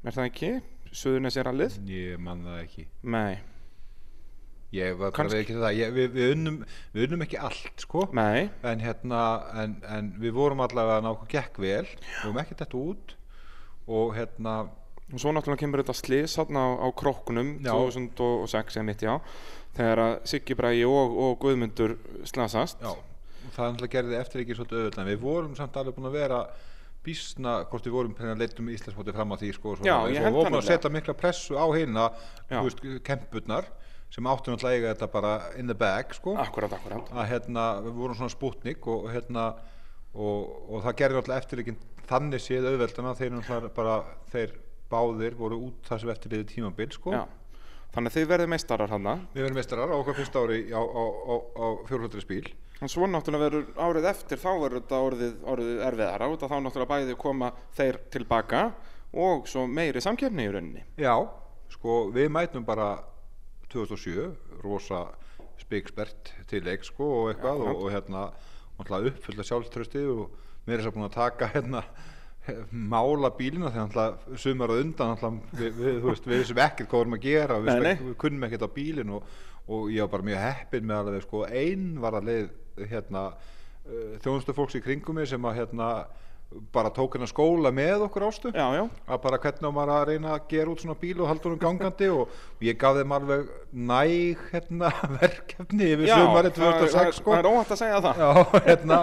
[0.07, 0.51] er það ekki?
[0.89, 1.75] Suðurnessi rallið?
[1.85, 2.85] Ég man það ekki.
[3.13, 3.37] Nei,
[4.75, 6.57] Ég var bara við ekki það, ég, við, við, unnum,
[6.93, 8.03] við unnum ekki allt sko.
[8.69, 9.21] En hérna,
[9.63, 13.15] en, en við vorum allavega að nákvæm gekk vel, við vorum ekki þetta út.
[13.89, 14.53] Og hérna,
[15.09, 16.87] og svo náttúrulega kemur þetta slis á, á
[17.65, 17.73] Já.
[17.73, 19.15] 2006 eða mitt já.
[19.79, 21.97] Þegar að Siggi Bræi og, og Guðmundur
[22.29, 22.85] slasast.
[22.85, 26.19] Já, og það náttúrulega gerði eftir ekki svolítið auðvitað, við vorum samt alveg búin að
[26.19, 26.43] vera
[27.09, 30.35] bísna, hvort við vorum hérna leitum Íslandsmóti fram á því sko, Já, svona, ég og
[30.35, 32.09] vorum að setja mikla pressu á hérna,
[32.51, 32.59] Já.
[33.07, 33.69] kempurnar
[34.09, 36.33] sem áttu náttúrulega að eiga þetta bara in the bag sko.
[36.41, 39.51] Akkurat, akkurat að hérna, við vorum svona spútnik og hérna
[40.13, 43.97] og, og það gerði náttúrulega eftirleikin þannig séð auðveldana þeir náttúrulega bara
[44.33, 44.55] þeir
[44.89, 47.19] báðir voru út það sem eftirleiði tímabil sko.
[47.93, 51.03] þannig að þið verðið meistarar hana við verðum meistarar á okkar fyrsta ári á, á,
[51.05, 52.49] á, á fjórhaldri spíl.
[52.79, 56.91] En svo náttúrulega verður árið eftir þá verður þetta orðið, orðið erfiðara að þá náttúrulega
[56.93, 58.63] bæði koma þeir tilbaka
[59.13, 60.85] og svo meiri samkefni í rauninni.
[61.01, 61.15] Já,
[61.73, 62.93] sko við mætum bara
[63.73, 65.05] 2007 rosa
[65.59, 68.23] spikspert til leik sko og eitthvað Já, og, og hérna
[69.11, 70.29] uppfylla sjálfströsti og
[70.65, 71.83] mér er þess að búin að taka hérna
[72.71, 77.17] mála bílina þegar sumar og undan náttúrulega við, við, veist, við vissum ekkert hvað vorum
[77.17, 78.07] að gera við, Nei, nei.
[78.07, 79.35] við kunnum ekkert á bílin og,
[79.69, 84.15] og ég var bara mjög heppin með alveg sko einn var að leið hérna uh,
[84.23, 85.89] þjónustu fólks í kringum mig sem að hérna
[86.73, 88.49] bara tók hennar skóla með okkur ástu.
[88.55, 91.45] Já, já, að bara hvernig maður að reyna að gera út svona bíl og halda
[91.45, 93.51] honum gangandi og ég gaf þeim alveg
[93.91, 94.89] næg hérna,
[95.21, 97.35] verkefni yfir sumari það, það, 2006 sko.
[97.35, 98.23] það er óhætt að segja það.
[98.25, 98.99] Já, hérna,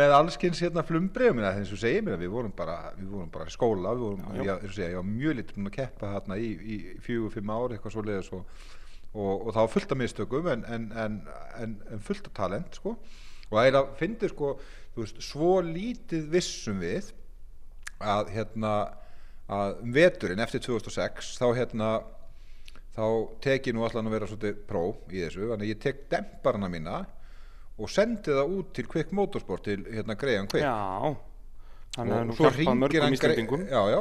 [0.00, 3.56] með allskins hérna flumbrið, þess að segja mér við vorum bara, við vorum bara í
[3.58, 6.82] skóla, við vorum, ég, segja, ég var mjög lítið búin að keppa hérna í, í
[7.04, 8.68] fjögur, fimm ár, eitthvað svo leiðis og,
[9.12, 11.24] og, og það var fullt af mistökum en, en, en,
[11.60, 12.96] en, en fullt af talent, sko,
[13.50, 14.54] og það er að fyndi, sko,
[15.04, 17.12] veist, svo lítið vissum við
[18.00, 18.72] að, hérna,
[19.50, 21.88] að um veturinn eftir 2006, þá hérna,
[22.96, 23.04] þá
[23.44, 26.70] tek ég nú allan að vera svolítið pró í þessu, þannig að ég tek demparana
[26.72, 27.00] mína
[27.80, 30.64] og sendi það út til Quick Motorsport til hérna Graham Quick.
[30.66, 31.14] Já,
[31.96, 34.00] þannig að nú hjálpað mörgum Gre- já, já,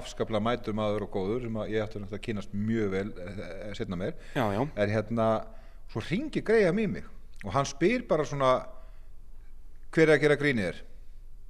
[0.00, 3.30] afskaplega mætur maður og góður sem ég ætti að kynast mjög vel e,
[3.78, 4.18] setna meir.
[4.34, 5.28] Já, já, er hérna,
[5.92, 7.06] svo ringir Graham í mig
[7.44, 8.50] og hann spyr bara svona
[9.90, 10.80] hver er að gera grínið þér?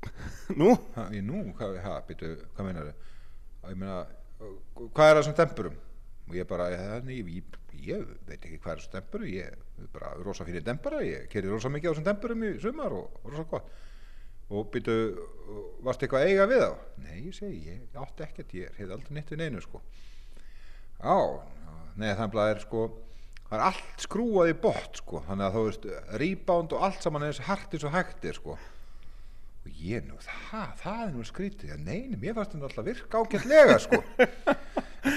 [0.61, 3.09] Nú, ha, ég, nú, hvað, ha, býtu, hvað meinar þau?
[3.71, 3.99] Ég meina,
[4.97, 5.77] hvað er það sem tempurum
[6.31, 9.91] og ég bara, ég, ég, ég veit ekki hvað er það sem tempurum ég er
[9.93, 13.47] bara rosa fyrir dempara ég kerði rosa mikið á þessum tempurum í sumar og rosa
[13.51, 13.71] gott.
[14.51, 14.95] Og býtu,
[15.87, 16.71] varstu eitthvað að eiga við þá?
[17.05, 18.55] Nei, ég segi, ég átti ekkert.
[18.59, 19.79] Ég hefði aldrei nýtt við neinu sko.
[21.07, 21.19] Á,
[21.95, 22.81] nei þannig að það er sko
[23.51, 25.23] það er allt skrúað í bótt sko.
[25.27, 25.89] Þannig að þú veist,
[26.23, 28.57] rebound og allt saman er eins hart eins og hægt er sko.
[29.61, 31.75] Og ég nú, það, það er nú skrítið.
[31.85, 34.01] Neini, mér fannst þetta alltaf virka ágætlega sko.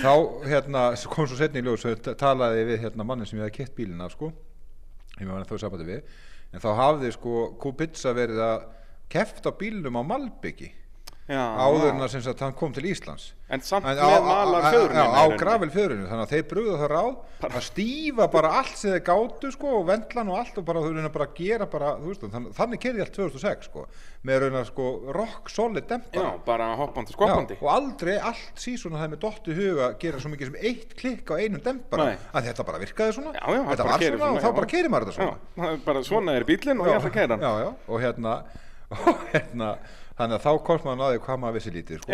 [0.04, 0.14] Þá
[0.50, 3.76] hérna, kom svo setni í ljós og talaði við hérna mannin sem ég hefði kett
[3.78, 4.34] bílina sko.
[5.20, 6.16] Ég með hann þó sambandi við.
[6.54, 8.66] En þá hafði sko Kubica verið að
[9.14, 10.74] keft á bílnum á Malbyggi
[11.32, 13.30] áður en að hann kom til Íslands.
[13.54, 15.38] En samt En með malar fjöðrunum á, á rauninni.
[15.40, 17.14] gravel fjöðrunum þannig að þeir brugðu það ráð
[17.48, 20.82] að stífa bara allt sem þeir gátu sko, og vendlan og allt og bara,
[21.14, 23.86] bara að gera bara, veist, þannig, þannig kerði allt 2006 sko,
[24.28, 25.96] með reyna sko rock solid
[27.16, 30.52] skoppandi og aldrei allt síðan að það er með dottu huga að gera svo mikið
[30.52, 33.36] sem eitt klikk á einum dempara að þetta bara virkaði svona.
[33.38, 35.80] Já, já, þetta var svona, og þá bara keirir maður þetta svona.
[35.88, 37.18] Bara svona er bílinn og ég ætla að
[37.64, 38.38] já, og hérna,
[39.04, 39.76] og hérna
[40.18, 42.14] þannig að þá komst maður að því hvað maður vissi lítið sko.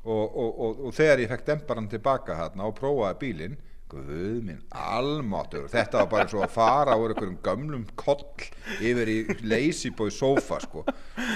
[0.00, 3.58] Og, og, og, og þegar ég fekk demparan tilbaka hérna og prófaði bílinn
[3.90, 4.10] guð
[4.46, 8.22] minn, almáttur þetta var bara og að fara úr einhverjum gömlum koll
[8.80, 10.84] yfir í boy sofa sko.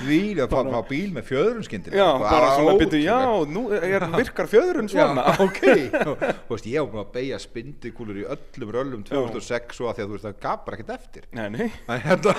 [0.05, 2.05] Því að fá, fá bíl með fjöðrun skyndilega.
[2.05, 3.19] Já, sko, bara svona byrju, já,
[3.55, 5.25] nú er, virkar fjöðrun svona.
[5.27, 5.61] Já, ok.
[6.47, 10.05] Þú veist, ég var búin að beigja spindikúlur í öllum röllum 2006 og að því
[10.05, 11.29] að þú veist það gaf bara ekkert eftir.
[11.35, 11.69] Nei, nei.
[12.05, 12.37] Hérna,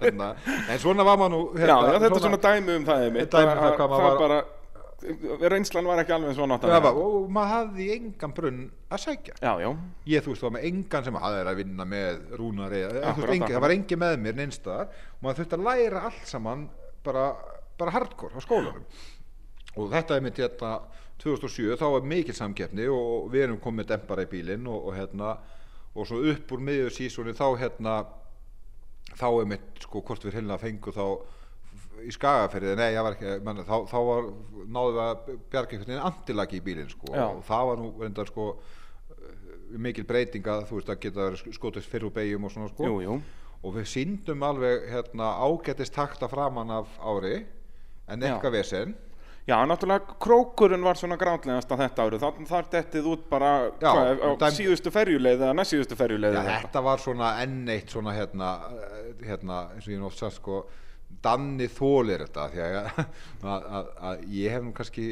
[0.00, 0.28] hérna,
[0.68, 3.32] en svona var maður nú hérna, já, þetta er svona dæmi um það Dæmi um
[3.34, 4.42] það að- hvað það maður bara
[5.52, 9.36] reynslan var ekki alveg nátt Já, og, maður hafði engan brunn að sækja.
[9.42, 9.68] Já, já,
[10.10, 14.02] ég þú veist var með engan sem hafði að vinna með rúnari, það var engin
[14.04, 16.66] með mér neinstaðar og maður þurfti að læra allt saman
[17.04, 17.26] bara,
[17.80, 18.86] bara hardcore á skólanum.
[19.74, 20.74] Og þetta er mitt hérna
[21.22, 25.36] 2007 þá var mikil samkeppni og við erum komið dempara í bílinn og, og hérna
[25.94, 27.98] og svo upp úr miður sísóni þá hérna
[29.14, 31.04] þá er mitt sko hvort við hérna fengu þá
[32.04, 34.28] í skagaferði, nei, ekki menn, þá, þá var,
[34.76, 37.12] náðum við að bjarga einhvern veginn antilagi í bílinn sko.
[37.12, 38.48] Og það var nú reyndar sko
[39.84, 42.90] mikil breyting að þú veist að geta skotist fyrir úr beigjum og svona sko.
[42.90, 43.16] Jú, jú.
[43.64, 47.40] Og við síndum alveg hérna ágættist takta framan af ári
[48.08, 48.94] en eitthvað vesen.
[49.44, 53.90] Já, náttúrulega krókurinn var svona grátlegast að þetta árið, þá þar dettið út bara Já,
[53.90, 57.92] hvað, á dæm- síðustu ferjuleið eða næst síðustu ferjuleið Já, þetta var svona enn eitt
[57.92, 60.62] svona hérna, eh, hérna eins og ég er oft sagt sko
[61.22, 62.88] Danni þólir þetta því að,
[63.54, 65.08] að, að, að ég hef kannski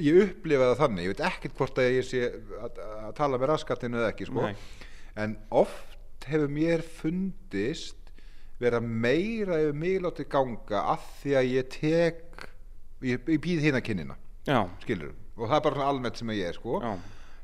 [0.00, 2.26] ég upplifaði það þannig, ég veit ekkert hvort að ég sé
[2.60, 4.50] að, að tala með raskatinu eða ekki sko,
[5.24, 7.96] en oft hefur mér fundist
[8.60, 12.44] vera meira yfir mig látið ganga að því að ég tek
[13.00, 16.56] ég, ég býð kynnina Já, skilur, og það er bara svona almennt sem ég er
[16.56, 16.78] sko.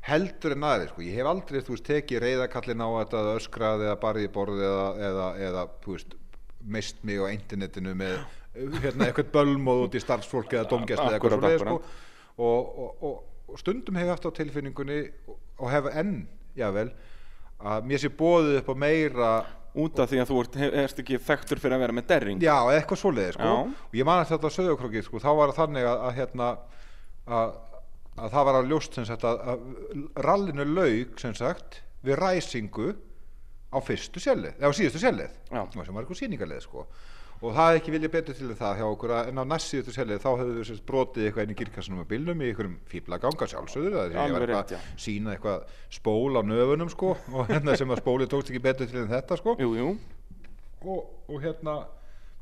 [0.07, 1.03] Heldur en aðri sko.
[1.05, 4.87] ég hef aldrei þú veist, tekið reyðakallin á þetta öskrað eða barið í borð eða,
[5.09, 6.17] eða, eða þú veist,
[6.67, 8.19] mist mig á internetinu með
[8.83, 11.77] hérna, eitthvað bölmóð út í starfsfólk eða domgæsli eða eitthvað svoleiðis, sko.
[12.47, 16.17] og, og, og, stundum hef ég haft á tilfinningunni og, og hef enn,
[16.57, 16.89] jável
[17.57, 19.31] að mér sé bóðið upp á meira
[19.77, 22.41] út af því að þú ert, erst ekki þekktur fyrir að vera með derring.
[22.41, 23.53] Já, eitthvað svoleiði sko.
[23.69, 26.47] Og ég man að þetta á sögurkróki sko, þá var það þannig að, að hérna
[27.27, 27.57] að,
[28.17, 29.67] að það var að ljóst sagt að, að
[30.27, 32.95] rallinu laug sagt við ræsingu
[33.73, 35.61] á fyrstu sjælið, eða á síðustu sjælið Já.
[35.73, 36.87] sem var eitthvað sýningarleið sko.
[37.37, 39.93] Og það er ekki viljað betur til það hjá okkur að en á næst síðustu
[39.93, 43.49] sjælið þá hefðu við brotið eitthvað inn í girkassanum með bílnum í einhverjum fíbla ganga
[43.53, 45.03] sjálfsögður það er að var rétt, eitthvað já.
[45.05, 49.03] sína eitthvað spól á nöfunum sko og hérna sem að spólið tókst ekki betur til
[49.03, 49.57] en þetta sko.
[49.61, 49.93] Jú, jú,
[50.87, 51.77] og, og hérna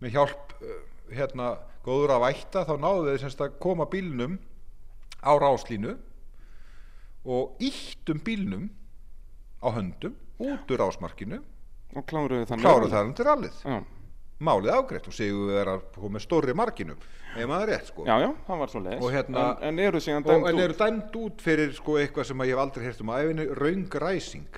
[0.05, 1.51] með hjálp uh, hérna
[1.85, 4.39] góður að vætta þá náðu þeir semst að koma bílnum
[5.27, 5.97] á ráslínu
[7.25, 8.69] og íttum bílnum
[9.65, 11.41] á höndum út úr rásmarkinu
[11.95, 13.77] og kláruðu þannig kláruðu það undir allið já.
[14.45, 16.99] málið afgreitt og séu við að með stórri markinum
[17.35, 18.05] ef maður er rétt sko.
[18.07, 18.31] Já, já,
[19.03, 20.61] Og hérna- en, en eru dæmt en út?
[20.61, 23.47] eru dæmt út fyrir sko eitthvað sem að ég hef aldrei heyrt um á æfinni
[23.59, 24.49] raungræsing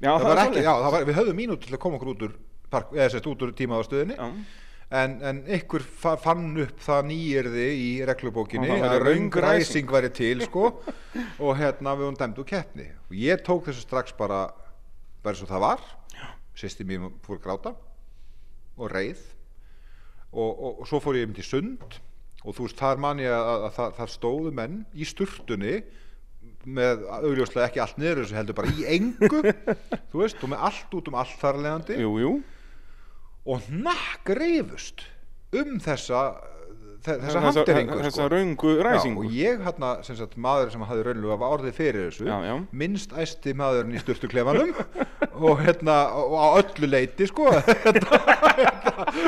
[0.00, 0.64] já, það það, var ekki, svoleiðis.
[0.64, 2.36] já, það var, við höfum mínútu til að koma okkur út úr
[2.70, 4.26] park, eða út úr tíma á stöðinni Já.
[5.00, 10.70] en, en ykkur fa fann upp það nýjirði í reglubókinni að raungræsing væri til sko.
[11.44, 12.88] Og hérna við höfum dæmt úr keppni.
[13.10, 14.48] Og ég tók þessu strax bara
[15.24, 15.84] bara svo það var.
[16.54, 17.74] Sýsti mér fór gráta
[18.78, 19.20] og reið.
[20.34, 21.98] Og, og, og svo fór ég um til sund.
[22.44, 25.76] Og þú veist þar man ég að, að, að það, það stóðu menn í sturtunni
[26.64, 29.40] með augljóslega ekki allt niður þessu heldur bara í engu.
[30.12, 31.98] Þú veist og með allt út um allt þar leðandi
[33.44, 35.04] og nakk reyfust
[35.54, 36.53] um þessa þe-
[37.04, 38.70] þessa handeringu þessa sko.
[38.72, 42.28] Já, ræsingu og ég hérna, sem sagt, maður sem hafði raunlega var orðið fyrir þessu
[42.28, 42.54] Já, já.
[42.82, 44.72] minnst æsti maðurinn í sturtuklefanum
[45.44, 48.20] og hérna og á öllu leiti sko hérna,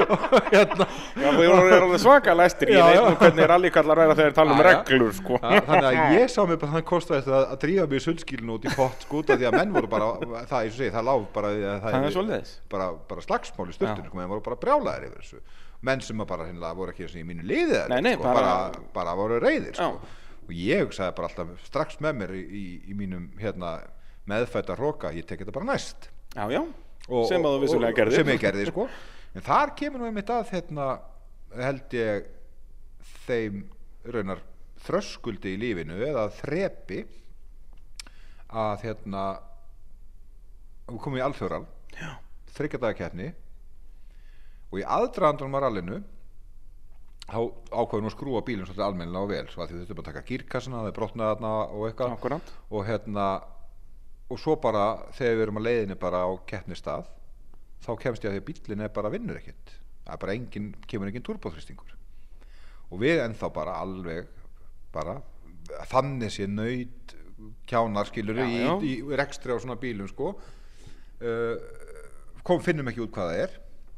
[0.09, 3.03] og hérna Já, við erum alveg svaka læstir, ég Já, veit já.
[3.05, 4.71] nú hvernig rallykallar væri þegar þeir tala um Já, já.
[4.73, 5.41] reglur, sko.
[5.43, 8.57] Þannig að ég sá mig bara þannig kostaði þetta að, að drífa mig í sundskílinu
[8.57, 10.11] út í pott sko af því að menn voru bara,
[10.49, 12.09] það, það lág bara, að
[12.41, 13.79] er bara, bara slagsmál í Já.
[13.81, 15.45] sturtinu, sko, menn voru bara brjálæðir yfir þessu
[15.83, 18.81] menn sem bara hinnlega voru ekki og í mínu liði Nei, nei, sko, bara- bara,
[18.95, 20.01] bara voru reyðir sko.
[20.47, 23.81] Og ég sagði bara alltaf strax með mér í, í, í mínum hérna,
[24.27, 26.09] meðfætta hróka, ég tek þetta bara næst.
[26.35, 26.63] Já, já,
[27.09, 28.15] og, sem vissulega og- gerðir.
[28.15, 28.89] sem ég gerði sko.
[29.35, 31.01] En þar kemur nú einmitt að hérna
[31.57, 32.27] held ég
[33.27, 33.65] þeim
[34.07, 34.39] raunar
[34.87, 37.05] þröskuldi í lífinu eða þrepi
[38.55, 39.25] að hérna
[40.87, 41.65] við komum í alþjóral
[42.55, 43.33] þryggjadagakeppni
[44.71, 45.99] og í aðdraðandunum á rallinu
[47.27, 47.39] þá
[47.75, 50.09] ákveðum við að skrúa bílum svolítið almennilega og vel svo að því við þurfum að
[50.11, 52.13] taka gírkassana það er brotnað þarna og eitthvað.
[52.71, 53.27] Og hérna
[54.31, 54.85] og svo bara
[55.17, 57.11] þegar við erum að leiðinni bara á keppnistað
[57.87, 59.75] þá kemst ég að því að bílinn er bara vinnur ekkert.
[60.07, 61.95] Það er bara engin, kemur engin turbóþristingur
[62.87, 64.29] og við ennþá bara alveg
[64.95, 65.17] bara
[65.91, 67.17] þannig sé nöyt
[67.67, 68.73] kjánar skilur Já, í, já.
[68.87, 70.37] í, í rekstri á svona bílum sko.
[71.19, 71.59] Uh,
[72.47, 73.57] kom, finnum ekki út hvað það er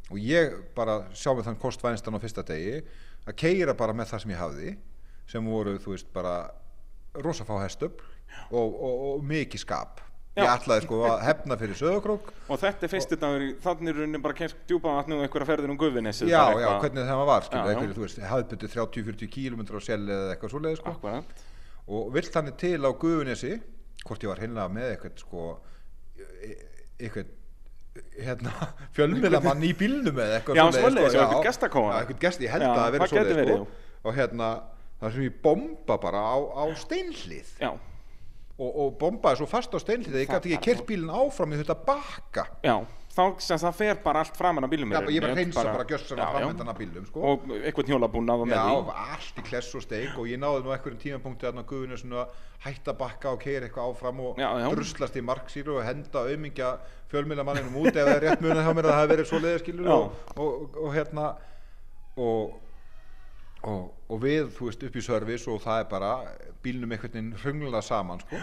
[0.09, 2.79] og ég bara sjá með þann kostvænstan á fyrsta degi
[3.29, 4.75] að keira bara með það sem ég hafði
[5.29, 6.35] sem voru þú veist bara
[7.25, 8.05] rosa fá hestöfl
[8.53, 10.01] og, og, og mikið skap.
[10.39, 10.53] Ég Já.
[10.55, 14.37] ætlaði sko að hefna fyrir söðokrók Og þetta er fyrsti dagur, þannig er rauninni bara
[14.39, 16.29] kemst djúpa vatni og einhverja ferðir um gufinessi.
[16.31, 17.49] já, já, hvernig það var
[18.31, 20.95] hafðbundu 30-40 km á selli eða eitthvað svoleiði sko.
[21.89, 23.53] Og vill þannig til á Guðunesi
[24.05, 25.49] hvort ég var hinnlega með eitthvað sko
[26.39, 26.59] e-
[27.01, 27.35] eitthvað
[28.19, 28.53] hérna,
[28.97, 31.91] fjölmiðlamann í bílnum eða eitthvað Já, svoleiðis, sko, já, eitthvað gestakóa.
[31.91, 33.93] já, eitthvað gest, ég held að það svoleiðis verið, sko.
[34.05, 34.49] og hérna
[34.99, 37.53] það sem ég bomba bara á, á steinhlið.
[37.63, 37.71] Já,
[38.59, 41.55] og, og bombaði svo fast á steinhlið að ég gæti ekki er kert bílinn áfram
[41.55, 42.47] ég þurfti að bakka.
[42.67, 42.77] Já,
[43.19, 44.93] þá sem það fer bara allt framan af bílum.
[44.95, 46.27] Já, ég bara hreinsa bara, að já.
[46.35, 47.23] framvendan af bílum sko.
[47.33, 48.95] Og eitthvað hjólabúnað og með Já, því.
[49.15, 52.37] allt í kless og steik og ég náði nú einhverjum tímapunkti á guðinu svona að
[52.69, 54.69] hætta að bakka og keira eitthvað áfram og Já, já.
[54.75, 56.71] druslast í marksýru og henda aumingja
[57.13, 60.79] fjölmiðlamanninum út er rétt munið hjá mér að það hefði verið svo leiðiskilur og, og,
[60.83, 61.27] og hérna
[62.19, 62.57] og,
[63.63, 66.13] og, og við, þú veist, upp í service og það er bara
[66.65, 68.43] bílnum einhvern veginn hrunglega saman sko.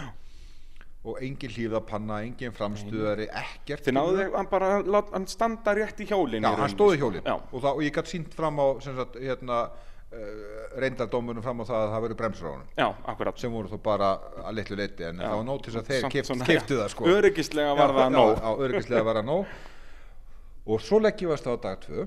[1.06, 6.00] Og engin hlýfðapanna, engin framstuðari ekkert Þið náðu þig, hann bara, lát, hann standa rétt
[6.02, 6.46] í hjólinn.
[6.46, 7.06] Já, í hann stóði sko.
[7.06, 9.60] hjólinn og, það, og ég gætt sínt fram á sagt, hérna,
[10.16, 13.40] uh, reyndardómunum fram á það að það verið bremsur á honum já, akkurat.
[13.40, 14.10] sem voru þó bara
[14.42, 15.28] að litlu leiti en Já.
[15.30, 16.10] það var nóg til þess að þeir
[16.50, 18.34] keyptu já, það sko Öryggislega var það Já, nóg.
[18.36, 19.56] Já, öryggislega var það nóg
[20.66, 22.06] og svo leggjum við að á dag tvö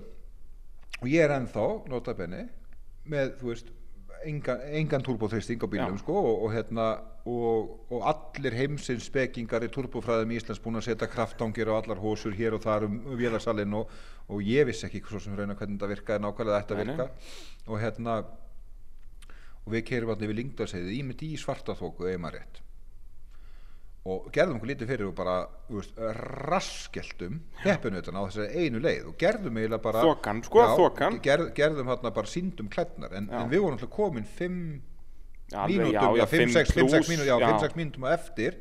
[0.98, 2.44] og ég er ennþá, notabenni
[3.08, 3.68] með, þú veist
[4.26, 6.86] engan, engan turbóþristing á bílum sko og, og hérna
[7.28, 12.00] og, og allir heimsins spekingar í turbófræðum í Íslands búin að setja kraftangir á allar
[12.02, 13.90] hósur hér og þar um vélarsalinn og,
[14.28, 17.08] og ég vissi ekki svo sem reyna hvernig þetta virkaði nákvæmlega þetta virka
[17.68, 18.20] og hérna
[19.64, 22.62] og við keirum allir við Lyngdarseiðið ímynd í svartaþóku eða maður rétt
[24.08, 25.36] og gerðum okkur lítið fyrir og bara
[25.68, 25.96] veist,
[26.48, 31.18] raskeltum heppinu þetta á þessari einu leið og gerðum eiginlega bara Þokan, sko, þokan.
[31.24, 33.40] gerð, gerðum hérna bara síndum klædnar en, Já.
[33.42, 34.62] en við vorum alltaf komin fimm
[35.48, 37.50] Alveg, mínútum, já, já, 5-6 plús, mínútum, já, já.
[37.56, 38.58] 5-6 mínútum á eftir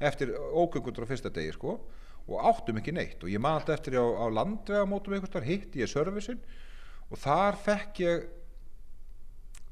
[0.00, 1.74] eftir ógöngundur á fyrsta degi sko
[2.30, 5.82] og áttum ekki neitt og ég man alltaf eftir á, á landvegamótum einhvers þar hitti
[5.84, 6.40] ég servisin
[7.10, 8.28] og þar fekk ég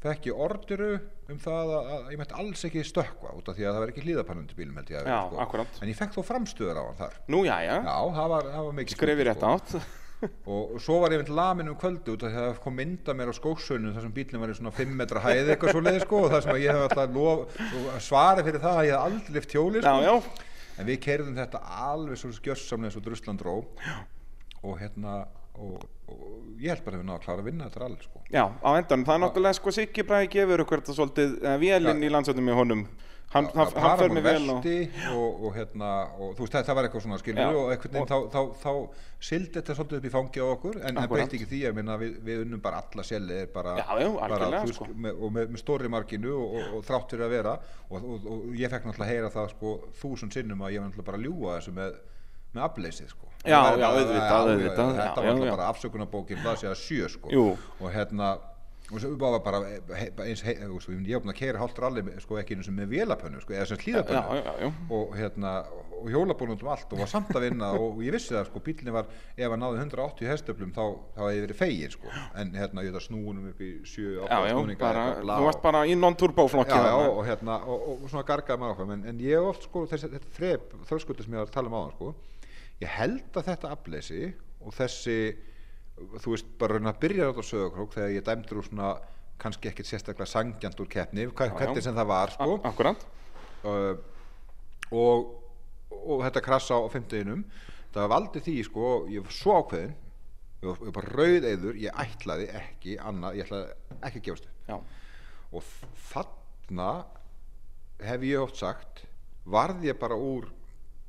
[0.02, 0.90] fekk ég ordiru
[1.28, 3.92] um það að, að ég mætti alls ekki stökkva út af því að það var
[3.92, 5.40] ekki hlýðapannandi bílum held ég að Já, vera, sko.
[5.44, 5.80] akkúrat.
[5.82, 8.68] en ég fekk þó framstöður á hann þar Nú, já, já, já, það var, það
[8.68, 9.70] var mikið skrifir stuð, rétt átt.
[10.52, 12.74] og, og svo var ég mynd lamin um kvöldu út af því að það kom
[12.78, 15.82] mynda mér á skóksaunum þar sem bílinn var í svona 5 metra hæð eitthvað svo
[15.84, 19.36] leið sko og það sem ég hef alltaf svara fyrir það að ég hef aldrei
[19.38, 19.94] lift hjóli sko.
[19.94, 20.14] Já, já,
[20.78, 21.60] en við keirðum þetta
[21.90, 23.02] alveg svo skjössamlega svo
[25.58, 26.22] og og,
[26.58, 28.70] ég held bara að við náðum að klára að vinna þetta alveg sko já, á
[28.70, 32.48] endanum, það er náttúrulega sko Siggi Bræði gefur ykkur þetta svolítið, eða vélinn í landsöndum
[32.48, 32.82] í honum,
[33.34, 34.68] hann, hann, hann fer með vel og,
[35.12, 37.60] og, og hérna og þú veist það, það var eitthvað svona skilur Já.
[37.60, 41.00] og einhvern veginn þá, þá, þá sildi þetta svolítið upp í fangi á okkur en,
[41.02, 41.12] Akkúrat.
[41.12, 44.76] breytti ekki því að minna, við, við unnum bara alla selið bara, Já, bara þú
[44.78, 44.90] sko.
[44.94, 47.56] með, og með, með stóri markinu og, og, og þrátt fyrir að vera
[47.92, 48.12] og,
[48.56, 51.28] ég fekk náttúrulega að heyra það sko þúsund sinnum að ég var náttúrulega bara að
[51.28, 52.00] ljúga þessu með
[52.54, 53.26] með afleysið sko.
[53.44, 55.50] Já, Það já, bara- auðvitað, auðvitað, þetta var já.
[55.56, 57.28] bara afsökunarbókin það sé að sjö sko.
[57.32, 57.44] Jú.
[57.80, 58.38] og hérna
[58.88, 59.10] og svo
[59.44, 62.56] bara he, eins, he, þú veist, ég búin að keira hálft ralli með- sko ekki
[62.56, 63.76] eins og með vélapönnu sko, eða sem
[64.62, 65.52] já, og hérna
[65.98, 68.92] og hjólabónum um allt og var samt að vinna og ég vissi það sko bílinni
[68.94, 69.04] var
[69.36, 70.84] ef hann náði 180 hestöflum þá,
[71.16, 72.08] þá hefði ég verið fegin sko.
[72.38, 75.94] En hérna ég þetta snúunum upp í 7 já, já, bara, þú varst bara í
[75.98, 77.10] non-turbo flokki já, já, þarna.
[77.12, 80.32] og hérna og, og svona gargaði maður en, en ég hef oft sko þessi, þetta
[80.38, 82.14] þrep þröskuldi sem ég var að tala um áðan sko
[82.82, 84.24] ég held að þetta afleysi
[84.62, 85.18] og þessi
[86.22, 88.90] þú veist bara raun að byrja þetta á sögurkrók þegar ég dæmdur úr svona
[89.38, 92.58] kannski ekkert sérstaklega sangjant úr keppni hvernig sem það var sko.
[93.66, 93.98] Uh,
[94.94, 95.32] og,
[95.90, 97.42] og þetta krassa á fimmtuginum
[97.94, 99.94] það valdi því sko ég var svo ákveðin
[100.62, 104.26] ég var, ég var bara rauð eður, ég ætlaði ekki annað, ég ætlaði ekki að
[104.28, 104.76] gefast já,
[105.50, 105.68] og
[106.10, 106.90] þarna
[108.06, 109.04] hef ég oft sagt
[109.48, 110.50] varð ég bara úr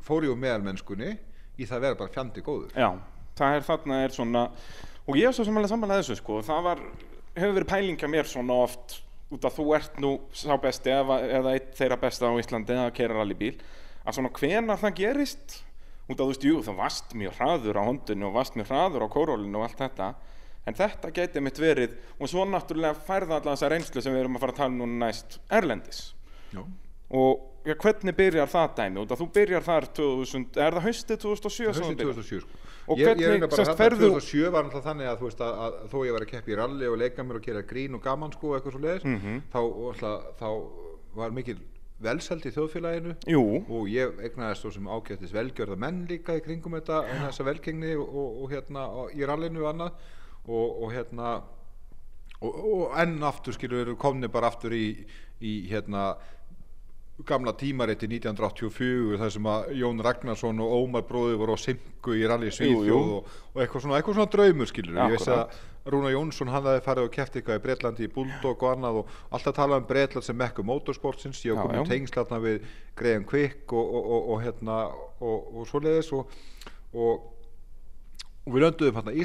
[0.05, 1.17] fór ég úr meðalmennskunni
[1.59, 2.89] í það að vera bara fjandi góður já,
[3.39, 4.43] það er þarna er svona,
[5.05, 6.83] og ég er svo samanlega samanlega þessu sko, það var,
[7.35, 8.99] hefur verið pælingja mér svona oft,
[9.29, 12.95] út að þú ert nú sá besti eða, eða eitt þeirra besta á Íslandi eða
[12.95, 13.55] keirar allir bíl,
[14.05, 15.59] að svona hvenar það gerist,
[16.09, 19.05] út að þú veist, jú, það varst mjög hraður á hondinu og varst mjög hraður
[19.05, 20.11] á kórólinu og allt þetta,
[20.65, 24.39] en þetta gæti mitt verið, og svo náttúrulega færða alla þessa reynslu sem við erum
[24.39, 26.01] að fara að tala um núna næst, Erlendis.
[26.49, 26.63] Já.
[27.09, 28.99] Og ja, hvernig byrjar það dæmi?
[29.01, 31.55] Út að þú byrjar þar 2000, er það haustið 2007?
[31.55, 32.19] sem þú Haustið byrjar?
[32.19, 32.59] 2007 sko.
[32.89, 35.57] Og ég, ég hvernig, bara semst, ferðu- 2007 var náttúrulega þannig að, þú veist, að,
[35.65, 38.01] að, þó ég var að keppi í ralli og leika mér og gera grín og
[38.05, 39.41] gaman sko, og eitthvað svo leiðis Mhm.
[39.53, 39.59] þá,
[39.89, 40.49] alltaf, þá
[41.19, 41.57] var mikil
[41.99, 46.77] velsæld í þjóðfélaginu Jú, og ég egnaðist svo sem ágættis velgjörða menn líka í kringum
[46.79, 49.91] þetta en þessa velgengni og, og, og hérna og, í rallinu og annað
[50.47, 51.33] og, og hérna
[52.41, 55.05] og, og enn aftur skilur komni bara aftur í,
[55.43, 56.13] í hérna
[57.27, 62.23] gamla tímariti 1984 þar sem að Jón Ragnarsson og Ómar bróði voru á Simku í
[62.23, 62.53] í jú.
[62.55, 65.57] Svíþjóð og, og eitthvað svona, eitthvað svona draumur skilur ég veist að
[65.89, 69.13] Rúna Jónsson hann hafði farið og keft eitthvað í Breitlandi í Bulldog og annað og
[69.35, 71.85] alltaf talað um Breitland sem mekku motorsportsins ég komið já.
[71.89, 72.65] tengslatna við
[72.99, 76.35] Graham Quick og, og, og, og hérna og, og svoleiðis og,
[76.93, 77.29] og,
[78.45, 79.15] og við lönduðum hérna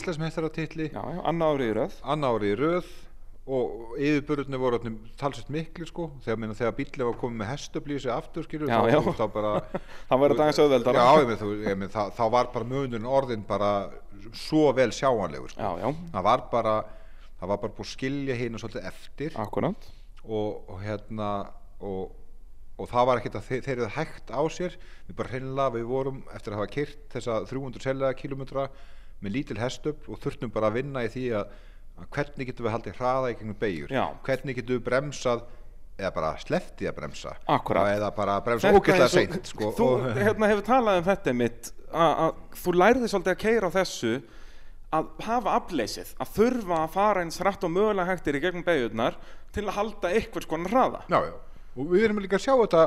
[0.95, 1.03] já,
[1.33, 1.99] annað árið í röð.
[2.15, 2.95] annar ári í röð
[3.45, 4.79] og yfirburðinni voru
[5.21, 6.07] talsett miklu sko.
[6.25, 9.51] Þegar, meina, þegar bílið var komið með hestublísi aftur skilur Já, þá, þá bara
[10.09, 10.61] Það var aðeins
[11.93, 13.73] það, þá var bara munurinn orðin bara
[14.33, 15.61] svo vel sjáanlegur sko.
[15.61, 16.75] Já, já, það var bara
[17.41, 19.37] það var bara búið að skilja hérna svolítið eftir.
[20.25, 21.29] Og, og hérna
[21.85, 22.15] og,
[22.81, 24.79] og það var ekkert að þeir, þeir eru hægt á sér.
[25.05, 28.67] Við bara hreinlega, við vorum eftir að hafa kyrt þessa 300 seljaða kilometra
[29.21, 31.53] með lítil hestöp og þurftum bara að vinna í því að
[32.15, 34.05] hvernig getum við haldið hraða í gegnum beigur Já.
[34.27, 35.45] hvernig getum við bremsað
[35.95, 37.93] eða bara sleppti að bremsa Akkúrat.
[37.95, 39.89] eða bara bremsa ógætlega seint sko, Þú
[40.19, 44.15] hérna, hefur talað um þetta mitt að þú lærði svolítið að keira á þessu
[44.95, 49.17] að hafa afleysið, að þurfa að fara eins hratt og mögulega hægtir í gegnum beigurnar
[49.55, 51.01] til að halda einhvers konar hraða.
[51.11, 51.35] já, já.
[51.75, 52.85] Og við erum líka að sjá þetta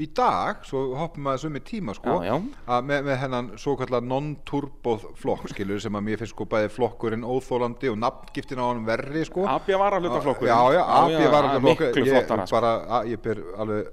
[0.00, 2.36] í dag, svo hoppum maður um í tíma sko, Já, já.
[2.72, 6.70] að með, með hennan svo kallar non-turbo flokk skilur sem að mér finnst sko bæði
[6.72, 10.54] flokkurinn óþólandi og nafngiftin á hann verri sko Abja var að hluta flokkurinn.
[10.54, 12.08] Já, já, AB var að hluta flokkurinn.
[12.08, 12.40] Ég sko.
[12.56, 13.92] bara, að, ég ber alveg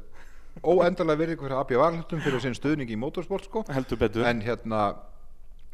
[0.64, 4.84] óendarlega verið fyrir AB var hlutum fyrir sinn stuðning í motorsport sko en hérna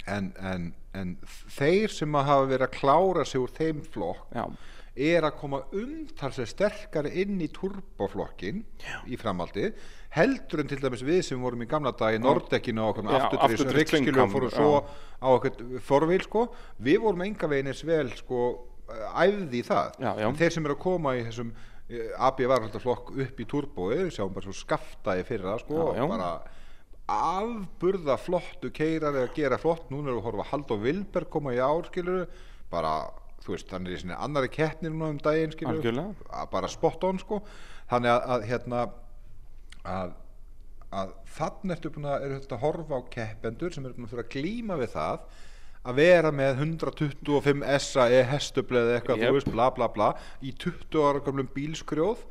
[0.10, 1.16] en, en, en
[1.56, 4.48] þeir sem að hafa verið að klára sig úr þeim flokk Já,
[4.96, 8.60] er að koma umtalslega sterkari inn í turboflokkin
[9.10, 9.72] í framhaldi
[10.14, 13.18] heldur en til dæmis við sem vorum í gamla dag í Nordekkinu á okkur Já,
[13.26, 14.74] afturdrifs rikkskilu og fórum svo
[15.18, 16.46] á okkur forvíl sko.
[16.86, 18.44] Við vorum enga veginn eins vel sko
[19.18, 19.96] æfði í það.
[19.98, 20.28] Já, já.
[20.28, 21.50] en þeir sem eru að koma í þessum
[21.90, 26.06] eh, AB varhaldaflokk upp í turbói sjáum bara svo skaftaði fyrir það sko Já, já.
[26.14, 26.32] bara
[27.14, 29.90] afburða flottu keirar eða gera flott.
[29.90, 32.28] Núna við að horfa að Halldór Vilberg koma í ár skilur
[32.72, 32.94] bara
[33.44, 36.44] þú veist hann er í sinni annari keppnir núna um daginn Algjörlega.
[36.52, 37.42] bara spot on sko
[37.92, 38.84] þannig að, að hérna
[39.84, 40.14] að,
[40.92, 44.14] að þannig ertu búin að eru þetta að horfa á keppendur sem eru búin að
[44.14, 45.26] fyrir að glíma við það
[45.84, 49.28] að vera með 125 SA e hestubli eða eitthvað, Jep.
[49.28, 52.24] þú veist, bla bla bla í 20 ára gamlum bílskrjóð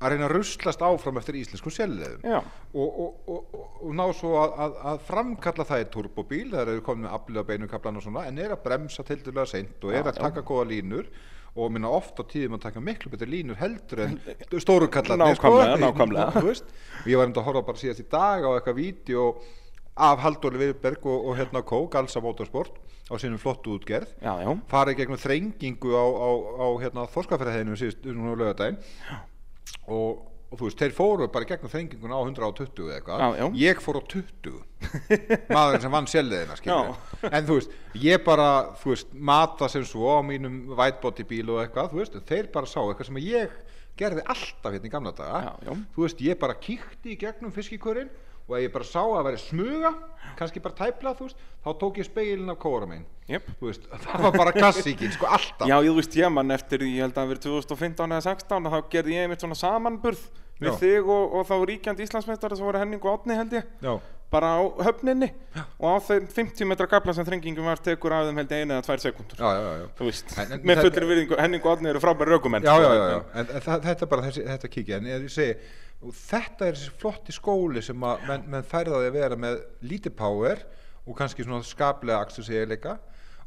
[0.00, 2.38] að reyna að ruslast áfram eftir íslenskum sérleðum Já.
[2.40, 6.84] og, og, og, og, ná svo að, að, að framkalla það í turbóbíl þegar eru
[6.86, 10.08] komin með aflið á beinukablan og svona en er að bremsa tildulega seint og er
[10.08, 11.10] að taka góða línur
[11.60, 14.18] og minna oft á tíðum að taka miklu betur línur heldur en
[14.64, 16.28] stóru kallarnir Nákvæmlega, nákvæmlega.
[16.38, 16.70] Þú veist,
[17.02, 19.24] og ég var enda að horfa bara síðast í dag á eitthvað vídeo
[20.00, 22.78] af Halldóri Viðberg og, og hérna Kó, Galsa Motorsport
[23.10, 24.14] á sínum flottu útgerð.
[24.70, 26.30] Farið gegnum þrengingu á, á,
[26.62, 28.78] á hérna, þorskafæraðinu síðust á lögadaginn
[29.90, 30.20] og,
[30.50, 33.24] og þú veist, þeir fóru bara gegnum þrengingun á 120 eða eitthvað.
[33.60, 34.56] Ég fór á 20
[35.54, 36.56] maðurinn sem vann sjálfleðina
[37.30, 38.48] en þú veist, ég bara
[38.80, 42.70] þú veist, mata sem svo á mínum whitebody bíl og eitthvað, þú veist, þeir bara
[42.70, 43.60] sá eitthvað sem ég
[44.00, 45.40] gerði alltaf hérna í gamla daga.
[45.44, 45.72] Já, já.
[45.94, 48.10] þú veist, ég bara kíkti í gegnum fiskikörinn
[48.50, 49.94] og ef ég bara sá að veri smuga
[50.38, 53.46] kannski bara tæpla, þú veist þá tók ég speilin af kóra minn Jep.
[53.60, 55.68] þú veist, það var bara klassíkin, sko, alltaf.
[55.70, 58.72] Já, ég veist ég mann eftir, ég held að það verið 2015 eða 16 að
[58.74, 60.22] þá gerði ég einmitt svona samanburð
[60.60, 60.78] við Já.
[60.82, 63.68] þig og, og þá ríkjandi Íslandsmeistara sem voru Henning og Átni held ég.
[63.80, 63.94] Já.
[64.30, 65.26] bara á höfninni.
[65.82, 68.74] Og á þeim 50 metra gafla sem þrengingum var tekur af þeim held ég einu
[68.76, 71.64] eða tvær sekundur já, já, já, þú veist, En- en með það- fullri virðingu Henning
[71.66, 73.18] og Átni eru frábæri raukumenn já, já, já, já.
[73.34, 75.56] En, en það, þetta er bara þessi, þetta kikið en ég segi,
[76.00, 80.16] og þetta er þessi flotti skóli sem að menn, menn færðaði að vera með lítið
[80.16, 80.62] power
[81.04, 82.96] og kannski svona skaplega akstu segjuleika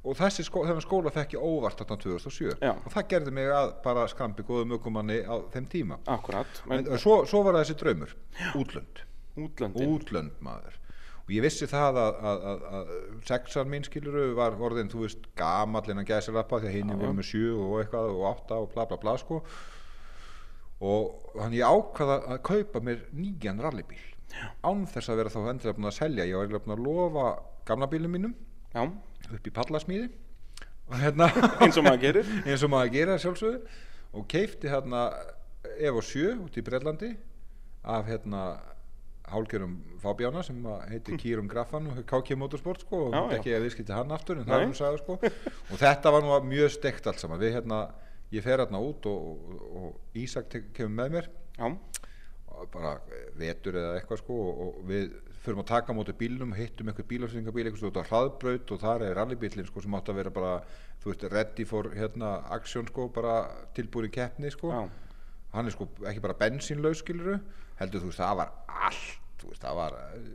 [0.03, 2.73] og þessi skó, skóla fekk ég óvart þarna 2007 Já.
[2.75, 5.99] og það gerði mig að bara skrambi góðum ökumanni á þeim tíma.
[6.11, 8.15] Akkurat, en, en, svo, svo var það þessi draumur
[8.59, 9.03] útlönd.
[9.39, 9.93] Útlöndin.
[9.95, 10.75] Útlönd maður.
[11.23, 12.89] Og ég vissi það að, að, að, að
[13.29, 16.97] sexan mín skiluru var orðin þú veist gamall innan gæsir rappa því að hinn Já,
[16.99, 17.17] voru já.
[17.21, 19.39] með sjö og eitthvað og átta og bla bla bla sko
[20.83, 24.01] og hann ég ákvaða að kaupa mér nýjan rallybíl.
[24.65, 26.25] Án þess að vera þá endilega búin að selja.
[26.27, 27.25] Ég var eiginlega búin að lofa
[27.69, 28.33] gamla bílum mínum
[28.73, 28.81] Já,
[29.37, 30.09] upp í pallasmíði
[30.89, 31.27] og hérna
[31.63, 32.31] eins og maður gerir.
[32.49, 33.61] Eins og maður gera sjálfsögðu.
[34.17, 35.05] Og keifti hérna
[35.79, 37.13] Evo 7 út í Breitlandi
[37.87, 38.41] af hérna
[39.31, 43.37] hálgjörum fábjána sem að heiti Kýrum Graffan og KK Motorsport sko og Já, já.
[43.37, 44.51] ekki að viðskipti hann aftur en Nei.
[44.51, 45.17] það er nú sagði sko.
[45.71, 47.39] Og þetta var nú mjög steikt allt saman.
[47.41, 47.79] Við hérna,
[48.33, 51.29] ég fer hérna út og, og, og Ísak kemur með mér.
[52.73, 52.95] Bara
[53.39, 57.65] vetur eða eitthvað sko og, og við förum að taka móti bílnum hittum einhver bílafsýringabíl
[57.67, 60.51] eitthvað út á hraðbraut og þar er rallybílinn sko sem átt að vera bara
[61.03, 63.33] þú veist ready for hérna action sko bara
[63.75, 64.69] tilbúin í keppni sko.
[64.71, 64.85] Já,
[65.57, 67.35] hann er sko ekki bara bensínlaus skiluru
[67.81, 68.53] heldur þú veist það var
[68.87, 70.29] allt þú veist það var uh,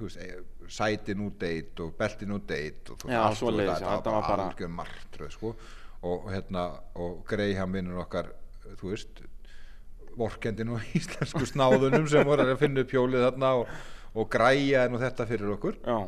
[0.00, 3.36] þú veist, eh, sætin út deitt og beltin út deitt og þú veist, allt,
[4.00, 5.54] þetta var bara- algjör martröð sko
[6.02, 8.32] og, og hérna og Greyham vinnur okkar
[8.80, 9.22] þú veist
[10.18, 13.70] vorkendin og íslensku snáðunum sem voru að finna upp hjólið þarna og,
[14.14, 15.78] og græja nú þetta fyrir okkur.
[15.84, 15.98] Já,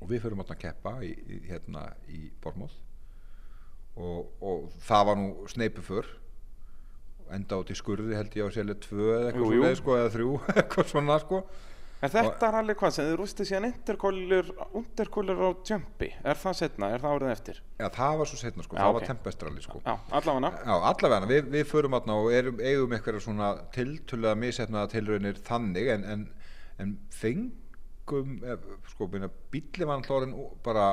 [0.00, 2.74] og við fyrir að keppa í, í, hérna í Bormóð
[3.94, 6.10] og, og það var nú sneipuför.
[7.32, 10.32] Enda át í skurði held ég á selja tvö eða eitthvað svona sko, eða þrjú
[10.58, 11.38] eitthvað svona sko
[12.04, 16.90] En þetta er alveg hvað sem þið rústið síðan interkólir á jumpi, er það setna,
[16.92, 17.60] er það árið eftir?
[17.80, 18.98] Já, það var svo setna sko, Já, það ok.
[18.98, 19.80] var tempestrali sko.
[19.86, 20.50] Já, allavega.
[20.68, 25.90] Já, allavega, við, við förum aðna og erum, eigum eitthvað svona tiltölulega misefnaða tilraunir þannig
[25.94, 26.26] en, en,
[26.84, 30.36] en fengum, eh, sko, bíli var alltaf
[30.66, 30.88] bara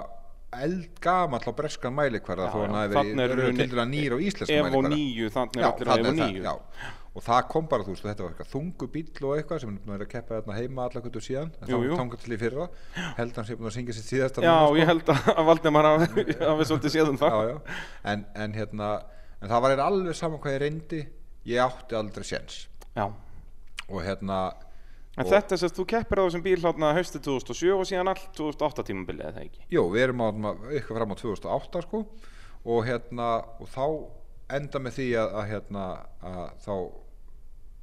[0.52, 4.56] eldgamall á breskan mælikvarða þó hann hafi þarna er verið rauninni tiltölulega nýr á íslensku
[4.58, 6.90] Evo mælikvarða 9, þannig Já, allir á þarna Evo er það, 9 já.
[7.12, 9.96] og það kom bara, þú veist, þetta var eitthvað þungu bíl og eitthvað sem er
[9.96, 11.96] að að keppa þarna heima allar kvöldu síðan, þá jú.
[12.00, 12.68] tangar til í fyrra
[13.18, 14.78] held hann sé búin að syngja sér síðasta Já, sko.
[14.80, 17.80] ég held að að Valdimar hafi hafi svolítið séð um það já, já.
[18.14, 18.92] En, en hérna
[19.42, 21.02] en það var alveg saman hvað ég reyndi
[21.52, 22.62] ég átti aldrei séns
[23.02, 24.40] og hérna
[25.18, 28.28] en og, þetta sést, þú keppir á þessum bíl hátna haustið 2007 og síðan allt
[28.38, 29.66] 2008 tímabilið, eða ekki?
[29.76, 32.04] jú, við erum eitthvað fram á 2008 sko
[32.72, 33.30] og hérna
[33.60, 33.86] og þá
[34.58, 35.86] enda með því að, að hérna
[36.22, 36.74] að þá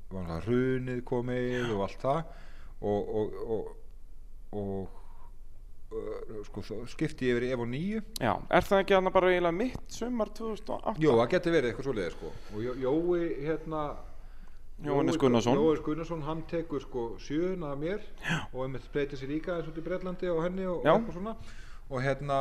[0.08, 2.22] var það hrunið komið og allt það
[2.88, 3.68] og og, og,
[4.58, 4.96] og
[6.48, 10.30] sko, skipti yfir í Evo 9 Já, er það ekki hann bara eiginlega mitt sumar
[10.36, 10.94] 2008?
[11.00, 13.82] Jó, það geti verið eitthvað svoleiðið sko og Jó- Jói hérna
[14.84, 15.56] Jóhannes Gunnarsson.
[15.58, 18.44] Jóhannes Gunnarsson, hann tekur sko sjön af mér Já.
[18.54, 21.34] og einmitt breytir sér líka eins og í Breitlandi og henni og, og svona
[21.90, 22.36] og hérna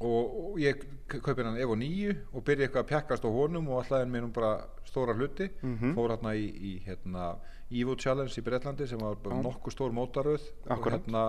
[0.00, 3.78] og, og ég kaupi hann Evo 9 og byrja eitthvað að pjakkast á honum og
[3.80, 5.94] alltaf en mér nú bara stóra hluti Mhm.
[5.96, 7.36] fór hérna í, í hérna
[7.70, 11.24] Evo Challenge í Breitlandi sem var bara nokkuð stór mótaröð og hérna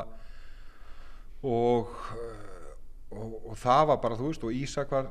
[1.44, 2.68] og, uh,
[3.12, 5.08] og, og það var bara þú veist og Ísak var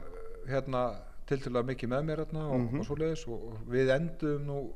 [1.27, 2.81] uh, hérna tiltölulega mikið með mér hérna og, Mhm.
[2.81, 4.73] og svoleiðis og, og við endum nú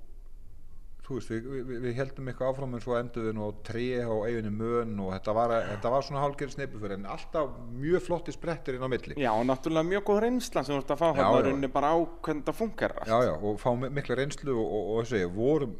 [1.10, 4.14] veist, við, við, við heldum eitthvað áfram en svo endur við nú á tré á
[4.30, 8.30] eiginni mön og þetta var, þetta var svona hálfgerð sneipu fyrir en alltaf mjög flotti
[8.30, 11.08] sprettir inn á milli Já, og náttúrulega mjög góð reynsla sem þú ert að fá
[11.18, 13.08] hérna bara á hvernig það funkar allt.
[13.10, 15.74] já, já, og fá mi- mikla reynslu og, og, og þessi, vorum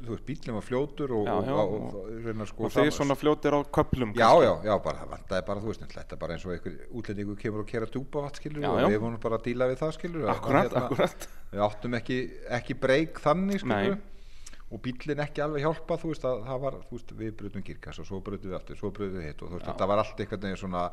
[0.00, 2.90] þú veist, bílinn var fljótur og, Já, já, og, og, og- reyna, sko, og þeir
[2.96, 6.20] svona fljótir á köplum Já, já, já, bara það vantaði bara, þú veist, þetta er
[6.24, 9.18] bara eins og einhver útlendingu kemur og kera djúpa vatn, skilur, Já, og við vorum
[9.20, 11.28] bara að díla við það, skilur, Akkurat, hérna, akkurat.
[11.52, 12.18] við áttum ekki,
[12.60, 14.66] ekki breyk þannig, skilur, Nei.
[14.70, 18.02] og bílinn ekki alveg hjálpa, þú veist, að það var, þú veist, við brutum girkassa
[18.04, 20.20] og svo brutum við aftur, svo brutum við hitt og þú veist, þetta var allt
[20.24, 20.84] einhvern veginn svona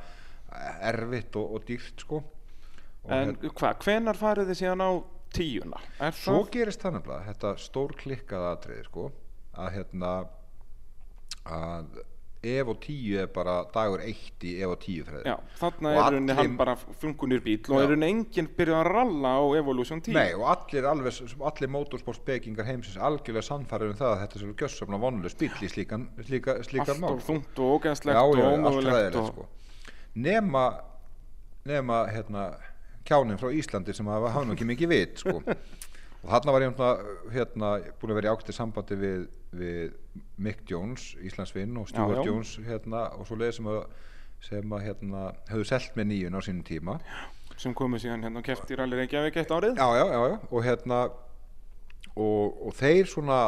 [0.92, 2.24] erfitt og, og dýrt, sko.
[3.08, 3.78] En hérna- hvað,
[5.34, 5.80] tíuna?
[6.00, 6.52] Er svo það?
[6.58, 9.10] gerist það nefnilega þetta stór klikkaða atriði sko
[9.58, 10.12] að hérna
[11.48, 12.04] að
[12.48, 16.38] ef og tíu er bara dagur eitt í ef og tíu þarna Og er allir-
[16.38, 20.34] hann bara funkunir bíl og er runni enginn byrjað að ralla á Evolution 10 Nei,
[20.38, 21.18] og allir, alveg,
[21.50, 25.72] allir motorsportspekingar heimsins algjörlega sannfærir um það að þetta er svo gjössamlega vonlust bíl í
[25.74, 27.34] slíkan, slíka, slíkan mál og sko.
[27.34, 29.28] þungt og ógæðslegt og ómögulegt ræðilegt og...
[29.34, 29.48] sko.
[30.16, 30.66] nema
[31.68, 32.52] nema hérna
[33.08, 35.40] kjánin frá Íslandi sem hafa nú ekki mikið vit sko.
[36.24, 36.90] og þarna var ég hérna,
[37.34, 37.72] hérna
[38.02, 39.24] búin að vera í ákveðið sambandi við,
[39.58, 39.96] við
[40.44, 42.30] Mick Jones, Íslandsvinn og Stuart Já, já.
[42.32, 43.82] Jones hérna, og svo leið sem að
[44.44, 46.98] sem að hérna, höfðu selt með nýjun á sínum tíma.
[47.58, 49.80] Sem komu síðan hérna og kefti í Rally Reykjavík eitt árið.
[49.80, 51.00] Já, já, já, já, og hérna
[52.14, 53.40] og, og þeir svona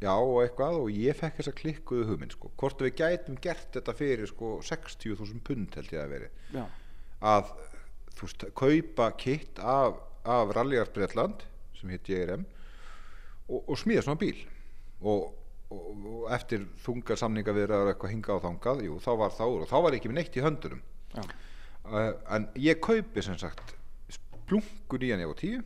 [0.00, 3.94] já, og eitthvað, og ég fekk þessa klikkuðu hugmynd, sko, hvort við gætum gert þetta
[3.96, 6.62] fyrir, sko, 60.000 pund held ég að veri, Já,
[7.32, 7.50] að
[8.26, 11.44] veist, kaupa kitt af, af Rallyart Bretland
[11.78, 12.44] sem hitt JRM
[13.48, 14.40] og, og smíða svona bíl.
[15.00, 15.30] Og,
[15.70, 19.64] og, og eftir þungar samninga við eitthvað hinga á þangað, jú, þá var það úr
[19.64, 20.82] og þá var ekki með neitt í höndunum.
[21.14, 21.22] Já,
[21.90, 23.74] uh, en ég kaupi sem sagt
[24.12, 25.62] splungun í hann ég á tíu.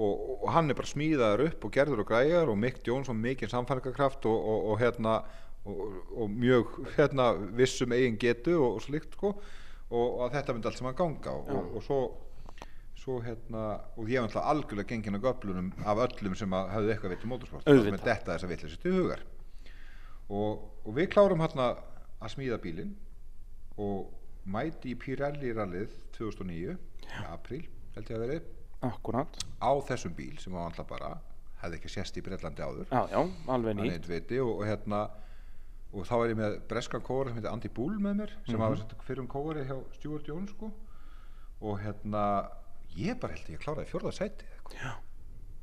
[0.00, 3.18] Og, og hann er bara smíðaður upp og gerður og græjar og Mick Jones og
[3.18, 5.18] mikinn samfæringarkraft og, og, og hérna
[5.68, 5.80] og,
[6.16, 9.34] og mjög hérna vissum eigin getu og, og slikt sko
[9.90, 12.00] og, að þetta myndi allt saman ganga og, og, og svo
[13.00, 16.90] svo hérna, og ég hef alltaf algjörlega gengin á göflunum af öllum sem að hafðu
[16.92, 17.68] eitthvað veit um motorsport.
[17.68, 17.94] Auðvitað.
[17.94, 19.22] með detta þess að vitlega til hugar.
[20.30, 21.68] Og, og við klárum hérna
[22.20, 22.92] að smíða bílinn
[23.80, 24.10] og
[24.44, 27.64] mæti í Pirelli rallið 2009 í apríl
[27.96, 28.52] held ég að verið.
[28.84, 31.14] Akkurat á þessum bíl sem var alltaf bara
[31.60, 32.86] hefði ekki sést í Breitlandi áður.
[32.88, 33.20] Já, já,
[33.52, 34.08] alveg nýtt.
[34.08, 35.02] viti og, og hérna
[35.90, 38.60] og þá er ég með breskan kóari sem heitir Andy Bull með mér sem mm
[38.60, 38.86] -hmm.
[38.96, 40.70] var fyrir um kóari hjá Stuart Jones sko
[41.60, 42.50] og hérna
[42.96, 44.82] ég bara held ég kláraði fjórða sæti eða eitthvað.
[44.82, 44.92] Já.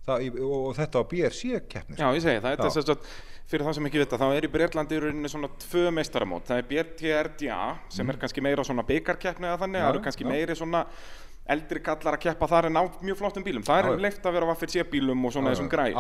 [0.08, 3.08] Það, í- og, og þetta á BRC keppni Já, ég segi það, sem sagt,
[3.48, 6.58] fyrir það sem ekki vita, þá er í Breitlandi í rauninni svona tvö meistaramót, það
[6.62, 10.30] er BTRDA sem er kannski meira svona byggarkeppni eða þannig, það eru kannski já.
[10.30, 10.86] meiri svona
[11.56, 14.02] eldri kallar að keppa þar en á mjög flottum bílum, það er já.
[14.07, 15.95] leift að vera Vaffir C-bílum og svona þessum græn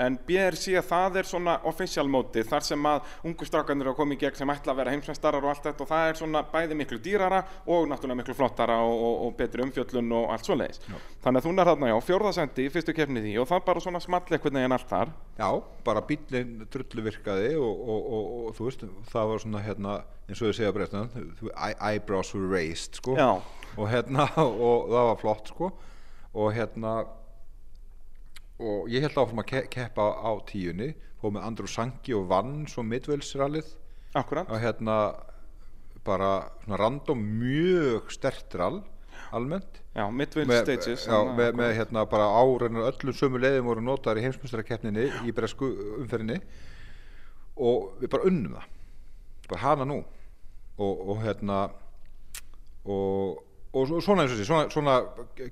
[0.00, 4.16] en BRC það er svona official mótið, þar sem að ungu strákanir eru að koma
[4.16, 5.84] í gegn sem ætla að vera heimsveistarar og allt þetta.
[5.84, 9.64] Og það er svona bæði miklu dýrara og náttúrulega miklu flottara og, og, og betri
[9.64, 10.82] umfjöllun og allt svoleiðis.
[11.24, 14.02] Þannig að þú er þarna já, fjórðasendi í fyrstu keppni því og það bara svona
[14.04, 15.14] small einhvern veginn allt þar.
[15.40, 15.50] Já,
[15.86, 19.96] bara bílinn drullu virkaði og, og, og, og þú veist, það var svona hérna,
[20.28, 21.06] eins og ég segja breytna
[21.90, 23.16] eyebrows were raised, sko.
[23.18, 23.59] Já.
[23.76, 25.72] Og hérna, og það var flott, sko.
[26.30, 26.98] Og hérna
[28.60, 32.66] og ég held áfram að ke keppa á tíunni, fóð með Andrew Sanki og vann
[32.68, 33.74] svo Midwells-rallið.
[34.18, 34.48] Akkurat.
[34.50, 34.96] Og hérna
[36.04, 38.80] bara svona random mjög stert rall
[39.36, 39.80] almennt.
[39.94, 41.76] Já, með, Stages já, með, með akkurat.
[41.78, 45.68] hérna bara áreinar öllum sömu leiðum voru notaðar í heimsmyndstarkeppninni í bresku
[46.00, 46.40] umferðinni.
[47.60, 48.68] Og við bara unnum það.
[49.50, 50.00] Bara hana nú.
[50.80, 51.62] Og, og hérna
[52.84, 53.40] og,
[53.74, 54.94] og svo- svona eins og þessi svona, svona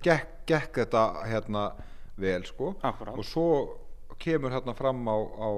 [0.02, 1.64] gekk, gekk þetta hérna
[2.18, 2.74] vel sko.
[2.82, 3.14] Akkúrat.
[3.18, 3.48] og svo
[4.18, 5.48] kemur hérna fram á, á,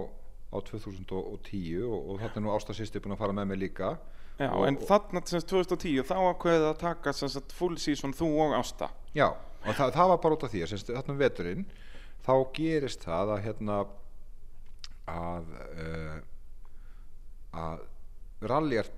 [0.52, 3.94] á 2010 og, og þetta er nú Ásta sýsti búin að fara með mig líka.
[4.40, 8.54] Já, og, en þarna sagt 2010 þá ákveðið að taka sagt full season þú og
[8.58, 8.90] Ásta.
[9.16, 11.64] Já, og það, það var bara út af því að þarna um veturinn
[12.24, 13.76] þá gerist það að hérna
[15.10, 15.50] að
[15.80, 16.18] uh,
[17.60, 17.80] að
[18.52, 18.92] rallyart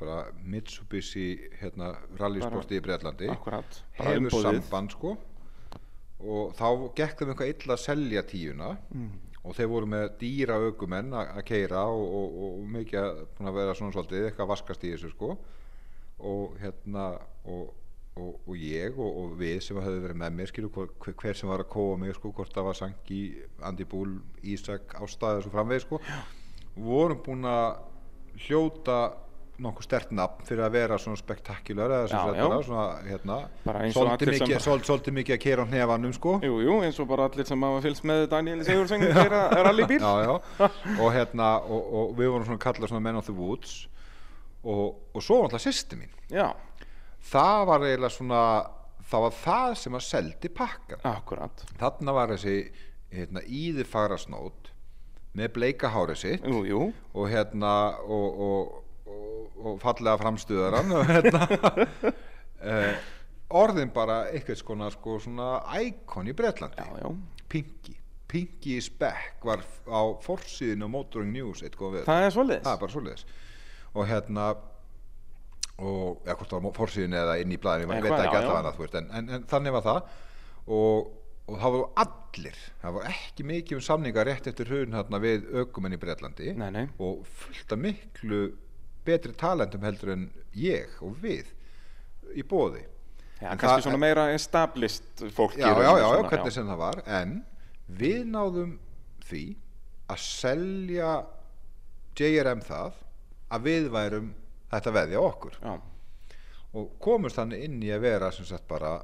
[0.00, 1.28] Bara Mitsubishi
[1.60, 3.28] hérna rallysporti í Bretlandi.
[3.32, 5.14] Akkurat, hefur samband sko.
[6.24, 6.66] Og þá
[6.96, 8.74] gekk þeim eitthvað illa að selja tíuna.
[8.94, 9.12] Mm.
[9.44, 13.18] og þeir voru með dýra aukumenn að að keira og, og, og, og mikið að
[13.44, 15.34] að vera svona svolítið eitthvað vaskast í þessu sko.
[16.24, 17.02] Og hérna
[17.52, 17.74] og,
[18.16, 21.60] og, og ég og, við sem höfðu verið með mér skilu hver, hver sem var
[21.60, 23.20] að kóa mig sko hvort það var Sanki,
[23.68, 26.00] Andi Búl, Ísak Ástæði og svo framvegis sko
[26.74, 27.82] vorum búin að
[28.46, 28.96] hljóta
[29.64, 32.62] nokkuð stert nafn fyrir að vera svona spektakular eða sem Já, já.
[32.66, 33.36] svona hérna
[33.94, 37.82] svolítið mikið, að kera á hnefanum sko Jú, jú, eins og bara allir sem hafa
[37.84, 40.00] fylgst með Daniel Sigurðsson gera rallybíl.
[40.02, 40.68] já, já.
[41.04, 43.76] og hérna og, og við vorum svona kallað svona Men of the Woods
[44.64, 46.50] og, og svo var alltaf sýsti mín Já,
[47.30, 48.42] það var eiginlega svona
[49.06, 51.64] það var það sem að seldi pakkan akkurat.
[51.78, 52.58] þarna var þessi
[53.14, 54.63] hérna, íði fagra snót
[55.34, 56.80] með bleika hárið sitt Jú, jú,
[57.14, 57.72] og hérna
[58.04, 58.76] og, og,
[59.10, 61.48] og, og fallega framstuðaran hérna.
[62.64, 62.94] Uh,
[63.64, 65.48] orðin bara eitthvað skona sko svona
[65.80, 66.80] íkon í Bretlandi.
[66.80, 67.42] Já, já.
[67.50, 67.96] Pinky.
[68.34, 73.26] Pinky is back var á forsíðinu á Motoring News eitthvað við Það er svolítið.
[73.94, 74.46] og hérna
[75.82, 78.98] og eða hvort það var fórsíðinu eða inn í blæðinu, ég veit ekki alltaf annað
[79.00, 80.10] en, en, en þannig var það.
[80.74, 81.08] Og,
[81.44, 85.44] og það voru allir það var ekki mikið um samninga rétt eftir hrun hérna við
[85.64, 86.84] ökumenn í Breitlandi Nei, nei.
[86.98, 88.38] og fullt af miklu
[89.04, 90.24] betri talendum heldur en
[90.56, 91.50] ég og við
[92.34, 92.84] í bóði
[93.42, 95.56] Já, En kannski svona meira established fólk.
[95.58, 97.32] já, já, já, já, hvernig sem það var en
[98.00, 98.76] við náðum
[99.28, 99.42] því
[100.14, 101.10] að selja
[102.16, 102.94] JRM það
[103.52, 104.30] að við værum
[104.72, 105.74] þetta veðja okkur Já,
[106.78, 108.94] og komumst þannig inn í að vera sem sagt bara,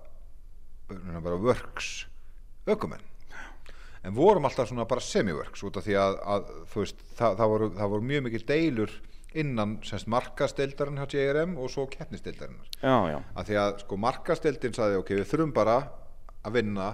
[0.88, 2.06] bara works
[2.66, 3.06] ökumenn
[4.04, 7.70] en vorum alltaf svona bara semi-works út af því að, að veist, það, það, voru,
[7.76, 8.94] það voru mjög mikil deilur
[9.40, 11.84] innan semst markastildarinn hjá JRM og svo
[13.12, 13.18] já.
[13.36, 15.76] að því að sko markastildin sagði ok, við þurfum bara
[16.40, 16.88] að vinna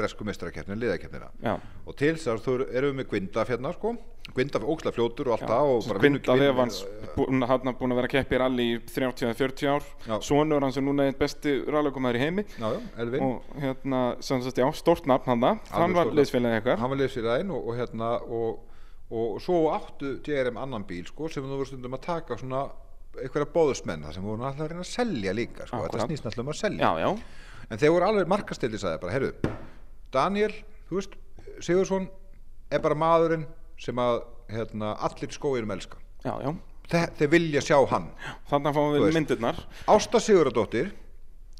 [0.00, 1.54] bresku meistarakeppnina, liðakeppnina Já.
[1.86, 2.54] og til þess að þú
[2.90, 3.92] við með Gwindaf hérna sko,
[4.30, 6.80] Gwindaf óksla fljótur og allt það og bara Gvinda vinnu- Evans,
[7.16, 9.86] búinn hann búin að vera að keppi í rally í 30-40 ár.
[10.06, 10.14] Já.
[10.22, 12.44] Sonur hans er núna einn besti rallykomæður í heimi.
[12.60, 15.58] já, já, Og hérna, sem sagt, já, stórt nafn hann það.
[15.72, 16.78] Hann var liðsfélagið ykkar.
[16.78, 18.60] hann var liðsfélaginn og, og hérna og,
[19.10, 22.68] og svo áttu JRM annan bíl sko, sem þú voru stundum að taka svona
[23.18, 25.80] einhverja bóðusmenn það sem voru alltaf að reyna að selja líka sko.
[25.88, 27.10] þetta snýst alltaf um að selja Já, já.
[27.70, 29.32] en þeir voru alveg markastildi sagði bara, heyrðu,
[30.14, 30.54] Daniel
[30.90, 31.14] veist,
[31.62, 32.08] Sigursson
[32.70, 33.44] er bara maðurinn
[33.80, 36.50] sem að hérna, allir skóirum elska Já, já.
[36.90, 38.08] Þe þeir vilja sjá hann
[38.50, 39.60] Þannig fáum Þú við myndirnar.
[39.88, 40.90] Ásta Siguradóttir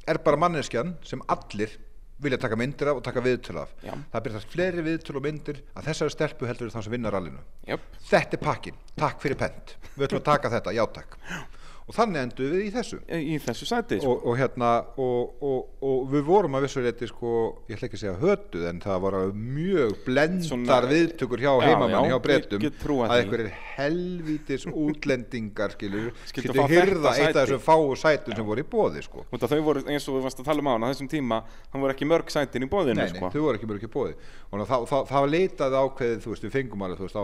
[0.09, 1.77] er bara manneskjan sem allir
[2.21, 3.95] vilja taka myndir af og taka viðtöl af Já.
[4.13, 7.87] það byrjast fleiri viðtöl og myndir að þessari stelpu heldur þá sem vinnar rallinu Jöp.
[8.11, 11.17] þetta er pakkin, takk fyrir pent við ætlum að taka þetta, já takk
[11.91, 14.13] og þannig endur við í þessu Í þessu sæti, sko.
[14.13, 17.31] og, og hérna og, og, og við vorum að vissu reyti sko,
[17.67, 21.59] ég ætla ekki að segja hötuð en það var mjög blendar Svona- viðtökur hjá Já,
[21.67, 22.63] heimamann já, hjá breytum
[23.03, 28.67] að einhverjir helvítis útlendingar skilur, skilur þetta eitt af þessum fáu sætum sem voru í
[28.71, 29.25] bóði sko.
[29.35, 31.41] Þau voru, eins og við varst að tala um á hann, á þessum tíma,
[31.73, 33.27] hann voru ekki mörg sætin í bóðinu, Nei, nei, sko.
[33.35, 34.15] þau voru ekki mjög ekki bóði
[34.51, 37.19] og það, það, það var leitað ákveðið, þú veist, við fengum alveg, þú veist,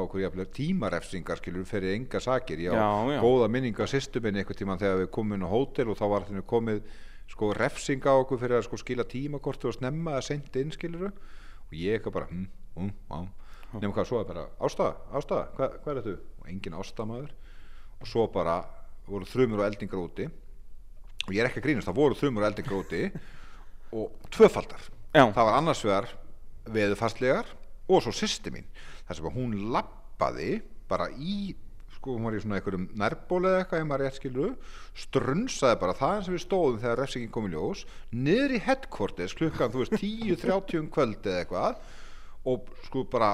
[4.57, 6.81] einhvern tímann þegar við komum inn á hótel og þá var þetta komið,
[7.29, 11.11] sko, refsinga á okkur fyrir að sko skila tímakortu og snemma að senda inn, skilur
[11.11, 12.47] og ég eitthvað bara, hm,
[12.77, 13.27] hm, hm.
[13.73, 16.27] Nefnum hvað, svo er bara, ástæða, ástæða hvað, hvað er þetta?
[16.39, 17.33] Og engin ástæðamaður
[17.99, 18.55] og svo bara
[19.07, 20.27] voru þrumur og eldingar úti.
[21.27, 23.01] Og ég er ekki að grínast, það voru þrumur og eldingar úti
[23.99, 24.87] og tvöfaldar.
[25.11, 25.25] Já.
[25.33, 26.09] það var annars vegar
[26.71, 27.51] veðufastlegar
[27.87, 28.67] og svo sýsti mín.
[29.07, 30.51] Þar sem að hún lappaði
[30.87, 31.51] bara í
[32.07, 34.53] sko hún var í svona einhverjum nærbóli eða eitthvað ef maður rétt skilur
[34.95, 37.83] strunsaði bara það sem við stóðum þegar refsingin kom í ljós
[38.15, 41.81] niður í headquarters klukkan þú veist 10.30 um kvöld eða eitthvað
[42.47, 43.33] og sko bara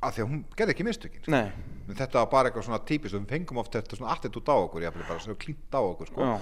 [0.00, 1.32] að því að hún gerði ekki mistökin sko.
[1.32, 1.48] Nei,
[1.88, 4.84] en þetta var bara eitthvað svona típist við fengum oft þetta svona attitút á okkur
[4.84, 6.36] ég bara svona klínt á okkur sko já.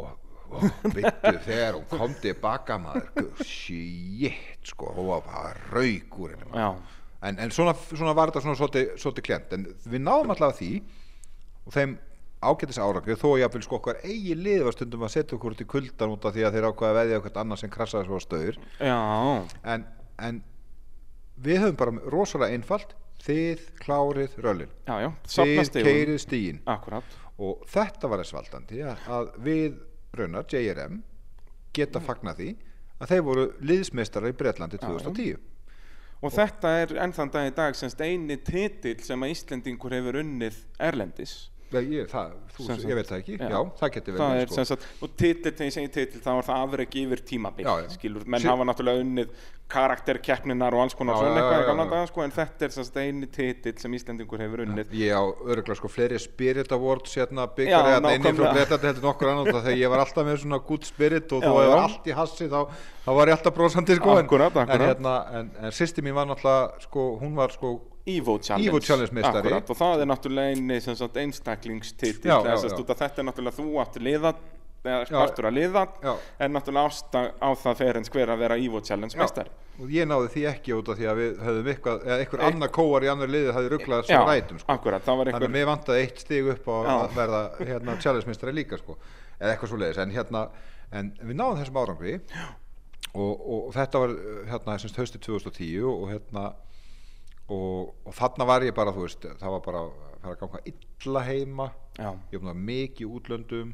[0.00, 0.16] og,
[0.92, 6.52] byttu þegar hún kom tilbaka maður shit sko hún var bara rauk úr henni.
[7.22, 9.52] En, en svona, svona var þetta svona svolítið, klent.
[9.56, 10.72] En við náðum alltaf því
[11.66, 11.98] og þeim
[12.42, 15.62] ágætis árangur þó ég að sko okkar eigi lið var stundum að setja okkur út
[15.62, 18.18] í kuldan út af því að þeir ákvaða að veðja okkur annað sem krassaði svo
[18.22, 19.84] stöður en,
[20.18, 20.40] en
[21.46, 27.16] við höfum bara rosalega einfalt þið klárið röllin já, já, þið keirið stíin Akkurat.
[27.38, 29.78] og þetta var þess valdandi að, við
[30.18, 30.98] raunar, JRM
[31.72, 32.50] geta fagnað því
[32.98, 35.38] að þeir voru liðsmeistarar í Breitlandi 2010
[36.22, 40.60] Og þetta er ennþann dag í dag semst eini titill sem að Íslendingur hefur unnið
[40.78, 41.51] Erlendis.
[41.72, 44.66] Ég, ég, það, þú, ég veit það ekki, já, það getur það verið er sem
[44.68, 47.88] sagt, og titill, þegar ég segi titill þá er það afreg yfir tímabil Já, já.
[47.96, 49.28] skilur, menn Sí- hafa náttúrulega unnið
[49.72, 51.90] karakterkeppninar og alls konar Já, svona já, eitthvað já, gamla já.
[51.92, 55.78] daga sko, en þetta er sagt eini titill sem Íslendingur hefur unnið Ég á öruglega
[55.78, 58.52] sko fleiri Spirit Awards hérna Já, byggar hérna inni frá nákvæmlega.
[58.58, 61.64] Breitlandi heldur nokkur annar þegar ég var alltaf með svona good spirit og Já, var
[61.70, 61.78] já.
[61.86, 62.60] allt í hassi þá,
[63.06, 66.28] þá var ég alltaf brosandi sko en- Akkúrat, en, hérna, en, en sýsti mín var
[66.28, 69.22] náttúrulega sko, hún var sko Evo Challenge, Evo Challenge.
[69.22, 70.78] Akkurat, og það er náttúrulega eini
[72.72, 74.32] stúta þetta er náttúrulega þú átt liða
[74.82, 75.14] eða Já.
[75.14, 76.14] partur að liða Já.
[76.42, 80.08] en náttúrulega ást á, það fer en skver að vera Evo Challenge meistari og ég
[80.10, 83.10] náði því ekki út af því að við höfum eitthvað, eða einhver annar kóar í
[83.12, 84.74] annar liði hafði rugglað Já, svo rætum sko.
[84.74, 86.92] akkurat, var þannig að einhver mér vantaði eitt stig upp á Já.
[86.96, 88.98] að verða hérna, challenge-mistari líka sko.
[89.38, 90.42] eða eitthvað svo leiðis en, hérna,
[90.90, 92.18] en við náðum þessum árangri
[93.14, 94.14] og, og þetta var
[94.50, 96.44] hérna, hösti 2010 og hérna
[97.50, 100.60] og, og þarna var ég bara þú veist, það var bara að fara að ganga
[100.72, 101.70] illa heima.
[101.98, 103.72] Já, ég að mikið útlöndum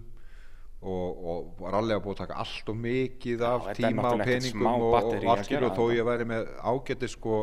[0.79, 4.23] og, og var alveg að búið að taka allt og mikið af er tíma og
[4.23, 7.41] peningum og, og, allt og þó ég væri með ágæti sko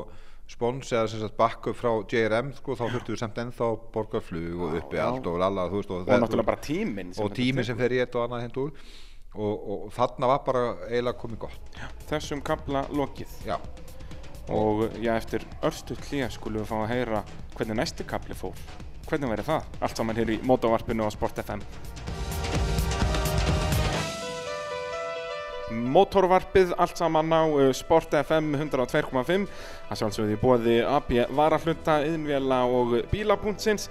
[0.50, 4.22] spons eða sem sagt backup frá JRM sko, þá þurftu við samt ennþá að borga
[4.22, 5.08] flug og uppi já.
[5.08, 7.68] allt og lalla og, og náttúrulega bara tíminn og þetta tími tekur.
[7.72, 8.76] sem fer í eitt og annað hendur
[9.36, 11.80] og, og, og þarna var bara eiginlega komið gott.
[12.08, 13.34] Þessum kapla lokið.
[13.50, 13.58] Já,
[14.50, 17.22] og já, eftir örstu hlýja skulum við fá að heyra
[17.56, 18.58] hvernig næsti kapli fór.
[19.10, 19.70] Hvernig verið það?
[19.86, 21.62] Allt saman hér í mótovarpinu á Sport FM
[25.76, 29.48] Mótorvarpið allt saman á uh, Sport FM 102.5
[29.90, 33.90] það sjálfsögði bóði AB varahluta, yðnvela og bílapunktsins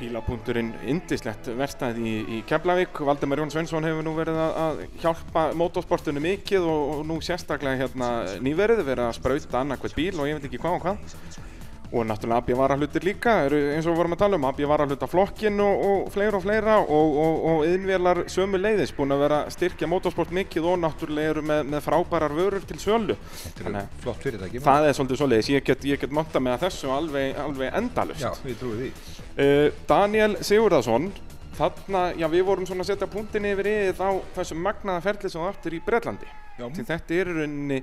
[0.00, 3.00] Bílapunkturinn indislegt verstað í, í Keflavík.
[3.06, 8.12] Valdemar Jón Sveinsson hefur nú verið að, hjálpa motorsportinu mikið og, og nú sérstaklega hérna
[8.44, 11.52] nýverið verið að sprauta annarkvæmt bíl og ég veit ekki hvað og hvað
[11.94, 15.08] og náttúrulega AB varahlutir líka eru eins og við vorum að tala um AB varahluta
[15.10, 19.40] flokkin og, og fleira og fleira og, og, og yðnvélar sömu leiðis búin að vera
[19.44, 23.18] að styrkja motorsport mikið og náttúrulega eru með, með frábærar vörur til sölu.
[23.44, 26.90] Þetta Þannig að flott fyrirtæki það er svolítið svoleiðis, ég get, get monta með þessu
[26.94, 28.90] alveg, alveg endalust já, við trúum því.
[29.34, 31.12] Uh, Daniel Sigurðarsson
[31.54, 35.40] þarna, já við vorum svona að setja punktin yfir yfir á þessum magnaða ferli sem
[35.40, 37.78] þú áttir í því þetta er rauninni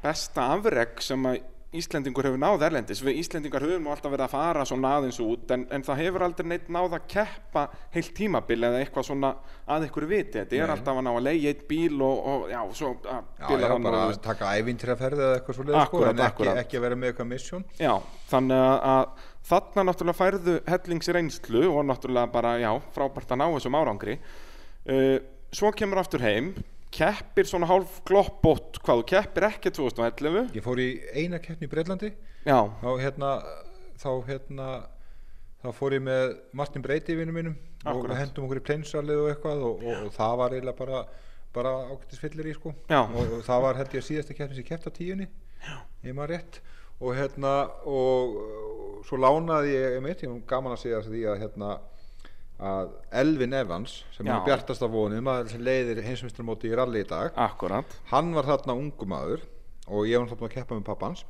[0.00, 1.40] besta afreg sem að
[1.70, 2.98] Íslendingur hefur náð erlendis.
[3.06, 6.48] Við Íslendingar höfum alltaf verið að fara svona aðeins út en, en það hefur aldrei
[6.50, 7.62] neitt náð að keppa
[7.94, 9.30] heilt tímabil eða eitthvað svona
[9.70, 10.40] að ykkur viti.
[10.40, 10.72] Þetta er Nei.
[10.74, 14.18] alltaf að ná að leiða eitt bíl og, og já, svo já, já, bara og,
[14.24, 17.30] taka ævintýraferð eða eitthvað svo leiðis sko, Akkúrat, en ekki, ekki að vera með eitthvað
[17.30, 17.94] mission Já,
[18.32, 23.78] þannig að, að þarna náttúrulega færðu hellingsreynslu og náttúrulega bara, já, frábært að ná þessum
[23.78, 24.18] árangri.
[24.90, 25.16] Uh,
[25.54, 26.50] svo kemur aftur heim,
[26.94, 30.50] keppir svona hálf gloppbót, hvað þú keppir ekki 2011.
[30.56, 32.12] ég fór í eina keppni í Breitlandi
[32.82, 33.30] þá hérna
[34.00, 34.68] þá hérna
[35.60, 38.10] þá fór ég með Martin Breiti vinnu mínum og Akkúrat.
[38.14, 41.02] við hendum okkur í pleinsalið og eitthvað og, og, og það var eiginlega bara
[41.50, 42.70] bara ágættis fyllir í sko.
[43.10, 45.26] Og, og það var held ég síðasta keppni sem ég keppti á tíunni
[46.06, 46.60] ég maður rétt.
[47.00, 47.52] Og hérna
[47.88, 51.70] og, og svo lánaði ég einmitt, ég var gaman að segja því að hérna
[52.60, 52.90] að
[53.22, 54.34] Elvin Evans sem Já.
[54.36, 57.94] er bjartast af vonið maður sem leiðir heimsmyndstarmóti í rally í dag akkurat.
[58.12, 59.44] hann var þarna ungu maður
[59.88, 61.24] og ég var náttúrulega búinn að keppa með pappans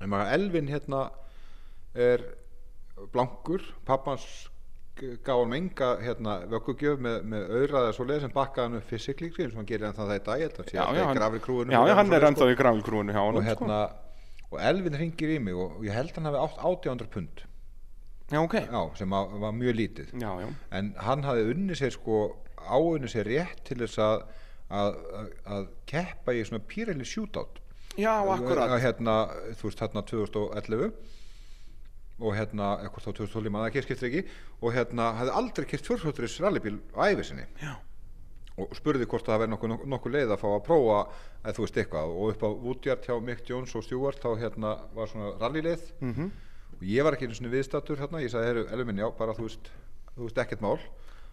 [0.00, 1.02] en maður Elvin hérna
[1.94, 2.24] er
[3.12, 4.24] blankur pappans
[5.00, 9.30] gaf hann enga hérna, vöggugjöf með, með auðraða svo leið sem bakkaði hann upp fysikli
[9.30, 12.16] eins og hann gerir ennþá þetta í þetta Já, já, hann, grafir krúinu já, hann
[12.16, 13.78] er ennþá í gravilkrúinu hjá og honum, hérna
[14.50, 17.49] og Elvin ringir í mig og, ég held hann hafi átt 800 pund sko.
[18.30, 18.54] Já, ok.
[18.62, 20.48] já, sem að, var mjög lítið Já, já.
[20.78, 22.20] en hann hafði unni sér sko
[22.70, 24.22] áunni sér rétt til þess að
[24.70, 24.98] að,
[25.50, 27.58] að, keppa í svona pírelli shootout
[27.98, 28.70] Já, akkurat.
[28.80, 29.14] Hérna,
[29.58, 30.92] þú veist hérna 2011
[32.20, 34.22] og hérna, eitthvað þá 2012 mann ekki, skiptir ekki
[34.60, 37.72] og hérna hafði aldrei kert fjórfjótturis rallybíl á æfi sinni Já.
[38.60, 40.98] og spurði hvort það verði nokkuð nokku leið að fá að prófa
[41.48, 44.76] að þú veist eitthvað og upp á Woodyard hjá Mick Jones og Stewart þá hérna
[44.94, 46.30] var svona rallyleið Mm
[46.78, 49.48] og ég var ekki einu svona viðstattur hérna, ég sagði, heyrðu, Elvin, já, bara þú
[49.48, 49.70] veist
[50.20, 50.78] þú veist ekkert mál.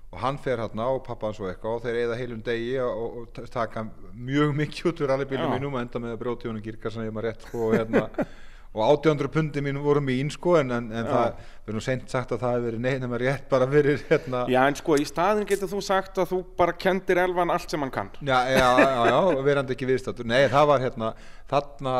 [0.08, 3.00] Og hann fer hérna og pappa hans og eitthvað og þeir eigða heilum degi og,
[3.04, 3.84] og, og taka
[4.16, 5.56] mjög mikið út úr rallybílum Já.
[5.58, 8.06] mínum og enda með honum girkar sem ég maður rétt sko, og hérna
[8.78, 12.32] og 800 pundi mín voru mín sko en, en, en það verður nú seint sagt
[12.32, 14.46] að það hefur verið neina með rétt bara fyrir hérna.
[14.54, 17.84] Já, en sko, í staðin getur þú sagt að þú bara kendir Elvan allt sem
[17.84, 18.14] hann kann.
[18.22, 19.20] Já, já, já, já,
[19.50, 21.12] verandi ekki viðstattur Nei, það var hérna,
[21.52, 21.98] þarna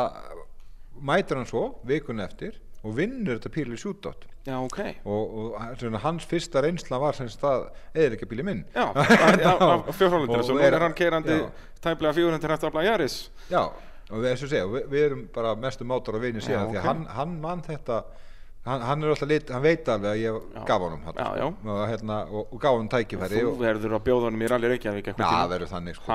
[1.12, 2.56] mætur hann svo, vikun eftir
[2.86, 4.78] og vinnur þetta píli sjútátt Já, ok.
[5.04, 8.86] og, og hans fyrsta reynsla var sem stað eða ekki bíli minn Já,
[9.98, 11.50] fjórhólundinu, Og nú er- hann keirandi já.
[11.82, 13.18] tæplega 400 hættu afla Jaris.
[13.50, 13.64] Já,
[14.10, 16.86] og við, segja, við, við erum bara mestu mátar að vini síðan Já, því að
[16.88, 17.98] hann, hann mann þetta
[18.68, 20.62] hann, hann er alltaf lit, hann veit alveg að ég Já.
[20.70, 21.46] gaf honum hann, Já, já.
[21.74, 25.10] Og, hérna, og, og gaf honum tækifæri Þú verður að bjóða honum í rally Reykjavík
[25.12, 26.08] Já, verður þannig sko.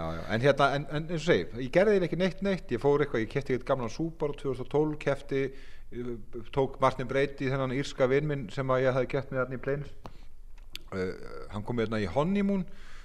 [0.00, 0.24] Já, já.
[0.34, 3.24] En hérna, en, en eins og segi, ég gerði ekki neitt neitt, ég fór eitthvað,
[3.26, 5.70] ég kefti eitthvað gamlan Subaru 2012, kefti uh,
[6.54, 9.60] tók Martin Breiti þennan írska vinn minn sem að ég hafði keft með hann í
[9.62, 9.92] Plains
[10.94, 11.12] uh,
[11.52, 12.64] hann kom hérna í Honeymoon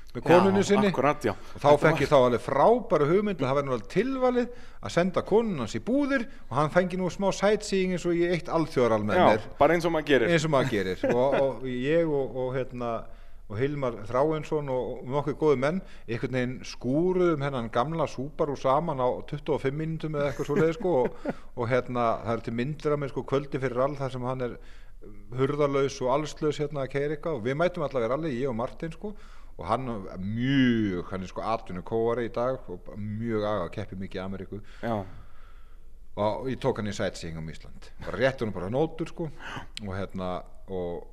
[0.09, 0.89] með konunni sinni.
[0.89, 4.47] akkurat, og þá fekk ég þá alveg frábæru hugmynd að það verði alveg tilvalið
[4.79, 8.33] að senda konun hans í búðir og hann fengi nú smá sightseeing eins og ég
[8.33, 10.33] eitt alþjóðaral með Já, mér bara eins og maður gerir.
[10.33, 11.05] Eins og maður gerir.
[11.13, 12.93] Og, og ég og, og hérna
[13.49, 19.01] og Hilmar Þráinsson og, og nokkuð góði menn einhvern veginn skúruðum hennan gamla Subaru saman
[19.01, 21.17] á 25 mínutum eða eitthvað svo leið sko og,
[21.59, 24.45] og hérna það er til myndir af mér sko kvöldi fyrir all þar sem hann
[24.45, 24.55] er
[25.39, 28.93] hurðarlaus og allslaus hérna að keira eitthvað og við mætum allavega allir, ég og Martin
[28.93, 29.13] sko
[29.59, 33.73] og hann er mjög, hann er sko atvinnu kóari í dag og mjög aga að
[33.75, 34.59] keppi mikið í Ameríku.
[34.79, 34.95] Já,
[36.19, 37.89] og ég tók hann í sightseeing um Ísland.
[38.05, 40.29] Bara rétt hann bara nótur sko og hérna
[40.67, 41.07] og,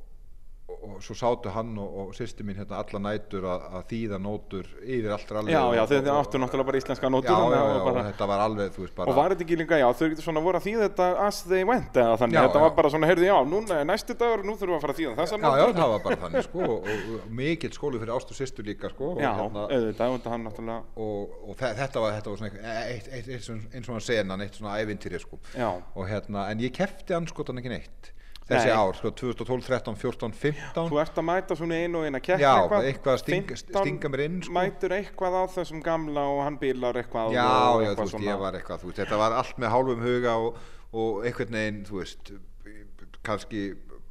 [0.66, 4.66] og, svo sátu hann og, og sýsti mín hérna alla nætur að, að þýða nótur
[4.82, 7.84] yfir allt rallið já, já og, áttu náttúrulega bara íslenska nótur já, þannig já, já,
[7.86, 10.26] bara, þetta var alveg þú veist bara Og var þetta ekki líka, já, þau getur
[10.26, 12.64] svona voru að þýða þetta as they went eða þannig, Já, þetta já.
[12.66, 15.00] var bara svona, heyrðu, já, núna er næstu dagur, nú þurfum við að fara að
[15.02, 15.78] þýða þessar já, já, nótur.
[15.80, 19.22] það var bara þannig sko og, og, mikill skóli fyrir ástu sýstu líka sko og,
[19.22, 22.66] Já, hérna, auðvitað, og hann náttúrulega, og, og þe- þetta var, þetta var svona eitt,
[22.90, 26.48] eitt, eitt, eitt, svona- eins og hann senan, eitt svona ævintýri sko já, og hérna,
[26.50, 28.12] en ég kefti anskotan ekki neitt
[28.46, 28.76] þessi Nei.
[28.78, 32.44] ár, sko 2012, 13, 14, 15 þú ert að mæta svona einu og eina keppni
[32.46, 34.54] Já, eitthvað, eitthvað sting- 15 stinga mér inn, sko.
[34.54, 38.38] Mætur eitthvað á þessum gamla og hann bílar eitthvað Já, og já, þú veist, ég
[38.44, 40.60] var eitthvað, veist, þetta var allt með hálfum huga og,
[40.94, 42.32] og einhvern veginn, þú veist,
[43.26, 43.64] kannski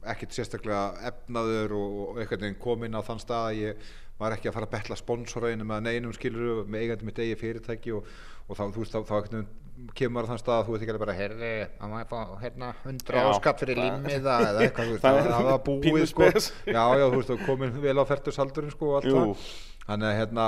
[0.05, 4.35] ekkert sérstaklega efnaður og, og einhvern veginn kom inn á þann stað að ég var
[4.35, 8.05] ekki að fara að betla sponsoraðinu með neinum skilur með eigandi mitt eigi fyrirtæki og,
[8.47, 9.47] og þá, þú veist, þá, þá veginn
[9.95, 11.49] kemur maður á þann stað að þú veit ekki alveg bara, heyrði,
[11.79, 15.17] að maður fá hérna 100 Já, áskatt fyrir það- limmiða eða eitthvað, þú veist, Það
[15.17, 16.29] það, er það var pínu búið, sko,
[16.75, 19.45] já, já, þú veist, og komin vel á færtusaldurinn, sko, og allt það,
[19.89, 20.45] þannig að hérna,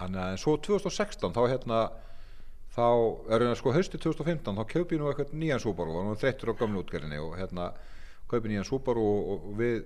[0.00, 1.80] þannig að svo 2016 þá hérna
[2.70, 2.84] þá
[3.34, 6.52] er hérna sko hausti 2015 þá kaupi ég nú eitthvað nýjan Subaru og hann þreyttur
[6.54, 7.72] á gamlu útgerðinni og hérna
[8.30, 9.80] kaupi nýjan Subaru og, og við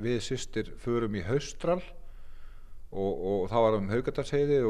[0.00, 4.60] við sýstir förum í haustral og, og þá varum um haugadalsheiði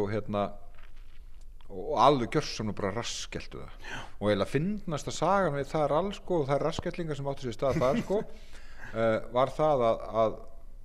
[1.70, 3.98] og alveg gjörsamlega bara raskkeltu það Já.
[4.18, 7.46] og eiginlega finnast að sagan við það rall sko og það er raskkellingar sem áttu
[7.46, 10.38] sér stað þar sko uh, var það að, að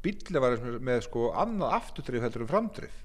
[0.05, 0.57] bíli var
[0.91, 3.01] með sko annað afturdrif heldur um framdrif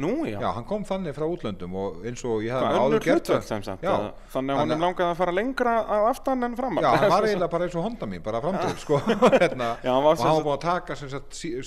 [0.00, 3.28] Nú, já, Já, hann kom þannig frá útlöndum og eins og ég hafði áður gert
[3.28, 3.42] það.
[3.44, 3.90] sem Já,
[4.32, 7.48] Þannig að honum langaði að fara lengra að aftan en fram Já, hann var eiginlega
[7.52, 9.00] bara eins og Honda mín, bara framdrif sko,
[9.42, 11.12] hérna, Já, hann var og sem hann var búin að taka sem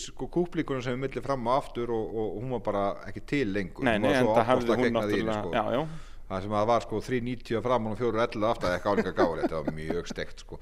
[0.01, 3.53] sko, kúplíkunum sem er milli fram og aftur og, og, hún var bara ekki til
[3.53, 5.85] lengur Nei, nei, en það ofboðslega hún náttúrulega, sko.
[6.31, 9.59] það sem að var sko 3.90 að fram og 4.11 aftur eitthvað álíka gáður, þetta
[9.61, 10.57] var mjög steikt sko.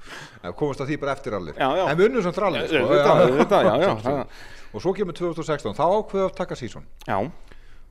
[0.60, 1.86] komast að því bara eftir allir Já, já.
[1.88, 2.44] en við unnum sko.
[2.44, 4.04] Já, Sjálfsögðu.
[4.04, 6.84] það- og svo kemur 2016, þá ákveðu að taka sísón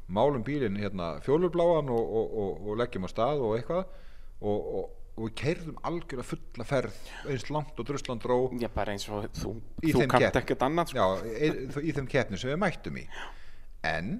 [0.07, 3.85] málum bílinn hérna fjólubláan og, og, og, og leggjum á stað og eitthvað
[4.43, 6.95] og, við keirðum algjörða fulla ferð
[7.29, 10.29] eins langt og drusland dró ég bara eins og þú, þú keppni.
[10.41, 10.97] ekkert annað sko.
[10.97, 11.51] já, í,
[11.85, 13.05] í þeim keppni sem við mættum í
[13.85, 14.15] en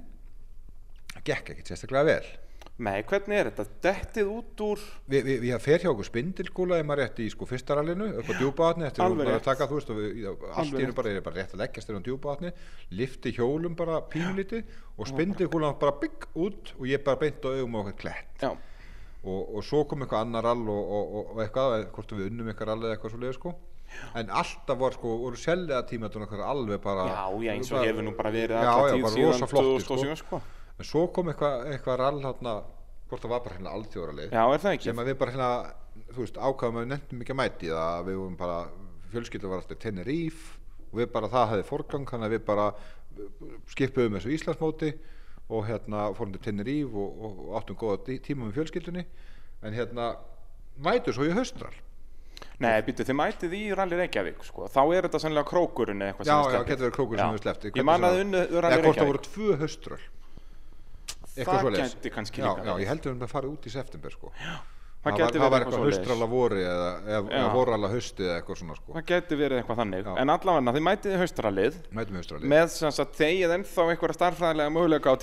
[1.15, 2.29] það gekk ekkert sérstaklega vel
[2.81, 3.63] Nei, hvernig er þetta?
[3.85, 7.45] Dettið út úr Við, við, við fer hjá okkur spindilkúla ef maður rétt í sko
[7.45, 9.45] fyrsta rallinu upp á djúpavatni eftir Alveg að rétt.
[9.45, 10.95] taka þú veist og við, allt rétt.
[10.97, 12.51] bara er bara rétt að leggjast þér á djúpavatni
[12.97, 17.77] lifti hjólum bara pínlítið og spindilkúlan bara bygg út og ég bara beint á augum
[17.77, 21.45] á okkur klett Já, og, og svo kom eitthvað annar rall og, og, og, og
[21.45, 23.53] eitthvað, hvort við unnum eitthvað rall eða eitthvað svo leið sko
[24.17, 28.17] en alltaf var sko, voru seljaða okkar alveg bara já, já, eins og hefur nú
[28.17, 29.65] bara verið Já, já, tíð bara síðan sko.
[29.77, 30.41] 2007 sko.
[30.79, 32.53] En svo kom eitthvað, eitthvað rall hérna,
[33.09, 33.73] hvort það var bara hérna
[34.33, 34.89] Já, er ekki?
[34.89, 35.51] sem að við bara hérna,
[36.13, 38.57] þú veist, ákvaðum að við nefndum ekki að mæti það, við vorum bara
[39.13, 40.59] fjölskylda var alltaf Tenerife
[40.91, 42.67] og við bara það hefði forgang, þannig að við bara
[43.73, 44.91] skipuðum þessu Íslandsmóti
[45.53, 49.03] og hérna fórum til Tenerife og, og, áttum góða tí- tíma með fjölskyldunni.
[49.63, 50.07] En hérna
[50.83, 51.73] mætu svo í haustral.
[52.63, 54.65] Nei, býttu, þið mætið í Rally Reykjavík sko.
[54.71, 56.71] þá er þetta sannlega krókurinn eða eitthvað já, sem þið já, sleppið.
[56.73, 59.11] getur verið krókur sem við sleppti Ég man að unnu Rally eða hvort það Reykjavík.
[59.11, 60.03] voru tvö eitthvað
[61.33, 62.83] Það gæti kannski já, líka já, verið.
[62.83, 64.33] ég heldur um að fara út í september sko.
[65.03, 65.11] Það
[65.43, 68.93] var, var eitthvað eitthvað haustrala vori eða, eða, vorala hausti eða eitthvað svona sko.
[68.95, 70.01] Það gæti verið eitthvað þannig.
[70.07, 70.13] Já.
[70.23, 71.73] En allavega, þið mætið í haustralið.
[72.53, 75.15] Með sem sagt þegið ennþá einhverja starffræðilega möguleika á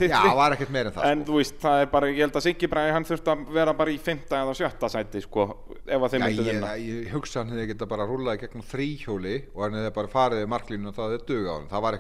[0.75, 3.09] meir en það En þú veist, það er bara, ég held að Siggi Bræði hann
[3.09, 5.49] þurfti að vera bara í fymta eða sjötta sæti sko,
[5.81, 6.71] ef að Já, myndið vinna.
[6.77, 10.51] ég hugsa hann hefði geta bara rúlaði gegnum þrýhjóli og hann hefði bara farið í
[10.51, 11.99] marklínu og það hefði duga á hann, það var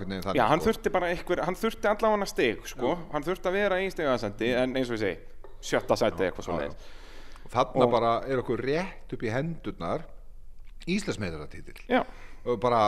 [2.71, 2.71] sko.
[2.71, 2.95] sko,
[5.97, 6.99] að eitthvað
[7.51, 9.33] þarna og- bara er okkur rétt upp í
[11.91, 12.05] Já,
[12.47, 12.83] og bara,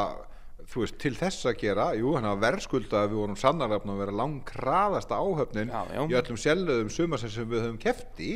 [0.70, 3.36] þú veist, til þess að gera jú, hann hafa verðskulda að við vorum
[3.82, 6.02] búin að vera langkraðasta áhöfnin Já, já.
[6.08, 8.32] í öllum sjálföðum sumarsins sem við höfum keft í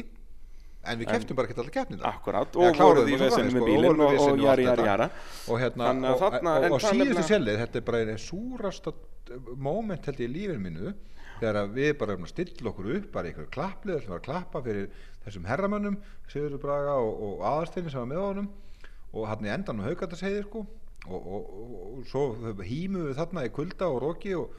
[0.87, 3.67] en við keftum bara ekki allar keppnina Akkurat, Eða og voruð í framvegis, með sko,
[3.67, 5.09] bílinn og, og og jari, jari, jara
[5.49, 8.93] og hérna að og, þarna- og, síðustu sjælið, þetta er bara einu súrasta
[9.57, 10.95] moment held ég í lífinu mínu
[11.41, 14.89] þegar við bara erum að stilla okkur upp bara einhverju klapplið, ætlum að klappa fyrir
[15.25, 15.99] þessum herramönnum,
[16.33, 18.51] Sigurður Braga og, og aðarsteinin sem var með honum
[19.13, 20.65] og hann í endan með haugataseiði sko.
[21.07, 22.23] Og, og, og, svo
[22.67, 24.57] hýmum við þarna í kulda og roki og,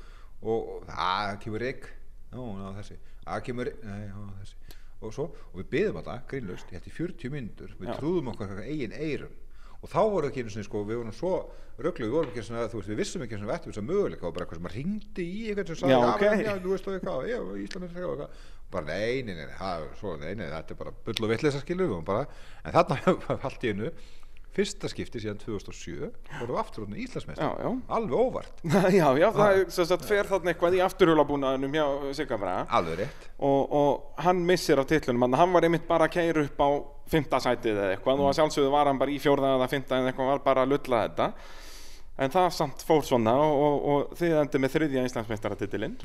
[0.47, 1.89] og að kemur reik
[2.31, 2.95] já, ná, þessi,
[3.27, 4.55] að kemur reik
[4.97, 8.69] og svo, og við byðum alltaf, grínlaust, þetta í 40 myndur við trúðum okkur okkar
[8.69, 9.35] eigin eirum
[9.81, 11.33] og þá voru ekki einu sinni, sko, við vorum svo
[11.77, 14.27] rögglu, við vorum ekki svona, þú veist, við vissum ekki svona vettum þess að möguleika
[14.27, 16.23] og bara eitthvað sem að ringdi í eitthvað sem sagði, Já, "Já, ok.
[16.47, 18.29] já, þú veist, og eitthvað, já, Ísland er eitthvað, eitthvað
[18.71, 21.61] bara nei, nei, nei, það, er svo, nei, nei, þetta er bara bull og vitleisa
[21.61, 22.25] skilur við bara,
[22.65, 22.97] en þarna
[23.47, 23.91] allt í einu
[24.57, 26.07] fyrsta skipti síðan 2007
[26.39, 27.45] vorum við aftur orðin Íslandsmeistar.
[27.45, 27.71] Já, já.
[27.97, 28.63] alveg óvart,
[28.97, 31.85] Já, já, það er sem sagt fer þarna eitthvað í afturhjólabúnaðinum hjá
[32.17, 32.65] Sigga Braga.
[32.79, 33.29] Alveg rétt.
[33.37, 36.69] Og, og hann missir af titlunum hann, var einmitt bara að keira upp á
[37.11, 38.25] fymta sætið eða eitthvað.
[38.25, 40.73] Og að sjálfsögðu var hann bara í fjórða eða fymta eða eitthvað var bara að
[40.73, 41.31] lulla þetta.
[42.17, 45.99] En það samt fór svona og, og, og þið endi með þriðja Íslandsmeistaratitilinn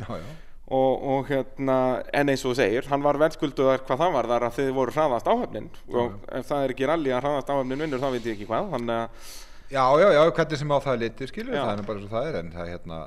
[0.73, 1.77] og, og hérna,
[2.17, 5.31] en eins og segir hann var verðskulduðar hvað það var þar að þið voru hraðast
[5.31, 8.51] áhöfnin og ef það er ekki rally að hraðast áhöfnin vinnur þá veit ég ekki
[8.51, 9.27] hvað þannig að
[9.73, 11.65] já, já, já, hvernig sem á það litið skilur, Já.
[11.65, 13.03] það er bara svo það er en það hérna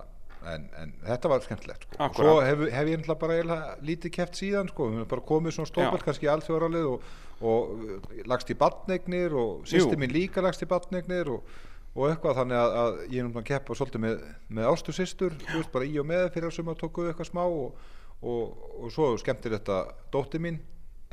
[0.46, 1.98] En, en þetta var skemmtilegt sko.
[2.06, 4.90] Og svo hef, hef ég náttúrulega bara eiginlega lítið keft síðan sko.
[4.92, 6.04] við erum bara komið svona Já.
[6.06, 7.08] kannski í alþjóðaralið og,
[7.50, 9.72] og lagst í badnegnir og Jú.
[9.72, 11.56] sýsti mín líka lagst í badnegnir og,
[11.96, 14.24] og eitthvað þannig að, að ég er náttúrulega að keppa svolítið með,
[14.60, 17.84] með ástu veist bara í og með fyrir að suma tóku eitthvað smá og,
[18.22, 19.82] og, og svo skemmtir þetta
[20.12, 20.60] dóttir mín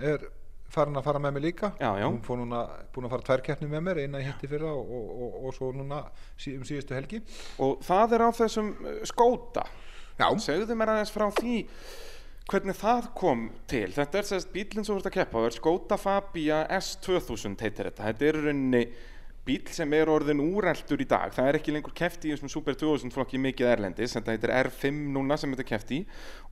[0.03, 0.27] er
[0.73, 1.73] farin að fara með mér líka.
[1.81, 2.07] Já, já.
[2.09, 2.63] hún fór núna
[2.95, 5.57] búin að fara tvær keppni með mér eina í hitti fyrra og, og, og, og
[5.57, 6.01] svo núna
[6.41, 7.21] sí, um síðustu helgi.
[7.63, 9.67] Og það er á þessum uh, skóta.
[10.17, 11.59] Já, segðu mér aðeins frá því
[12.49, 13.87] hvernig það kom til.
[13.95, 18.09] Þetta er sérst bílinn sem þú ert að keppa Skoda Fabia S2000 heitir þetta.
[18.09, 18.85] Þetta er rauninni
[19.47, 21.33] bíl sem er orðin úreldur í dag.
[21.35, 25.01] Það er ekki lengur keft í þessum Super 2000 flokki mikið erlendis þetta heitir R5
[25.17, 26.03] núna sem þetta keft í.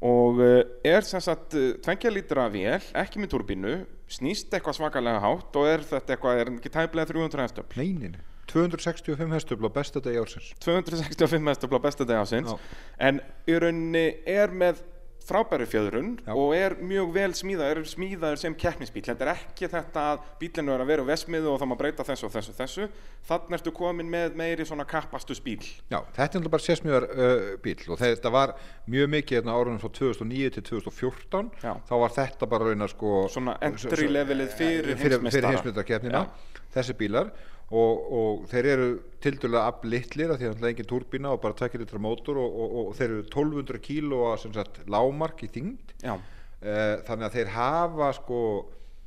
[0.06, 3.76] Og uh, er sem sagt uh, 20 lítra vél, ekki með turbínu
[4.10, 7.78] snýst eitthvað svakalega hátt og er þetta eitthvað, er ekki tæplega 300 hestöfl?
[7.78, 8.18] Neinin
[8.50, 10.48] 265 hestöfl á besta degi ársins.
[10.64, 12.50] 265 hestöfl á besta dag ásins
[12.98, 14.82] en í rauninni er með
[15.30, 16.32] frábæri fjöðrun Já.
[16.34, 20.84] og er mjög vel smíðaður, smíðaður sem keppnisbíl þetta er ekki þetta að bílinu er
[20.84, 22.88] að vera á vesmiðu og þá má breyta þessu og þessu þessu.
[23.30, 25.60] Þannig ertu komin með meiri svona kappastu bíl
[25.92, 28.54] Já, þetta er bara sérsmjöðar uh, bíl og þetta var
[28.90, 31.72] mjög mikið hérna árunum frá 2009 til 2014 Já.
[31.88, 36.26] þá var þetta bara raun að sko Svona entry levelið fyrir fyrir heimsmyndarkeppnina
[36.74, 37.32] þessi bílar
[37.70, 38.88] og, og þeir eru
[39.22, 42.54] tildulega aflittlir af því að það er engin turbína og bara tvekir litra mótor og,
[42.64, 45.96] og, og þeir eru 1200 kíló sagt lámark í þyngd.
[46.04, 46.16] Já,
[46.60, 48.38] Eh, þannig að þeir hafa sko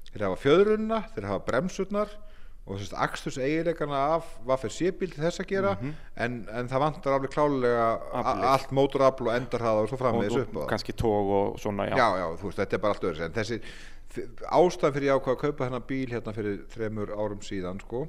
[0.10, 2.10] þeir hafa fjöðrunna, þeir hafa bremsurnar
[2.66, 5.74] og þess að aksturs eiginleikana af hvað fyrir sébíl til þess að gera
[6.18, 8.48] en, en það vantar alveg klálega Aflið.
[8.56, 10.66] allt mótorafl og endarhraða og svo og, framvegis og upp það.
[10.74, 13.38] kannski tóg og svona já, já, já, þú veist, þetta er bara allt öðru en
[13.38, 17.84] þessi f- ástæðan fyrir ég ákvað að kaupa hennar bíl hérna fyrir þremur árum síðan
[17.86, 18.08] sko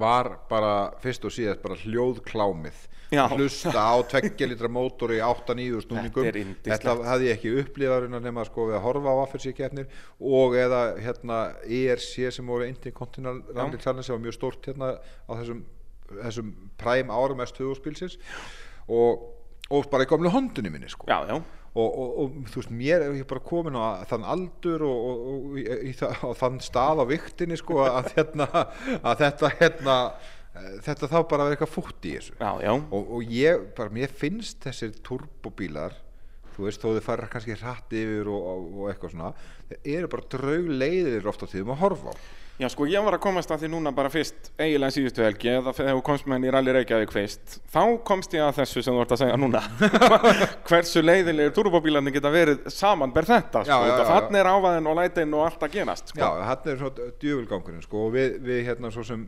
[0.00, 2.86] var bara fyrst og síðast bara hljóðklámið.
[3.08, 3.22] Já.
[3.32, 6.26] hlusta á tveggja litra mótor í 8-9 snúningum
[6.60, 9.86] Þetta hafði ég ekki upplifaðurinn nema sko við að horfa á affersi keppnir
[10.20, 15.32] og eða hérna ERC sem voru Intercontinental Rally Challenge sem var mjög stórt hérna á
[15.38, 15.62] þessum,
[16.18, 18.18] þessum prime árum S2 spilsins
[18.84, 19.24] og,
[19.72, 21.08] og bara í gamlu hondunni minni sko.
[21.08, 21.40] Já, já.
[21.74, 25.28] Og, og, og þú veist, mér er ég bara komin á þann aldur og,
[25.58, 28.48] og, þann stað á viktinni sko að, hérna,
[29.02, 29.96] að þetta hérna
[30.54, 32.72] eh, þetta þá bara vera eitthvað fútt í þessu já, já.
[32.74, 35.96] og, og ég, bara mér finnst þessir turbóbílar
[36.56, 39.32] þú veist, þó þið fara kannski hratt yfir og, eitthvað svona
[39.70, 42.16] þeir eru bara draugleiðir oft á tíðum að horfa á
[42.58, 45.70] Já, sko, ég var að komast að því núna bara fyrst eiginlega síðustu helgi, eða
[45.76, 49.04] þegar komst með henni í Rally Reykjavík fyrst, þá komst ég að þessu sem þú
[49.04, 49.60] ert að segja núna
[50.68, 53.78] hversu leiðilegir turbóbílarnir geta verið saman ber þetta, sko,
[54.10, 56.18] þannig er ávæðin og lætin og allt að genast, sko.
[56.18, 59.22] Já, hann er svona djöfulgangurinn sko og við, við hérna svo sem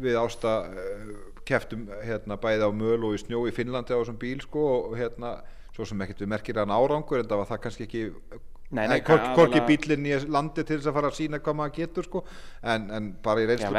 [0.00, 1.12] við ásta uh,
[1.44, 4.96] keftum hérna bæði á möl og í snjó í Finnlandi á þessum bíl sko og
[4.96, 5.36] hérna
[5.74, 8.04] svo sem ekkert við merkir hann árangur en það var það kannski ekki
[9.54, 12.22] Aðalega- bílinn í landi til þess að fara að sína hvað maður getur sko.
[12.62, 13.70] En, en bara í reynslu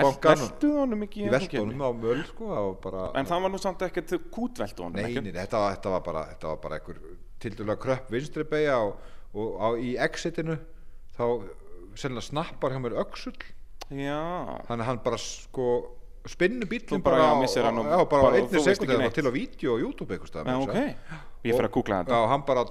[1.08, 5.02] ekki í veltunum á möl sko bara En það var nú samt ekkert kútveltu honum,
[5.02, 7.02] Nei, nei, þetta þetta var bara þetta var bara einhver
[7.40, 8.96] tildulega kröpp vinstri beigja og,
[9.36, 10.58] og á, í exitinu
[11.18, 11.26] þá
[11.96, 13.38] sennilega snappar hjá mér öxull.
[13.94, 14.20] Já,
[14.66, 15.68] þannig að hann bara sko
[16.32, 19.14] spinnu bílum bara, bara, og já, bara á bara- einni sekundu neitt.
[19.14, 20.76] til á vídeo og YouTube eitthvað stað Já, ok,
[21.46, 22.66] ég fyrir að googla þetta Já, hann bara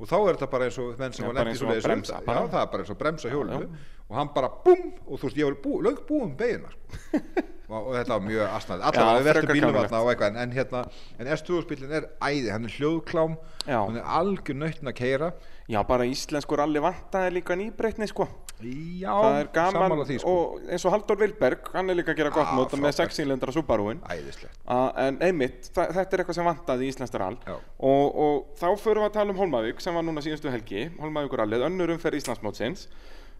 [0.00, 1.72] og þá er þetta bara eins og menn sem var bara lendi eins svo og
[1.74, 2.44] leiðis bremsa já, bara.
[2.48, 5.36] það er bara eins og bremsa hjólinu Já, og hann bara búm og þú veist,
[5.36, 5.56] ég var
[5.90, 7.18] lög búum beiguna sko.
[7.70, 10.82] og, þetta var mjög asnæð allavega veltum frekar bílum eitthvað en, en hérna,
[11.18, 13.78] en S2000 er æði, hann er hljóðklám Já.
[13.78, 15.32] hann er algjör nöyttin að keira
[15.70, 18.24] Já, bara íslenskur allir vantaði líka nýbreytni, sko.
[18.58, 20.32] Já, Það er gaman sammála því sko.
[20.32, 23.14] og eins og Halldór Vilberg, hann er líka að gera gott Já, móta með frábært.
[23.14, 24.00] 6 cylindra Subaruin.
[24.10, 24.58] Æðislegt.
[25.04, 27.38] En einmitt, þetta er eitthvað sem vantaði í Íslands rall.
[27.46, 27.54] Já.
[27.86, 31.44] og, og þá förum við að tala um Holmavík sem var núna síðustu helgi, Holmavíkur
[31.44, 32.88] rallið, önnur umferð Íslandsmótsins.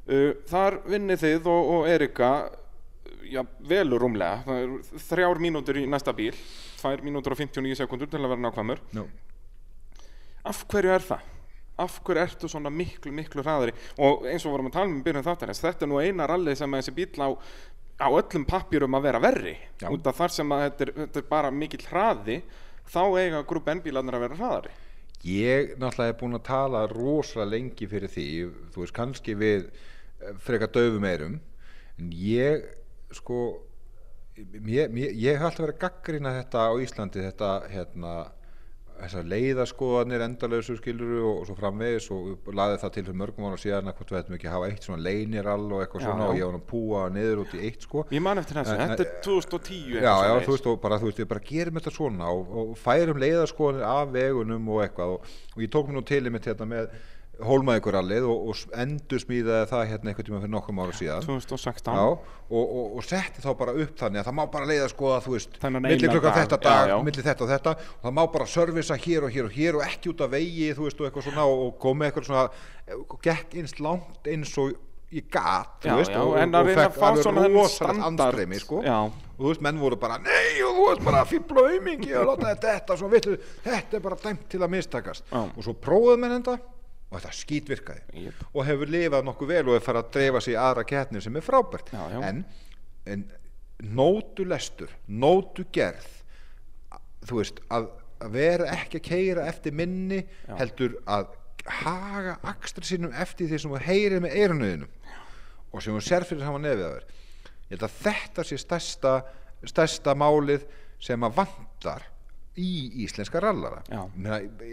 [0.07, 2.31] Uh, þar vinnið þið og, og Erika
[3.31, 4.57] já, velur rúmlega
[5.09, 6.37] þrjár mínútur í næsta bíl
[6.81, 9.07] tvær mínútur og 59 sekundur til að vera nákvæmur no.
[10.45, 11.27] af hverju er það?
[11.81, 15.05] af hverju ertu svona miklu, miklu hraðari og eins og vorum að tala um í
[15.05, 17.29] byrjun þáttarins þetta er nú eina rallið sem þessi bíl á
[18.01, 19.89] á öllum pappjurum að vera verri Já.
[19.93, 22.39] út af þar sem að þetta er, þetta er bara mikill hraði
[22.91, 24.79] þá eiga grúpa N-bílarnir að vera hraðari
[25.21, 28.27] Ég náttúrulega hef búin að tala rosalega lengi fyrir því,
[28.73, 31.35] þú veist, kannski við eh, frekar döfum eirum,
[32.01, 32.65] en ég,
[33.17, 33.39] sko,
[34.61, 38.13] mér, mér, ég hef alltaf verið að gaggrina þetta á Íslandi, þetta, hérna,
[39.01, 43.57] þessar leiðaskoðanir endalösu skiluru og, og svo framvegis og laði það til fyrir mörgum ára
[43.63, 46.27] síðan að hvort við ættum ekki að hafa eitt svona leinirall og eitthvað Já, svona
[46.27, 46.29] já.
[46.29, 48.03] og ég var að púa niður út í eitt, sko.
[48.13, 51.09] ég man eftir þessu, þetta er en- 2010 Já, já, þú veist, og bara, þú
[51.09, 55.33] veist, við bara gerum þetta svona og, og færum leiðarskoðanir af vegunum og eitthvað og,
[55.57, 56.93] og ég tók mér nú til í mitt hérna með
[57.47, 61.25] hólmaðikurallið og, og endur smíðaði það hérna einhvern tíma fyrir nokkrum ára síðan.
[61.27, 64.91] 2016 Já, og, og, og setti þá bara upp þannig að það má bara leiða
[64.93, 66.97] skoða, þú veist, Þennan milli eina klukkan dag, þetta dag, já.
[67.09, 69.87] milli þetta og þetta og það má bara servisa hér og hér og hér og
[69.87, 72.47] ekki út af vegi, þú veist, og eitthvað svona og, komið eitthvað svona,
[73.07, 74.79] og gekk eins langt eins og
[75.11, 78.61] ég gat, þú Já, veist, já, og, en og, að að fekk alveg rosalegt andstreymi,
[78.63, 78.83] sko.
[78.85, 82.53] Og þú veist, menn voru bara, nei, og þú veist bara fíbla aumingi og láta
[82.53, 83.35] þetta, þetta, svo vittu,
[83.65, 85.25] þetta er bara dæmt til að mistakast.
[85.35, 86.59] Og svo prófuðu menn þetta
[87.11, 88.43] og þetta skítvirkaði Jep.
[88.55, 91.37] og hefur lifað nokkuð vel og er farið að dreifa sig í aðra kettnir sem
[91.41, 92.21] er frábært Já, já.
[92.29, 92.45] en,
[93.11, 93.25] en
[93.99, 96.07] nótu lestur, nótu gerð
[97.27, 97.89] þú veist, að,
[98.23, 100.55] að vera ekki að keira eftir minni Já.
[100.61, 101.35] heldur að
[101.67, 104.95] haga akstra sínum eftir því sem þú heyrir með eirunuðinum
[105.71, 107.11] og sem þú sér fyrir saman nefið að þér
[107.71, 109.13] ég held að þetta sé stærsta,
[109.69, 110.65] stærsta málið
[111.03, 112.07] sem að vantar
[112.61, 113.81] í íslenska rallara.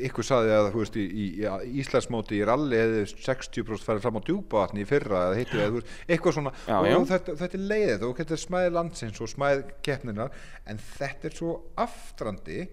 [0.09, 4.27] Ykkur saði að veist í, í, í Íslandsmóti í ralli hefði 60% farið fram á
[4.27, 6.53] djúpavatni í fyrra eða heitu eða eitthvað svona.
[6.67, 6.97] Já, og, já.
[7.13, 11.37] þetta, þetta er leiðið og þetta er smæð landsins og smæð keppninar en þetta er
[11.39, 11.57] svo
[11.87, 12.65] aftrandi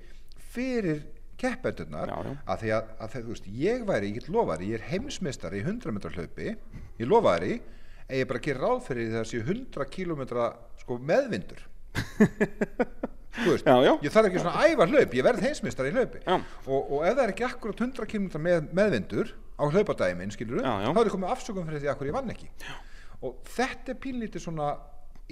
[0.55, 1.05] fyrir
[1.41, 5.61] keppendurnar að því að, að þú veist, ég væri, ég get lofari ég er heimsmeistari
[5.61, 7.59] í 100 metra hlaupi ég lofari,
[8.07, 10.53] að ég bara gerir ráð fyrir það sé 100 kilometra
[10.85, 11.65] sko, meðvindur
[13.43, 13.93] veist, Já, já.
[14.05, 17.15] ég þarf ekki svona að æfa hlaup ég verð heimsmeistari í hlaupi og, og ef
[17.17, 20.73] það er ekki akkurat 100 km með, meðvindur á hlaupadæmi minn, skilur já.
[20.87, 22.75] þá er ég komið afsökum fyrir því að ég vann ekki já.
[23.21, 24.71] og þetta er pínlítið svona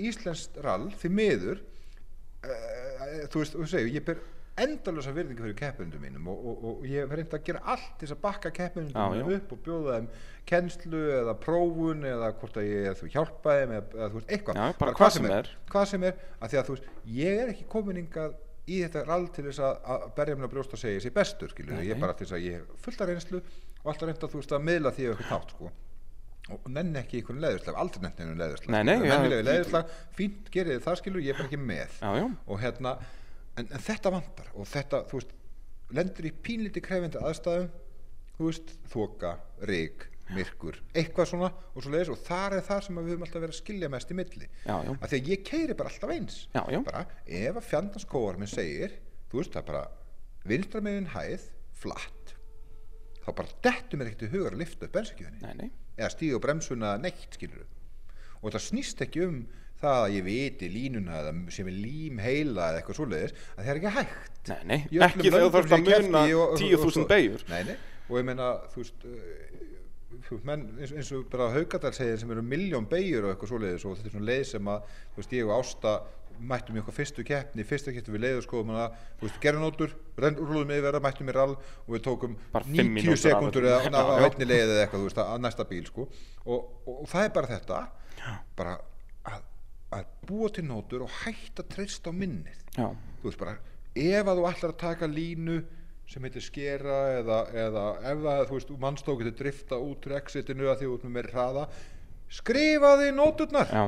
[0.01, 4.23] íslenskt rall því miður uh, þú veist, þú segir, ég ber
[4.61, 8.07] endalösa virðingu fyrir keppundum mínum og, og, og ég hef reynd að gera allt til
[8.09, 10.09] þess að bakka keppundum mínum upp og bjóða þeim
[10.51, 14.59] kennslu eða prófun eða hvort að ég þú hjálpa þeim eða, eða þú veist, eitthvað.
[14.61, 15.53] Já, bara hvað sem er.
[15.73, 18.35] hvað sem er, að því að þú veist, ég er ekki komin hingað
[18.69, 21.55] í þetta rall til þess að, að berja mér að brjóst og segja þessi bestur,
[21.55, 24.07] skilur Nei, ég er bara til þess að ég hef fullt af reynslu og alltaf
[24.11, 25.73] reynd að þú veist að miðla því að eitthvað þátt, sko.
[26.53, 28.73] Og nenni ekki einhvern leðurslag, aldrei nenni einhvern leðurslag
[29.33, 31.99] ég- leðurslag, fínt gerið þið það skilur, ég er bara ekki með.
[32.03, 32.25] Já, já.
[32.47, 32.95] og hérna,
[33.57, 34.49] en, en þetta vantar.
[34.57, 35.37] Og þetta, þú veist,
[35.93, 37.69] lendur í pínlíti krefindi aðstæðum
[38.39, 39.37] þú veist, þoka,
[39.69, 43.43] rík, myrkur eitthvað svona og svo leiðis og þar er það sem við höfum alltaf
[43.43, 44.47] verið að skilja mest í milli.
[44.65, 44.93] Já, já.
[44.95, 46.39] að því að ég keiri bara alltaf eins.
[46.55, 46.79] Já, já.
[46.87, 48.95] bara, ef að fjandanskóar minn segir
[49.29, 49.83] þú veist, það er bara
[50.49, 51.51] vinstra megin hæð,
[51.83, 52.23] flatt
[53.23, 56.39] þá bara dettur mér ekkert í hugar að lifta upp bensinkjöðinni Nei, nei, eða stíga
[56.39, 57.67] á bremsuna neitt skilur
[58.43, 59.43] og það snýst ekki um
[59.83, 63.73] það að ég viti línuna eða sem er lím heila eða eitthvað svoleiðis að það
[63.75, 64.79] er ekki hægt nei, nei.
[65.09, 67.77] Ekki þegar þú þarfst að muna í og- og- og- 10.000 og- beigur nei, nei.
[68.09, 69.07] og ég meina þú veist
[70.33, 73.87] veist, menn, eins, eins og bara Haugadal segir sem eru miljón beigur og eitthvað svoleiðis
[73.89, 75.95] og þetta er svona leið sem að þú veist, ég og Ásta
[76.43, 80.97] mættum í okkar fyrstu keppni, fyrsta keppni við leið og þú veist, gerðanótur rúluðum yfir
[80.97, 84.25] að mættum í rall og við tókum Bara fimm 90 mínútur af sekundur eða á
[84.27, 86.09] einni leið eða eitthvað, þú veist, að næsta bíl sko.
[86.47, 87.81] og, og, og það er bara þetta
[88.57, 88.77] bara
[89.29, 89.43] að,
[89.93, 92.59] að búa til nótur og hætta að treysta á minnið.
[92.79, 92.89] Já,
[93.21, 93.57] þú veist bara,
[93.95, 95.59] ef að þú ætlar að taka línu
[96.13, 100.71] sem heitir skera eða, eða ef það, þú veist, mannstók getur drifta út úr exitinu
[100.73, 101.67] að því út með meiri hraða
[102.33, 103.73] skrifaði nóturnar.
[103.73, 103.85] Já.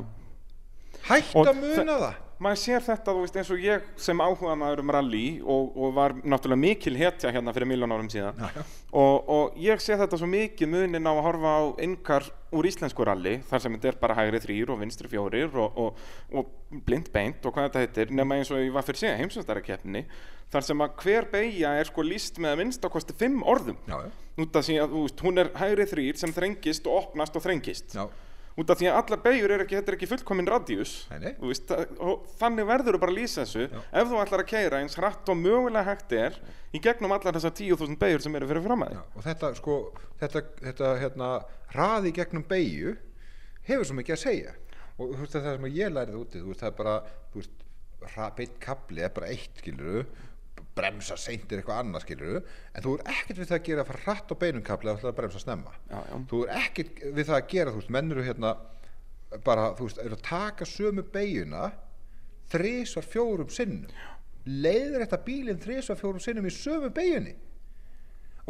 [1.09, 4.55] hætt Og að muna það maður sér þetta, þú veist, eins og ég sem áhuga
[4.59, 8.49] maður um rally og, og var náttúrulega mikil hetja hérna fyrir miljón árum síðan Já,
[8.59, 8.65] já.
[8.91, 13.07] og, og ég sé þetta svo mikið munin á að horfa á yngar úr íslensku
[13.07, 16.03] rally þar sem þetta er bara hægri þrýr og vinstri fjórir og, og,
[16.35, 20.05] og blind beint og hvað þetta heitir nema eins og ég var fyrir sig heimsvæmstarakeppni
[20.55, 23.79] þar sem að hver beigja er sko líst með að minnst á kosti fimm orðum
[23.91, 24.11] Já, já.
[24.45, 27.43] út af því að þú veist, hún er hægri þrýr sem þrengist og opnast og
[27.47, 28.05] þrengist Já.
[28.55, 30.93] Út af því að allar beigur er ekki, þetta er ekki fullkomin radíus
[31.43, 33.65] veist, og þannig verður þú bara að lýsa þessu.
[33.91, 36.37] Ef þú ætlar að keira eins hratt og mögulega hægt er
[36.75, 39.79] í gegnum allar þessar 10.000 beigur sem eru fyrir fram að Já, og þetta sko
[40.23, 41.31] þetta, þetta hérna
[41.75, 42.95] hraði gegnum beigju
[43.67, 44.55] hefur svo mikið að segja.
[44.99, 46.97] Og þú veist það sem ég lærið úti þú veist það er bara
[47.33, 47.57] þú veist,
[48.15, 50.05] hra- beinn kapli er bara eitt skiluru
[50.75, 53.91] bremsa seint er eitthvað annað skiluru en þú er ekkert við það að gera að
[53.91, 55.75] fara hratt á beinum kapli eða þú ætlar að bremsa snemma.
[55.91, 56.15] Já, já.
[56.31, 58.55] þú er ekkert við það að gera þú veist menn eru hérna
[59.47, 61.65] bara þú veist eru að taka sömu beigjuna
[62.55, 64.01] þrísvar fjórum sinnum.
[64.45, 67.37] Leiðir þetta bílinn þrísvar fjórum sinnum í sömu beigjunni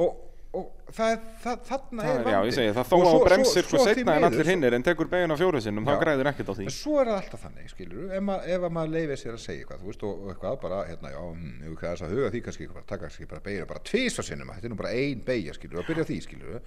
[0.02, 0.16] og,
[0.54, 3.84] og það það, þarna er Það, já, ég segi það, þó að bremsir svo- sko
[3.88, 6.64] setna en allir hinnir en tekur beiguna fjóru sinnum, þá græður ekkert á því.
[6.70, 9.42] En svo er það alltaf þannig skilur ef, ma ef að maður leifir sér að
[9.44, 12.32] segja eitthvað þú veist og, og eitthvað bara hérna já ef við þess að huga
[12.34, 15.22] því kannski bara taka kannski bara beigja bara tvisvar sinnum þetta er nú bara ein
[15.26, 16.60] beigja skilur og byrja á því skilur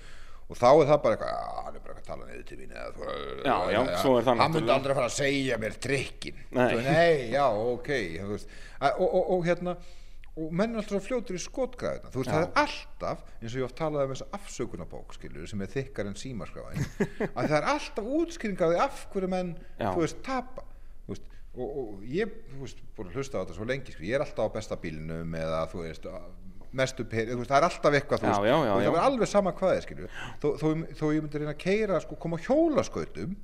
[0.47, 2.71] og þá er það bara eitthvað "Já, hann er bara að tala niður til mín
[2.71, 4.75] Já, já, svo er það hann myndi náttúrulega.
[4.77, 7.31] aldrei fara að segja mér trikkin Nei.
[7.31, 7.89] Já ok
[8.79, 9.75] Að- og hérna
[10.37, 13.65] og menn er alltaf fljótur í skotgræðina þú veist, það er alltaf, eins og ég
[13.67, 16.83] oft talaði um þessa afsökunarbók, skilur, sem er þykkar en símaskráin,
[17.37, 18.11] að það er alltaf
[18.75, 19.89] því af hverju menn, Já.
[19.95, 20.65] þú veist, tapa.
[21.07, 24.19] Þú veist, og, og ég, veist, búin að hlusta á þetta svo lengi, skilur, ég
[24.19, 26.07] er alltaf á besta bílnum eða, þú veist,
[26.77, 29.53] mestu peri, það er alltaf eitthvað, þú Já, veist, já, já, það er alveg sama
[29.57, 30.67] hvað skilur, þó, þó,
[30.99, 33.37] þó ég myndi reyna að keira, sko, koma á hjólaskautum,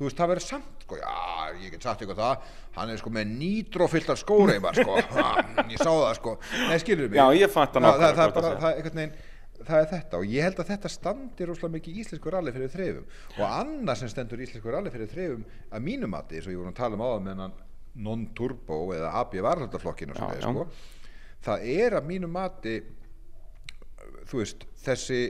[0.00, 1.14] þú veist, það verður samt, sko, já,
[1.60, 4.96] ég get sagt eitthvað það, hann er sko með nýtrófylltar skóreimar, sko,
[5.74, 6.32] ég sá það, sko,
[6.70, 7.20] nei, skilur mig.
[7.20, 9.14] Já, ég fatt að það, það, er bara, það er einhvern veginn,
[9.60, 10.20] það er þetta.
[10.22, 13.98] Og ég held að þetta standi rosalega mikið í íslensku rally fyrir þreifum og annað
[14.00, 15.42] sem stendur í íslensku rally fyrir þreifum
[15.76, 17.58] að mínu mati, eins og ég voru að tala um áðan með hennan
[18.06, 20.64] non-turbo eða AB varhaldaflokkinu sko,
[21.44, 22.78] það er að mínu mati
[24.30, 25.20] þú veist þessi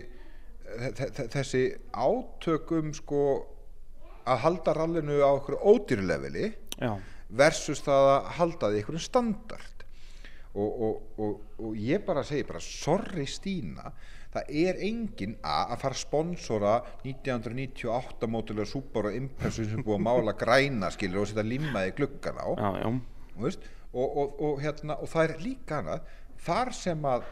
[0.95, 1.63] þe- þe- þessi
[2.07, 3.23] átökum sko
[4.31, 6.47] að halda rallinu á okkur ódýrleveli
[6.81, 6.94] Já,
[7.28, 9.85] versus það að halda því einhverjum standard.
[10.51, 13.93] Og, og, og, og ég bara segi bara sorry Stína
[14.31, 20.05] það er engin að að fara að sponsora 1998 mótilega Subaru Impreza sem búið að
[20.07, 22.48] mála græna skilur og setja limmaði gluggan á.
[22.55, 22.90] Já, já,
[23.43, 26.12] veist, og, og, og, hérna, og það er líka annað
[26.47, 27.27] þar sem að,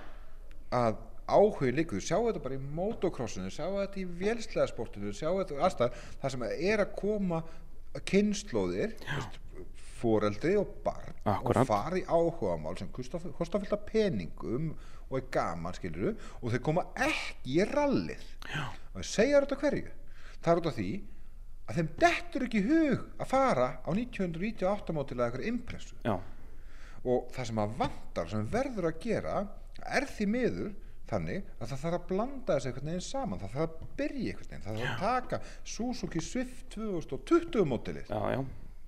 [0.74, 0.98] að
[1.28, 5.60] áhugin líka, þú sjáu þetta bara í motocrossinu, sjáu þetta í vélslega sportinu sjáu þetta
[5.68, 7.42] aðstæðar, það sem er að koma
[8.09, 8.94] kynnslóðir
[9.98, 11.62] foreldri og barn Akkúrat.
[11.64, 14.70] og fara í áhugamál sem kosta kosta fullt af peningum
[15.09, 18.24] og er gaman skilur og þau koma ekki í rallið.
[18.46, 18.66] Já.
[18.92, 19.94] og þau segja þetta hverju?
[20.38, 20.90] Það er út af því
[21.68, 25.96] að þeim dettur ekki hug að fara á 1998 mótilega eitthvað impressu.
[26.06, 26.14] Já,
[27.05, 29.34] og það sem að vantar sem verður að gera
[29.98, 30.70] er því miður
[31.09, 33.40] þannig að það þarf að blanda þessu einhvern veginn saman.
[33.43, 34.64] Það þarf að byrja einhvern veginn.
[34.66, 35.40] Það þarf að taka
[35.74, 38.12] Suzuki Swift 2020 mótilið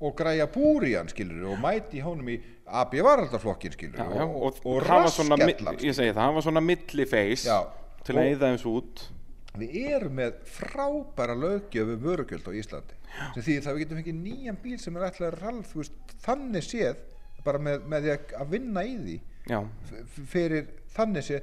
[0.00, 2.38] og græja búri hann skilur og mæti honum í
[2.80, 5.42] AB varaldaflokkin skilur Já, já, og, og, og, raskellan
[5.84, 7.44] ég segi það, hafa svona millifeis
[8.06, 9.02] til að eyða eins út.
[9.60, 12.96] við erum með frábæra löggjöf um vörugjöld á Íslandi
[13.34, 17.02] sem því það við getum fengið nýjan bíl sem er ætlaður veist, þannig séð
[17.44, 19.18] bara með, með því að- vinna í því
[20.30, 21.42] fyrir þannig sé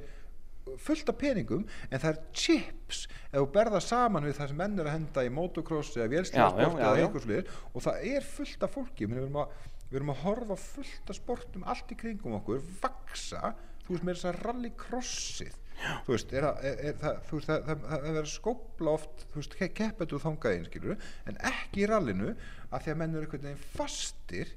[0.82, 4.78] fullt af peningum en það er chips ef þú berða saman við það sem menn
[4.78, 7.04] er að henda í motocross eða já, eða já.
[7.04, 9.06] einhvers liðir og það er fullt af fólki.
[9.08, 9.56] Við, erum að,
[9.88, 13.54] við erum að horfa fullt af sportum allt í kringum okkur vaksa
[13.86, 17.60] þú veist með þess að rallycrossið þú veist, er, er, er, það, þú veist það,
[17.68, 21.88] það, það, verður skópla oft þú veist, ke- keppetu þangað einn skilur en ekki í
[21.88, 22.32] rallinu
[22.68, 24.50] að því að menn eru einhvern veginn fastir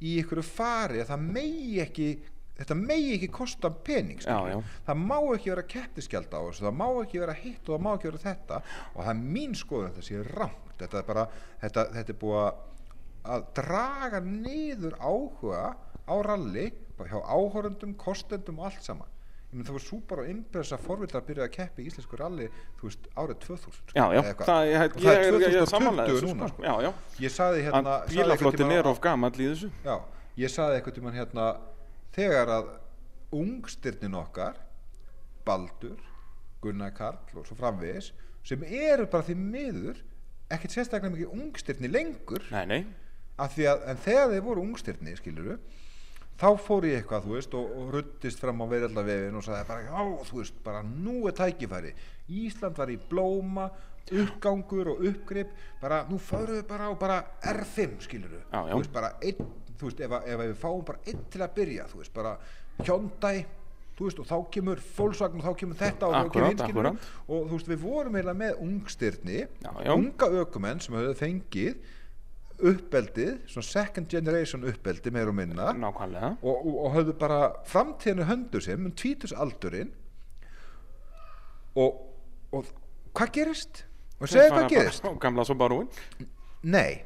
[0.00, 2.08] í einhverju fari að það megi ekki
[2.60, 4.58] þetta megi ekki kosta pening Já, já.
[4.86, 7.92] það má ekki vera kepptiskjald á þessu það má ekki vera hitt og það má
[7.96, 8.62] ekki vera þetta.
[8.94, 10.74] Og það er mín skoðun að þetta sé rangt.
[10.80, 11.26] Þetta er bara,
[11.62, 12.42] þetta, þetta er búið
[13.30, 15.64] að- draga niður áhuga
[16.08, 16.70] á ralli
[17.00, 19.08] hjá áhorundum, kostendum og allt saman.
[19.50, 22.18] Ég menn það var súpar og innbyrðs að forvita að byrja að keppi í íslensku
[22.20, 22.46] ralli
[22.82, 25.70] veist, árið 2000 sko, já, já, það, ég, Og það er ég, ég, ég 2020
[25.72, 26.62] samanlega þessu núna, sko.
[26.62, 26.84] sko.
[26.84, 26.92] Já,
[27.24, 29.70] ég saði hérna bílaflottin er of gamall í þessu.
[29.84, 29.96] Já,
[30.44, 31.48] ég saði eitthvað tímann hérna
[32.16, 32.70] þegar að
[33.36, 34.58] ungstyrnin okkar
[35.46, 35.98] Baldur
[36.62, 38.10] Gunnar Karl og svo framvegis
[38.46, 40.00] sem eru bara því miður
[40.50, 42.42] ekkert sérstaklega mikið ungstyrni lengur.
[42.50, 42.80] Nei, nei,
[43.54, 45.56] því að, en þegar þeir voru ungstyrni skiluru,
[46.40, 50.02] þá fór ég eitthvað þú veist, og, og ruttist fram á veðallavegin og sagði bara,
[50.32, 51.94] veist, bara nú er tækifæri,
[52.40, 53.68] Ísland var í blóma
[54.10, 57.18] uppgangur og uppgrip bara, nú förum við bara á bara
[57.52, 58.72] R5 skiluru, Já, já.
[58.72, 59.50] þú veist, bara einn,
[59.80, 62.36] þú veist, ef, ef við fáum bara einn til að byrja, þú veist, bara
[62.80, 63.38] Hyundai
[64.00, 67.08] þú veist, og þá kemur Volkswagen og þá kemur þetta og þá kemur akkúrat.
[67.28, 69.94] og þú veist, við vorum eiginlega með ungstyrni Já, já.
[69.94, 71.96] unga ökumenn sem höfðu fengið
[72.70, 78.28] uppeldið, svona second generation uppeldi meir og minna nákvæmlega og, og, og höfðu bara framtíðinu
[78.28, 79.92] höndu sem um tvítusaldurinn
[81.80, 82.02] og,
[82.52, 82.72] og
[83.16, 83.84] hvað gerist?
[84.20, 85.08] og segja hvað gerist?
[85.20, 85.88] Gamla úin
[86.68, 87.04] Nei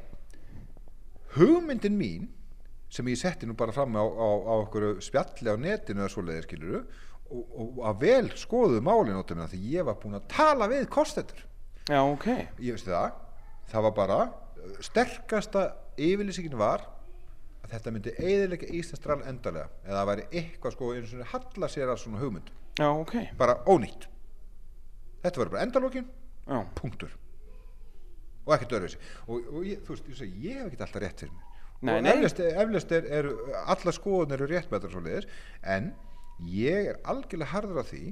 [1.35, 2.27] hugmyndin mín
[2.95, 6.47] sem ég setti nú bara fram á, á, á okkur spjalli á netinu eða svoleiðir
[6.47, 6.81] skiluru
[7.25, 11.43] og, og að vel skoðu málin áttum því ég var búinn að tala við kostendur
[11.85, 12.25] Já, ok.
[12.65, 13.11] Ég veist það
[13.69, 15.65] það var bara uh, sterkasta
[16.01, 16.85] yfirlýsingin var
[17.65, 21.91] að þetta myndi eiðilega Íslandsdral endarlega eða það væri eitthvað sko eins og halla sér
[21.93, 22.51] að svona hugmynd.
[22.77, 23.15] Já, ok.
[23.39, 24.07] Bara ónýtt.
[25.23, 26.09] Þetta var bara endalókin,
[26.45, 27.13] Já, punktur.
[28.45, 28.99] Og ekkert öðruvísi.
[29.25, 31.54] Og, og ég, þú veist, ég, ég hef ekki alltaf rétt fyrir mér
[31.85, 32.11] Nei, nei.
[32.15, 33.29] eflaust, eflaust er, er
[33.65, 35.29] alla skoðun eru rétt með þetta svoleiðis.
[35.75, 35.91] En
[36.51, 38.03] ég er algjörlega harður á því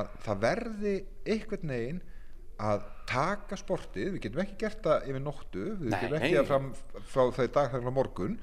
[0.00, 0.94] að það verði
[1.26, 2.00] einhvern veginn
[2.60, 6.68] að taka sportið, við getum ekki gert það yfir nóttu, við getum ekki að fram
[7.10, 8.38] frá þau dag þar frá morgun.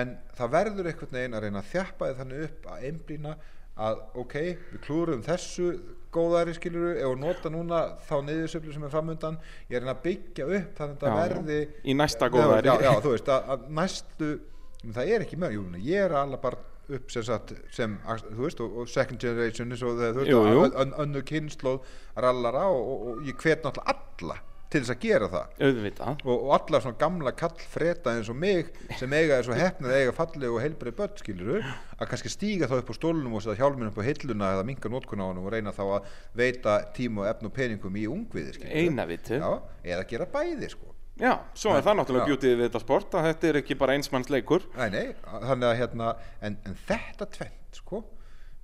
[0.00, 3.34] En það verður einhvern veginn að reyna að þjappa þið þannig upp að einblýna
[3.80, 4.36] að ok,
[4.72, 5.68] við klúrum þessu
[6.14, 9.36] góðari skiluru að nota núna þá niðursöflu sem er framundan
[9.70, 12.66] ég er að byggja upp þannig að Já, verði Í næsta góðæri.
[12.66, 14.30] já, já, þú veist að, að næstu
[14.96, 17.92] það er ekki jú, ég er alveg bara upp sem sagt, sem,
[18.34, 20.62] þú veist og, og second generation, og það, þú veist Jú, jú.
[20.64, 21.92] og ön- önnur kynnslóð
[22.24, 24.38] rallara og, og, og ég hvet náttúrulega alla
[24.70, 25.54] til þess að gera það.
[25.66, 26.20] Auðvitað.
[26.24, 28.68] Og, og alla svona gamla kallfreta eins og mig
[29.00, 32.92] sem eiga þessu hefnið eiga fallegu og heilbrið börn skiluru að kannski stíga þá upp
[32.92, 35.74] á stólnum og setja hjálminn upp á hilluna eða minga notkun á honum og reyna
[35.74, 39.50] þá að veita tíma og efn og peningum í ungviði skiluru Eina viti Já,
[39.96, 40.94] eða gera bæði sko.
[41.20, 44.30] Já, svo er það náttúrulega bjútið við þetta sport að þetta er ekki bara einsmanns
[44.32, 44.64] leikur.
[44.78, 48.04] Nei, nei, þannig að hérna en, en þetta tvent sko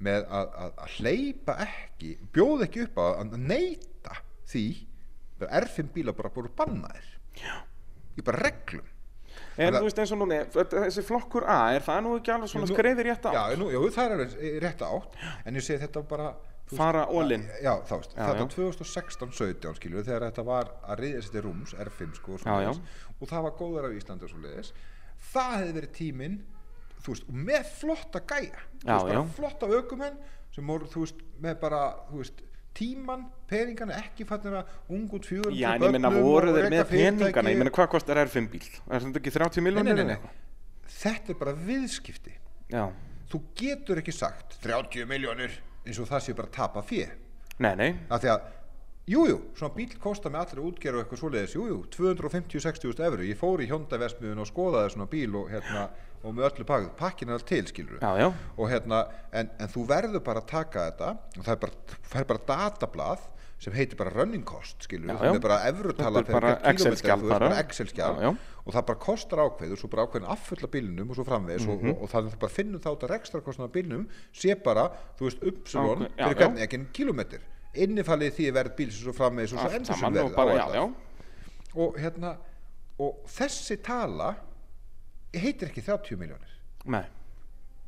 [0.06, 4.95] með að, að, að hleypa ekki bjóð ekki upp á að neyta því að
[5.44, 7.54] R5 bíla bara búið bannaðir Já.
[8.16, 8.84] í bara reglum
[9.58, 12.48] En Það- þú veist eins og núna, þessi flokkur A, er það nú ekki alveg
[12.48, 13.32] svona Nú- skreiði rétt á?
[13.32, 16.34] Já, nú, jú, það er alveg rétt átt en ég segi þetta bara
[16.66, 17.42] Fara in.
[17.62, 18.46] Já, Já, þetta já.
[18.48, 22.72] 2016-17 skilju þegar þetta var að riðja sér til rúms R5 sko Já, já.
[23.20, 24.72] og það var góðar á Íslandi og svo leiðis
[25.32, 26.38] það hefði verið tíminn
[27.06, 29.22] veist, með flotta gæja Já, veist, já.
[29.36, 30.18] flotta aukumenn
[30.52, 32.42] sem voru, veist, með bara þú veist,
[32.77, 36.85] tíman, peningana ekki fannir að ung út fjögur Já, en ég meina voru þeir með
[36.93, 38.66] peningana, ég meina hvað kostar R5 bíl?
[38.86, 40.90] Er þetta ekki 30 nei, miljónir nei, nei, nei.
[40.97, 42.35] þetta er bara viðskipti.
[42.73, 42.85] Já,
[43.32, 47.07] þú getur ekki sagt 30 miljónir eins og það sé bara tapa fjö
[47.62, 48.47] nei, nei, af því að
[49.07, 53.39] jújú, jú, svona bíl kostar með allri útgerð og eitthvað svoleiðis, jújú, 250-60 eurur ég
[53.39, 55.86] fór í Honda Vestmiðun og skoðaði svona bíl og hérna,
[56.27, 58.28] og með öllu pakkuð pakkin er allt til, skilur já, já.
[58.59, 61.09] Og hérna, en, en þú verður bara að taka þetta
[61.39, 63.24] og það er bara, það er bara datablað
[63.65, 66.51] sem heitir bara running cost skilur, Já, það er bara evrutala Þetta er bara
[67.97, 68.31] Já, já.
[68.66, 71.73] og það bara kostar ákveður, svo bara ákveðin affulla bílnum og svo framvegis Mhm.
[71.73, 74.05] og, og, og það er bara finnum þá þetta rekstra kostnaða bílnum
[74.35, 76.43] sé bara, þú veist, Ákveð- já, fyrir já.
[76.43, 77.40] hvern ekki en kilómetr
[77.77, 80.36] innifallið því verð bíls og svo framvegis og svo endur sem og verð
[81.77, 82.36] og hérna
[82.98, 84.35] og þessi tala
[85.42, 86.54] heitir ekki 30 miljónir
[86.86, 87.04] Nei,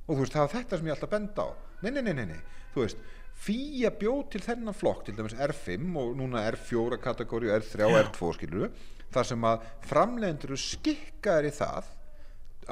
[0.08, 1.48] og þú veist það er þetta sem ég alltaf benda á.
[1.84, 2.40] Nei, nei, nei, nei, nei.
[2.74, 3.02] þú veist
[3.38, 8.30] Fía bjóð til þennan flokk til dæmis R5 og núna R4 kategóri R3 og R2
[8.34, 8.72] skilur
[9.14, 11.92] þar sem að framlegendur eru skikkaðir í það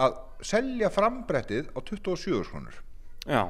[0.07, 2.81] að selja frambrettið á 27 krónur.
[3.31, 3.45] Já,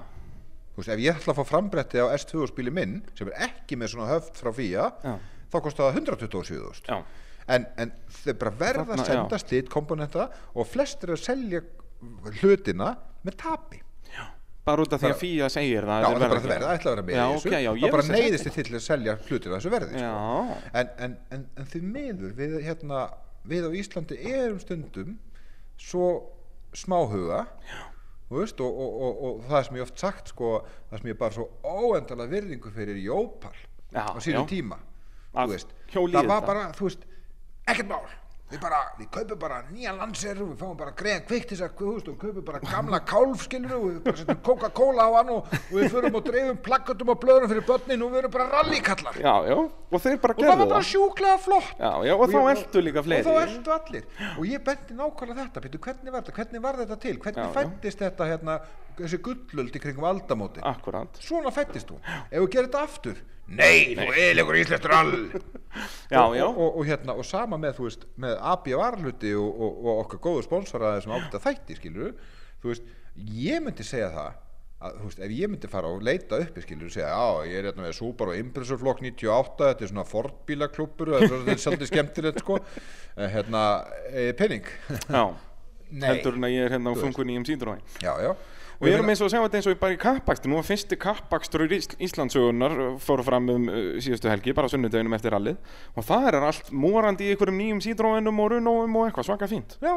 [0.74, 3.80] þú veist ef ég ætla að fá frambrettið á S2 bíli minn sem er ekki
[3.80, 5.16] með svona höft frá Já.
[5.48, 7.00] þá kostar það 127 já
[7.54, 9.44] en, en þau bara verða Þarna, að senda já.
[9.44, 11.62] slitt komponenta og flestir að selja
[12.40, 12.94] hlutina
[13.26, 13.82] með tapi.
[14.66, 16.72] Bara út af því að Fía segir það Já, það er bara verða það það
[16.76, 18.82] ætla að vera með Já, þessu ok, já, þá ég bara neyðist þið til að
[18.82, 20.08] selja hlutir að þessu verði sko.
[20.08, 23.02] Já, en, en, en, en því miður við, hérna,
[23.46, 25.12] við á Íslandi erum stundum
[25.78, 26.08] svo
[26.74, 27.44] smáhuga
[28.32, 30.52] veist, og, og, og, og það sem ég oft sagt sko,
[30.90, 33.54] það sem ég bara svo óendalega virðingu fyrir Jópal
[33.94, 34.50] Já, á sínum já.
[34.50, 34.80] tíma
[35.30, 37.06] þú veist, það var bara, þú veist
[37.66, 38.04] ekkert mál,
[38.46, 41.80] við bara, við kaupum bara nýjan landser og við fáum bara greiðan kveikt þess að
[41.82, 45.72] við kaupum bara gamla kálf skilur og við bara setjum Coca-Cola á hann og, og
[45.74, 49.18] við förum og dreifum plakkatum og blöðurum fyrir börnin og við erum bara rallykallar.
[49.18, 51.74] Já, já, og þeir bara og það gerðu var bara sjúklega flott.
[51.82, 53.26] Já, já, og þá ég- eltu líka og fleiri.
[53.26, 54.08] þá eltu allir.
[54.36, 57.18] Og ég benti nákvæmlega þetta Pétur, hvernig var þetta, hvernig var þetta til?
[57.26, 58.60] Hvernig fættist þetta hérna,
[58.96, 61.98] þessi gullöld í kringum aldamóti Akkurát svona fættist hún.
[62.30, 65.12] Ef við gerum þetta aftur nei, þú eðilegur íslenstur all
[66.10, 69.34] Já, og, já, og, og, og hérna, og sama með, þú veist, með AB varluti
[69.36, 72.14] og, og, og okkar góðu sponsora þessum ágæta þætti, skilur
[72.62, 72.90] þú veist,
[73.36, 74.30] ég myndi segja það
[74.86, 77.68] að, þú veist, ef ég myndi fara og leita uppi, skilur segja, já, ég er
[77.70, 81.92] hérna með Subaru Impressor flokk 98, þetta er svona Ford bílaklúpur og þetta er svolítið
[81.92, 82.60] skemmtilegt, sko.
[83.16, 83.66] Eh, hérna,
[84.12, 84.68] e, penning
[85.10, 85.24] já.
[85.86, 88.32] Nei, Heldur en að ég er hérna á fungun í um síndrói já, já
[88.76, 90.66] Og við erum eins og að sjá þetta eins og bara í kappakstur Nú var
[90.68, 95.56] fyrsti kappakstur í Ís Íslandsögunar fóru fram um uh, síðustu helgi bara sunnudeginum eftir rallið.
[95.96, 99.78] Og það er allt morandi í einhverjum nýjum síndróinum og runóum og eitthvað svaka fínt.
[99.80, 99.94] Já,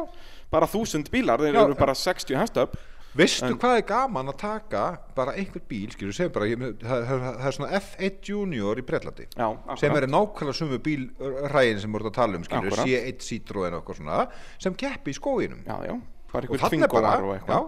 [0.50, 2.80] Bara þúsund bílar, þeir Já, eru bara 60 hestöp
[3.10, 4.82] Veistu hvað er gaman að taka
[5.16, 9.26] bara einhver bíl, skilur, segjum bara ég, það, það, er svona F1 Junior í Bretlandi
[9.26, 9.96] Já, sem akkurat.
[9.98, 12.86] er nákvæmlega sumu bílræðin sem voruð að tala um, skilur, Akkúrat.
[12.86, 14.20] C1 Citroen og eitthvað svona,
[14.62, 15.64] sem keppi í skóginum.
[15.66, 15.96] Já, já,
[16.30, 17.16] bara og þannig er bara,
[17.50, 17.58] já,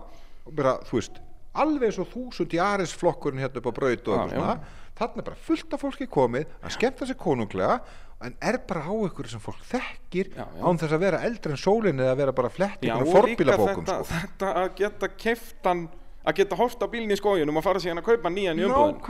[0.51, 1.21] bara, þú veist
[1.53, 4.55] alveg eins og þúsund jaris flokkurinn hérna upp á braut og eitthvað svona
[4.97, 7.79] þannig er bara fullt af fólki komið að skemmta sér konunglega
[8.23, 10.63] en er bara á ykkur sem fólk þekkir Já, já.
[10.63, 13.99] án þess að vera eldri en sólinn eða vera bara flett og líka forbílabókum þetta,
[13.99, 14.21] sko.
[14.21, 15.83] þetta að geta keftan
[16.23, 19.01] að geta hort á bílinn í skóginum og fara síðan að kaupa nýjan í umbúðin.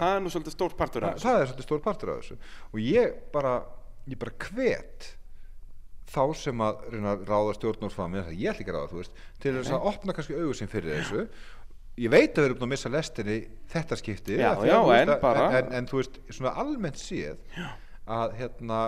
[0.00, 2.38] Það er nú svolítið stórt partur af þessu það er svolítið stór partur af þessu
[2.72, 3.52] og ég bara,
[4.08, 5.10] ég bara hvet
[6.12, 9.52] þá sem að reyna að ráða stjórnórfami ég ætla ekki að ráða, þú veist til
[9.58, 11.26] þess að opna kannski augu sem fyrir þessu.
[12.00, 13.38] Ég veit að við erum búin að missa lestinni
[13.72, 16.52] þetta skipti Já, að já, veist en að- bara- en, en, en þú veist, svona
[16.62, 17.66] almennt séð já.
[18.08, 18.78] að hérna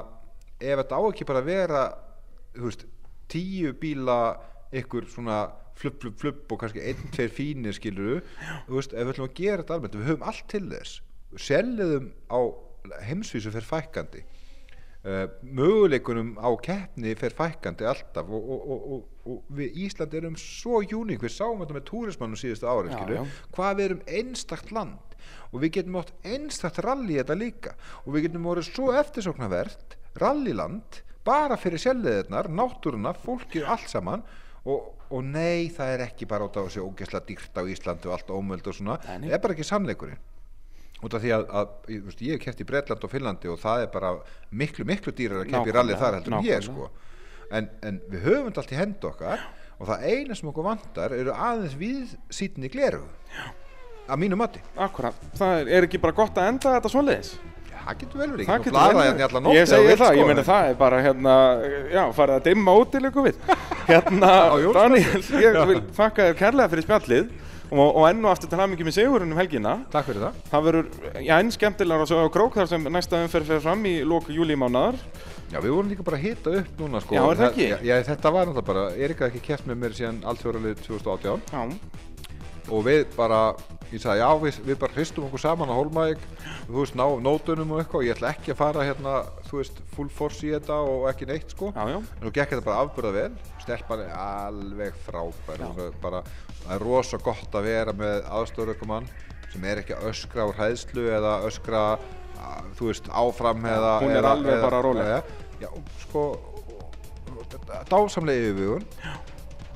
[0.61, 1.83] ef þetta á ekki bara að vera
[2.57, 2.87] þú veist,
[3.29, 4.19] tíu bíla
[4.73, 5.43] ykkur svona
[5.77, 8.21] flupp, flupp, flupp og kannski einn, tveir fínir skiluru
[8.69, 11.01] þú veist, ef við ætlum að gera þetta almennt við höfum allt til þess
[11.45, 12.39] seljiðum á
[13.09, 14.21] heimsvísu fyrir fækkandi.
[14.25, 14.34] uh,
[15.05, 20.81] möguleikunum á keppni fer fækkandi alltaf og, og, og, og, og við Ísland erum svo
[20.81, 23.25] júník, við sáum þetta með túrismannum síðustu ári, Já, já.
[23.53, 25.19] hvað við erum einstakt land
[25.53, 27.75] og við getum átt einstakt rally í þetta líka.
[28.05, 34.25] Og við getum voruð svo eftirsóknarvert rallyland bara fyrir sjálfleðirnar, náttúruna, fólkið allt saman.
[34.65, 38.17] Og, og nei, það er ekki bara út af þessi ógeðslega dýrt á Íslandi og
[38.17, 40.23] allt ómöld og svona, það er bara ekki sannleikurinn
[41.03, 41.73] út af því að, að
[42.07, 44.13] veist, ég hef kert í Bretland og Finnlandi og það er bara
[44.51, 46.89] miklu, miklu dýrar að keppa í Nákvæmlega, þar heldur en ég sko.
[47.51, 49.45] en, en við höfum þetta allt í hendu okkar
[49.75, 53.03] og það eina sem okkur vantar eru aðeins við sýtinni gleru
[54.05, 54.61] að mínu mati.
[54.77, 57.35] Akkurat, það er, ekki bara gott að enda þetta svoleiðis?
[57.85, 59.23] Það getur vel verið, Það getur vel hérna verið.
[59.27, 61.33] alla nótt Ég segi það, sko, ég meina það er bara hérna,
[61.93, 63.41] já, farið að dimma útilegur við.
[63.91, 64.31] Hérna.
[64.73, 67.27] Daniel, ég vil þakka þér kærlega fyrir spjallið
[67.71, 69.77] og, og enn og aftur til hamingi með sigurinn um helgina.
[69.93, 70.41] Takk fyrir það.
[70.53, 70.91] Það verður,
[71.25, 74.37] já, enn skemmtilegar að sjá á krók þar sem næsta umferð fer fram í lóku
[74.37, 75.01] júlímánaðar.
[75.53, 77.15] Já, við vorum líka bara að hita upp núna sko.
[77.15, 77.69] Já, er það ekki?
[77.89, 81.63] já, þetta var náttúrulega bara, Erika ekki kert með mér síðan alltfjóralið 2018 Já,
[82.73, 83.41] og við bara,
[83.93, 86.23] ég sagði já, við, við bara hristum okkur saman á Hólmæk
[86.65, 88.01] þú veist, ná nótunum og eitthvað.
[88.01, 89.15] Og ég ætla ekki að fara hérna,
[89.49, 91.71] þú veist, full force í þetta og ekki neitt sko.
[91.77, 93.29] Já, já, en nú gekk þetta bara afbyrða vel.
[93.65, 95.65] Stelpan er alveg frábær.
[96.03, 96.25] Bara,
[96.65, 99.09] það er rosa gott að vera með aðstofurökumann
[99.53, 104.13] sem er ekki að öskra úr hæðslu eða öskra að, þú veist, áfram eða hún
[104.13, 105.11] er eða, alveg eða, bara róleg.
[105.13, 105.23] eða,
[105.63, 105.71] já,
[106.05, 106.25] sko
[107.91, 108.87] dásamlega yfirvugun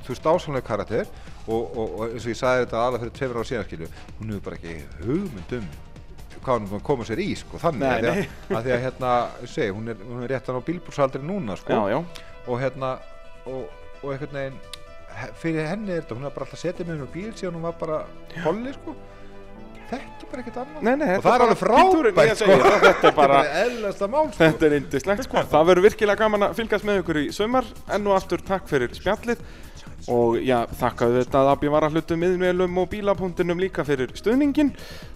[0.03, 1.05] þú veist, dásamlega karakter
[1.49, 4.33] og, og, og eins og ég sagði þetta alveg fyrir tveimur ára síðan skilju hún
[4.33, 4.75] hefur bara ekki
[5.05, 5.69] hugmynd um
[6.39, 8.27] hvað hún koma sér í sko, þannig Nei, nei.
[8.55, 9.13] að, því að hérna,
[9.43, 11.99] segi, hún er, hún er réttan á bílbúrsaldri núna sko já, já
[12.49, 12.91] og hérna
[13.45, 13.65] og,
[14.01, 14.59] og einhvern veginn
[15.41, 17.65] fyrir henni er þetta, hún er bara alltaf að setja mig um bíl síðan hún
[17.67, 18.01] var bara
[18.45, 18.95] holli sko
[19.89, 23.39] þekki bara ekkert annað Nei, nei, og það er alveg frábært sko þetta er bara
[23.63, 25.43] eðlasta mál sko Þetta er indislegt sko.
[25.53, 27.67] Það verður virkilega gaman að fylgjast með ykkur í sumar.
[27.89, 29.41] Enn og aftur takk fyrir spjallið.
[30.13, 34.71] Og já, þakka þetta að Abbi var að hlutum miðnvelum og bílapunktinum líka fyrir stuðningin.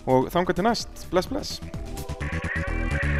[0.09, 1.07] Og þanga til næst.
[1.13, 3.11] Bless, bless.